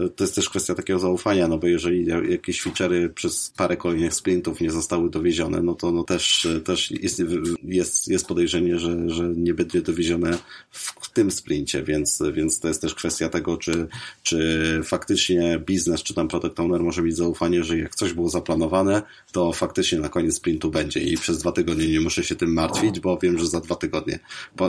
e, 0.06 0.10
to 0.10 0.24
jest 0.24 0.36
też 0.36 0.50
kwestia 0.50 0.76
takiego 0.76 1.00
zaufania, 1.00 1.48
no 1.48 1.58
bo 1.58 1.68
jeżeli 1.68 2.06
jakieś 2.30 2.64
feature'y 2.64 3.10
przez 3.10 3.54
parę 3.58 3.78
kolejnych 3.78 4.14
sprintów 4.14 4.62
nie 4.62 4.72
zostały 4.72 5.10
dowiezione, 5.10 5.62
no 5.62 5.76
to 5.76 5.92
no 5.92 6.04
też, 6.04 6.48
też 6.66 6.92
jest, 6.92 7.24
jest, 7.64 8.08
jest 8.08 8.28
podejrzenie, 8.28 8.80
że, 8.80 9.10
że 9.10 9.34
nie 9.36 9.54
będzie 9.54 9.79
będzie 9.80 9.92
dowiezione 9.92 10.38
w 10.72 11.10
tym 11.14 11.32
sprincie, 11.32 11.84
więc, 11.84 12.24
więc 12.34 12.60
to 12.60 12.68
jest 12.68 12.82
też 12.82 12.96
kwestia 12.96 13.30
tego, 13.30 13.58
czy, 13.58 13.88
czy 14.24 14.82
faktycznie 14.84 15.60
biznes, 15.60 16.04
czy 16.04 16.14
tam 16.14 16.28
product 16.28 16.60
owner 16.60 16.84
może 16.84 17.02
mieć 17.02 17.16
zaufanie, 17.16 17.64
że 17.64 17.78
jak 17.78 17.96
coś 17.96 18.14
było 18.14 18.30
zaplanowane, 18.30 19.02
to 19.32 19.54
faktycznie 19.54 20.00
na 20.00 20.10
koniec 20.10 20.36
sprintu 20.36 20.72
będzie 20.72 21.00
i 21.00 21.18
przez 21.18 21.38
dwa 21.38 21.52
tygodnie 21.52 21.88
nie 21.88 22.02
muszę 22.02 22.24
się 22.24 22.36
tym 22.36 22.54
martwić, 22.54 23.00
bo 23.00 23.18
wiem, 23.18 23.40
że 23.40 23.48
za 23.48 23.62
dwa 23.62 23.76
tygodnie 23.76 24.20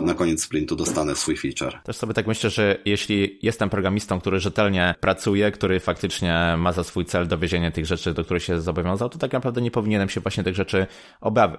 na 0.02 0.14
koniec 0.14 0.42
sprintu 0.42 0.76
dostanę 0.76 1.16
swój 1.16 1.36
feature. 1.36 1.78
Też 1.84 1.96
sobie 1.96 2.14
tak 2.14 2.26
myślę, 2.26 2.50
że 2.50 2.78
jeśli 2.84 3.38
jestem 3.42 3.70
programistą, 3.70 4.20
który 4.20 4.40
rzetelnie 4.40 4.94
pracuje, 5.00 5.50
który 5.50 5.80
faktycznie 5.80 6.54
ma 6.58 6.72
za 6.72 6.84
swój 6.84 7.04
cel 7.04 7.28
dowiezienie 7.28 7.72
tych 7.72 7.86
rzeczy, 7.86 8.14
do 8.14 8.24
których 8.24 8.42
się 8.42 8.60
zobowiązał, 8.60 9.08
to 9.08 9.18
tak 9.18 9.32
naprawdę 9.32 9.62
nie 9.62 9.70
powinienem 9.70 10.08
się 10.08 10.20
właśnie 10.20 10.44
tych 10.44 10.54
rzeczy 10.54 10.86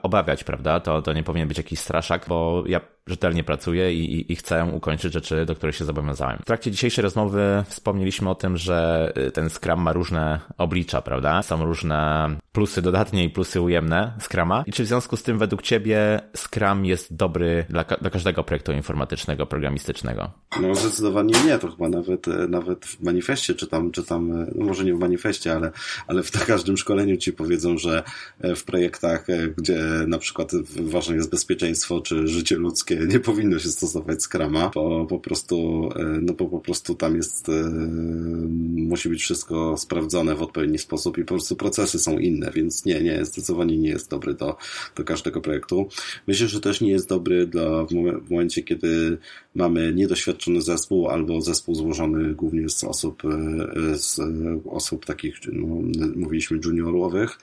obawiać, 0.01 0.43
prawda? 0.43 0.79
To, 0.79 1.01
to 1.01 1.13
nie 1.13 1.23
powinien 1.23 1.47
być 1.47 1.57
jakiś 1.57 1.79
straszak, 1.79 2.25
bo 2.27 2.63
ja 2.67 2.81
rzetelnie 3.07 3.40
pracuję 3.43 3.93
i, 3.93 4.15
i, 4.15 4.31
i, 4.31 4.35
chcę 4.35 4.65
ukończyć 4.65 5.13
rzeczy, 5.13 5.45
do 5.45 5.55
których 5.55 5.75
się 5.75 5.85
zobowiązałem. 5.85 6.39
W 6.41 6.45
trakcie 6.45 6.71
dzisiejszej 6.71 7.01
rozmowy 7.01 7.63
wspomnieliśmy 7.67 8.29
o 8.29 8.35
tym, 8.35 8.57
że 8.57 9.11
y, 9.17 9.31
ten 9.31 9.49
Scrum 9.49 9.81
ma 9.81 9.93
różne 9.93 10.39
oblicza, 10.57 11.01
prawda? 11.01 11.41
Są 11.41 11.65
różne 11.65 12.29
plusy 12.51 12.81
dodatnie 12.81 13.23
i 13.23 13.29
plusy 13.29 13.61
ujemne 13.61 14.13
Scruma. 14.19 14.63
I 14.67 14.71
czy 14.71 14.83
w 14.83 14.87
związku 14.87 15.17
z 15.17 15.23
tym 15.23 15.37
według 15.37 15.61
Ciebie 15.61 16.19
Scrum 16.35 16.85
jest 16.85 17.15
dobry 17.15 17.65
dla, 17.69 17.83
dla 17.83 18.09
każdego 18.09 18.43
projektu 18.43 18.71
informatycznego, 18.71 19.45
programistycznego? 19.45 20.31
No 20.61 20.75
zdecydowanie 20.75 21.33
nie, 21.45 21.59
to 21.59 21.71
chyba 21.71 21.89
nawet, 21.89 22.27
e, 22.27 22.47
nawet 22.47 22.85
w 22.85 23.01
manifestie, 23.01 23.53
czy 23.53 23.67
tam, 23.67 23.91
czy 23.91 24.03
tam 24.03 24.31
e, 24.31 24.51
no 24.55 24.65
może 24.65 24.85
nie 24.85 24.93
w 24.93 24.99
manifestie, 24.99 25.53
ale, 25.53 25.71
ale 26.07 26.23
w 26.23 26.31
każdym 26.47 26.77
szkoleniu 26.77 27.17
Ci 27.17 27.33
powiedzą, 27.33 27.77
że 27.77 28.03
e, 28.41 28.55
w 28.55 28.63
projektach, 28.63 29.27
gdzie 29.57 29.79
na 30.07 30.17
przykład 30.17 30.51
ważne 30.79 31.15
jest 31.15 31.29
bezpieczeństwo, 31.29 32.01
czy 32.01 32.27
życie 32.27 32.55
ludzkie, 32.55 32.99
nie 33.07 33.19
powinno 33.19 33.59
się 33.59 33.69
stosować 33.69 34.23
Scrama, 34.23 34.71
bo 34.75 35.05
po 35.05 35.19
prostu, 35.19 35.89
no 36.21 36.33
bo 36.33 36.45
po 36.45 36.59
prostu 36.59 36.95
tam 36.95 37.15
jest, 37.15 37.47
musi 38.75 39.09
być 39.09 39.21
wszystko 39.21 39.77
sprawdzone 39.77 40.35
w 40.35 40.41
odpowiedni 40.41 40.77
sposób 40.77 41.17
i 41.17 41.21
po 41.21 41.33
prostu 41.33 41.55
procesy 41.55 41.99
są 41.99 42.17
inne 42.17 42.40
inne, 42.41 42.51
więc 42.51 42.85
nie, 42.85 43.01
nie, 43.01 43.25
zdecydowanie 43.25 43.77
nie 43.77 43.89
jest 43.89 44.09
dobry 44.09 44.33
do, 44.33 44.57
do 44.95 45.03
każdego 45.03 45.41
projektu. 45.41 45.89
Myślę, 46.27 46.47
że 46.47 46.61
też 46.61 46.81
nie 46.81 46.91
jest 46.91 47.09
dobry 47.09 47.47
dla, 47.47 47.85
w 47.85 48.29
momencie, 48.29 48.63
kiedy 48.63 49.17
mamy 49.55 49.93
niedoświadczony 49.93 50.61
zespół 50.61 51.07
albo 51.07 51.41
zespół 51.41 51.75
złożony 51.75 52.33
głównie 52.33 52.69
z 52.69 52.83
osób, 52.83 53.23
e, 53.25 53.97
z 53.97 54.19
osób 54.65 55.05
takich, 55.05 55.35
no, 55.51 55.65
mówiliśmy 56.15 56.59
juniorowych, 56.65 57.39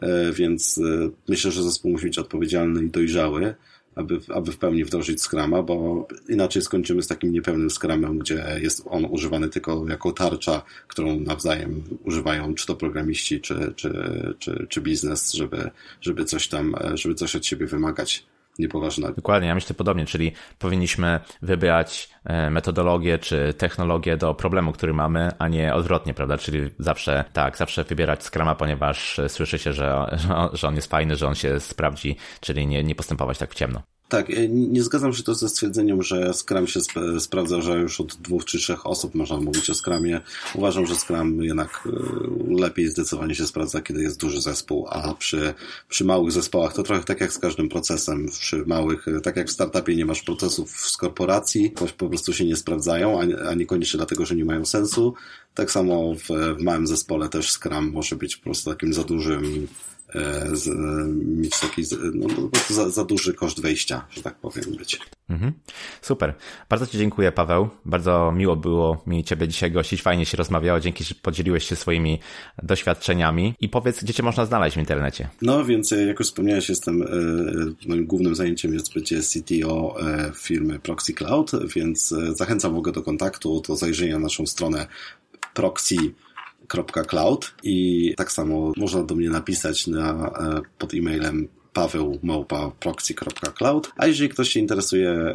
e, 0.00 0.32
więc 0.32 0.78
e, 0.78 1.10
myślę, 1.28 1.50
że 1.50 1.62
zespół 1.62 1.90
musi 1.90 2.06
być 2.06 2.18
odpowiedzialny 2.18 2.84
i 2.84 2.90
dojrzały 2.90 3.54
aby, 3.94 4.20
aby 4.34 4.52
w 4.52 4.58
pełni 4.58 4.84
wdrożyć 4.84 5.22
Scrama, 5.22 5.62
bo 5.62 6.08
inaczej 6.28 6.62
skończymy 6.62 7.02
z 7.02 7.06
takim 7.08 7.32
niepełnym 7.32 7.70
Scrumem, 7.70 8.18
gdzie 8.18 8.58
jest 8.62 8.82
on 8.86 9.04
używany 9.04 9.48
tylko 9.48 9.84
jako 9.88 10.12
tarcza, 10.12 10.62
którą 10.88 11.20
nawzajem 11.20 11.82
używają 12.04 12.54
czy 12.54 12.66
to 12.66 12.76
programiści, 12.76 13.40
czy, 13.40 13.72
czy, 13.76 13.92
czy, 14.38 14.66
czy 14.68 14.80
biznes, 14.80 15.32
żeby, 15.32 15.70
żeby 16.00 16.24
coś 16.24 16.48
tam, 16.48 16.74
żeby 16.94 17.14
coś 17.14 17.36
od 17.36 17.46
siebie 17.46 17.66
wymagać 17.66 18.26
niepoważnego. 18.58 19.14
Dokładnie, 19.14 19.48
ja 19.48 19.54
myślę 19.54 19.74
podobnie, 19.74 20.06
czyli 20.06 20.32
powinniśmy 20.58 21.20
wybrać 21.42 22.10
e, 22.24 22.50
metodologię 22.50 23.18
czy 23.18 23.54
technologię 23.54 24.16
do 24.16 24.34
problemu, 24.34 24.72
który 24.72 24.94
mamy, 24.94 25.30
a 25.38 25.48
nie 25.48 25.74
odwrotnie, 25.74 26.14
prawda? 26.14 26.38
Czyli 26.38 26.70
zawsze, 26.78 27.24
tak, 27.32 27.56
zawsze 27.56 27.84
wybierać 27.84 28.24
Scrama, 28.24 28.54
ponieważ 28.54 29.20
słyszy 29.28 29.58
się, 29.58 29.72
że, 29.72 30.18
że 30.52 30.68
on 30.68 30.74
jest 30.74 30.90
fajny, 30.90 31.16
że 31.16 31.26
on 31.26 31.34
się 31.34 31.60
sprawdzi, 31.60 32.16
czyli 32.40 32.66
nie, 32.66 32.84
nie 32.84 32.94
postępować 32.94 33.38
tak 33.38 33.50
w 33.50 33.54
ciemno. 33.54 33.82
Tak, 34.12 34.30
e, 34.30 34.48
nie 34.48 34.82
zgadzam 34.82 35.12
się 35.12 35.22
to 35.22 35.34
ze 35.34 35.48
stwierdzeniem, 35.48 36.02
że 36.02 36.34
Scrum 36.34 36.66
się 36.66 36.80
sp 36.86 36.96
sprawdza, 37.20 37.60
że 37.60 37.78
już 37.78 38.00
od 38.00 38.14
dwóch 38.14 38.44
czy 38.44 38.58
trzech 38.58 38.86
osób 38.86 39.14
można 39.14 39.36
mówić 39.36 39.70
o 39.70 39.74
Scrumie. 39.74 40.20
Uważam, 40.54 40.86
że 40.86 40.94
Scrum 40.94 41.42
jednak 41.42 41.84
e, 41.86 41.90
lepiej 42.60 42.88
zdecydowanie 42.88 43.34
się 43.34 43.46
sprawdza, 43.46 43.80
kiedy 43.80 44.02
jest 44.02 44.20
duży 44.20 44.40
zespół, 44.40 44.86
a 44.90 45.14
przy, 45.14 45.54
przy 45.88 46.04
małych 46.04 46.32
zespołach 46.32 46.74
to 46.74 46.82
trochę 46.82 47.04
tak 47.04 47.20
jak 47.20 47.32
z 47.32 47.38
każdym 47.38 47.68
procesem. 47.68 48.28
Przy 48.40 48.66
małych, 48.66 49.08
e, 49.08 49.20
tak 49.20 49.36
jak 49.36 49.48
w 49.48 49.52
startupie 49.52 49.96
nie 49.96 50.06
masz 50.06 50.22
procesów 50.22 50.70
z 50.70 50.96
korporacji, 50.96 51.70
po 51.98 52.08
prostu 52.08 52.32
się 52.32 52.44
nie 52.44 52.56
sprawdzają, 52.56 53.20
a, 53.20 53.48
a 53.48 53.54
niekoniecznie 53.54 53.98
dlatego, 53.98 54.26
że 54.26 54.36
nie 54.36 54.44
mają 54.44 54.64
sensu. 54.66 55.14
Tak 55.54 55.70
samo 55.70 56.14
w, 56.14 56.56
w 56.58 56.62
małym 56.62 56.86
zespole 56.86 57.28
też 57.28 57.52
Scrum 57.52 57.90
może 57.90 58.16
być 58.16 58.36
po 58.36 58.44
prostu 58.44 58.70
takim 58.70 58.92
za 58.92 59.04
dużym 59.04 59.68
z, 60.52 60.68
e, 60.68 60.72
mieć 61.24 61.60
taki 61.60 61.82
no, 62.14 62.26
no 62.36 62.50
za, 62.68 62.90
za, 62.90 63.04
duży 63.04 63.34
koszt 63.34 63.62
wejścia, 63.62 64.06
że 64.10 64.22
tak 64.22 64.34
powiem, 64.34 64.64
być. 64.78 65.00
Mhm. 65.30 65.52
Super. 66.02 66.34
Bardzo 66.68 66.86
Ci 66.86 66.98
dziękuję, 66.98 67.32
Paweł. 67.32 67.68
Bardzo 67.84 68.32
miło 68.36 68.56
było 68.56 69.02
mi 69.06 69.24
Ciebie 69.24 69.48
dzisiaj 69.48 69.72
gościć. 69.72 70.02
Fajnie 70.02 70.26
się 70.26 70.36
rozmawiało. 70.36 70.80
Dzięki, 70.80 71.04
że 71.04 71.14
podzieliłeś 71.14 71.64
się 71.64 71.76
swoimi 71.76 72.18
doświadczeniami. 72.62 73.54
I 73.60 73.68
powiedz, 73.68 74.04
gdzie 74.04 74.14
Cię 74.14 74.22
można 74.22 74.46
znaleźć 74.46 74.76
w 74.76 74.80
internecie? 74.80 75.28
No, 75.42 75.64
więc 75.64 75.90
jak 75.90 76.18
już 76.18 76.28
wspomniałeś, 76.28 76.68
jestem, 76.68 77.02
e, 77.02 77.06
moim 77.88 78.06
głównym 78.06 78.34
zajęciem 78.34 78.74
jest 78.74 78.94
bycie 78.94 79.20
CTO 79.20 79.96
firmy 80.34 80.78
Proxy 80.78 81.12
Cloud, 81.14 81.50
więc 81.74 82.14
zachęcam 82.34 82.74
w 82.74 82.76
ogóle 82.76 82.92
do 82.92 83.02
kontaktu, 83.02 83.62
do 83.68 83.76
zajrzenia 83.76 84.14
na 84.14 84.22
naszą 84.22 84.46
stronę 84.46 84.86
proxy 85.54 85.96
paweł.cloud 86.72 87.54
i 87.62 88.14
tak 88.16 88.32
samo 88.32 88.72
można 88.76 89.02
do 89.02 89.14
mnie 89.14 89.30
napisać 89.30 89.86
na, 89.86 90.26
e, 90.26 90.60
pod 90.78 90.94
e-mailem 90.94 91.48
paweł.proxy.cloud. 91.72 93.92
A 93.96 94.06
jeżeli 94.06 94.28
ktoś 94.28 94.48
się 94.48 94.60
interesuje 94.60 95.34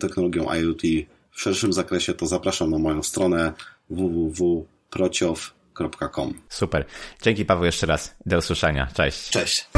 technologią 0.00 0.54
IoT 0.54 0.82
w 1.30 1.40
szerszym 1.40 1.72
zakresie, 1.72 2.14
to 2.14 2.26
zapraszam 2.26 2.70
na 2.70 2.78
moją 2.78 3.02
stronę 3.02 3.52
www.prociow.com. 3.90 6.34
Super. 6.48 6.84
Dzięki 7.22 7.44
Paweł 7.44 7.64
jeszcze 7.64 7.86
raz. 7.86 8.16
Do 8.26 8.38
usłyszenia. 8.38 8.88
Cześć. 8.94 9.30
Cześć. 9.30 9.68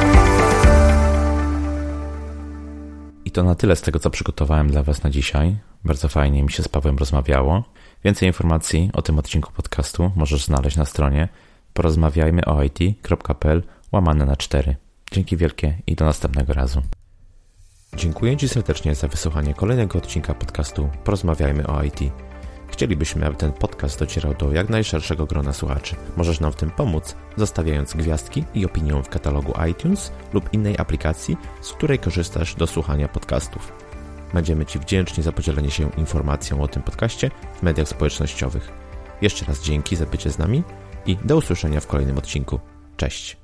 I 3.24 3.30
to 3.30 3.42
na 3.42 3.54
tyle 3.54 3.76
z 3.76 3.80
tego, 3.80 3.98
co 3.98 4.10
przygotowałem 4.10 4.70
dla 4.70 4.82
Was 4.82 5.02
na 5.02 5.10
dzisiaj. 5.10 5.56
Bardzo 5.84 6.08
fajnie 6.08 6.42
mi 6.42 6.52
się 6.52 6.62
z 6.62 6.68
Pawłem 6.68 6.98
rozmawiało. 6.98 7.64
Więcej 8.04 8.28
informacji 8.28 8.90
o 8.92 9.02
tym 9.02 9.18
odcinku 9.18 9.52
podcastu 9.52 10.10
możesz 10.16 10.44
znaleźć 10.44 10.76
na 10.76 10.84
stronie 10.84 11.28
porozmawiajmy 11.72 12.44
o 12.44 12.62
it.pl 12.62 13.62
łamane 13.92 14.26
na 14.26 14.36
4. 14.36 14.76
Dzięki 15.12 15.36
wielkie 15.36 15.78
i 15.86 15.94
do 15.94 16.04
następnego 16.04 16.52
razu. 16.52 16.82
Dziękuję 17.96 18.36
Ci 18.36 18.48
serdecznie 18.48 18.94
za 18.94 19.08
wysłuchanie 19.08 19.54
kolejnego 19.54 19.98
odcinka 19.98 20.34
podcastu 20.34 20.88
Porozmawiajmy 21.04 21.66
o 21.66 21.82
IT. 21.82 22.00
Chcielibyśmy, 22.68 23.26
aby 23.26 23.36
ten 23.36 23.52
podcast 23.52 23.98
docierał 23.98 24.34
do 24.34 24.52
jak 24.52 24.68
najszerszego 24.68 25.26
grona 25.26 25.52
słuchaczy. 25.52 25.96
Możesz 26.16 26.40
nam 26.40 26.52
w 26.52 26.56
tym 26.56 26.70
pomóc, 26.70 27.16
zostawiając 27.36 27.94
gwiazdki 27.94 28.44
i 28.54 28.66
opinię 28.66 29.02
w 29.02 29.08
katalogu 29.08 29.52
iTunes 29.70 30.12
lub 30.32 30.54
innej 30.54 30.78
aplikacji, 30.78 31.36
z 31.60 31.72
której 31.72 31.98
korzystasz 31.98 32.54
do 32.54 32.66
słuchania 32.66 33.08
podcastów. 33.08 33.91
Będziemy 34.34 34.66
Ci 34.66 34.78
wdzięczni 34.78 35.22
za 35.22 35.32
podzielenie 35.32 35.70
się 35.70 35.90
informacją 35.96 36.62
o 36.62 36.68
tym 36.68 36.82
podcaście 36.82 37.30
w 37.54 37.62
mediach 37.62 37.88
społecznościowych. 37.88 38.72
Jeszcze 39.22 39.44
raz 39.44 39.62
dzięki 39.62 39.96
za 39.96 40.06
bycie 40.06 40.30
z 40.30 40.38
nami 40.38 40.62
i 41.06 41.16
do 41.16 41.36
usłyszenia 41.36 41.80
w 41.80 41.86
kolejnym 41.86 42.18
odcinku. 42.18 42.60
Cześć! 42.96 43.41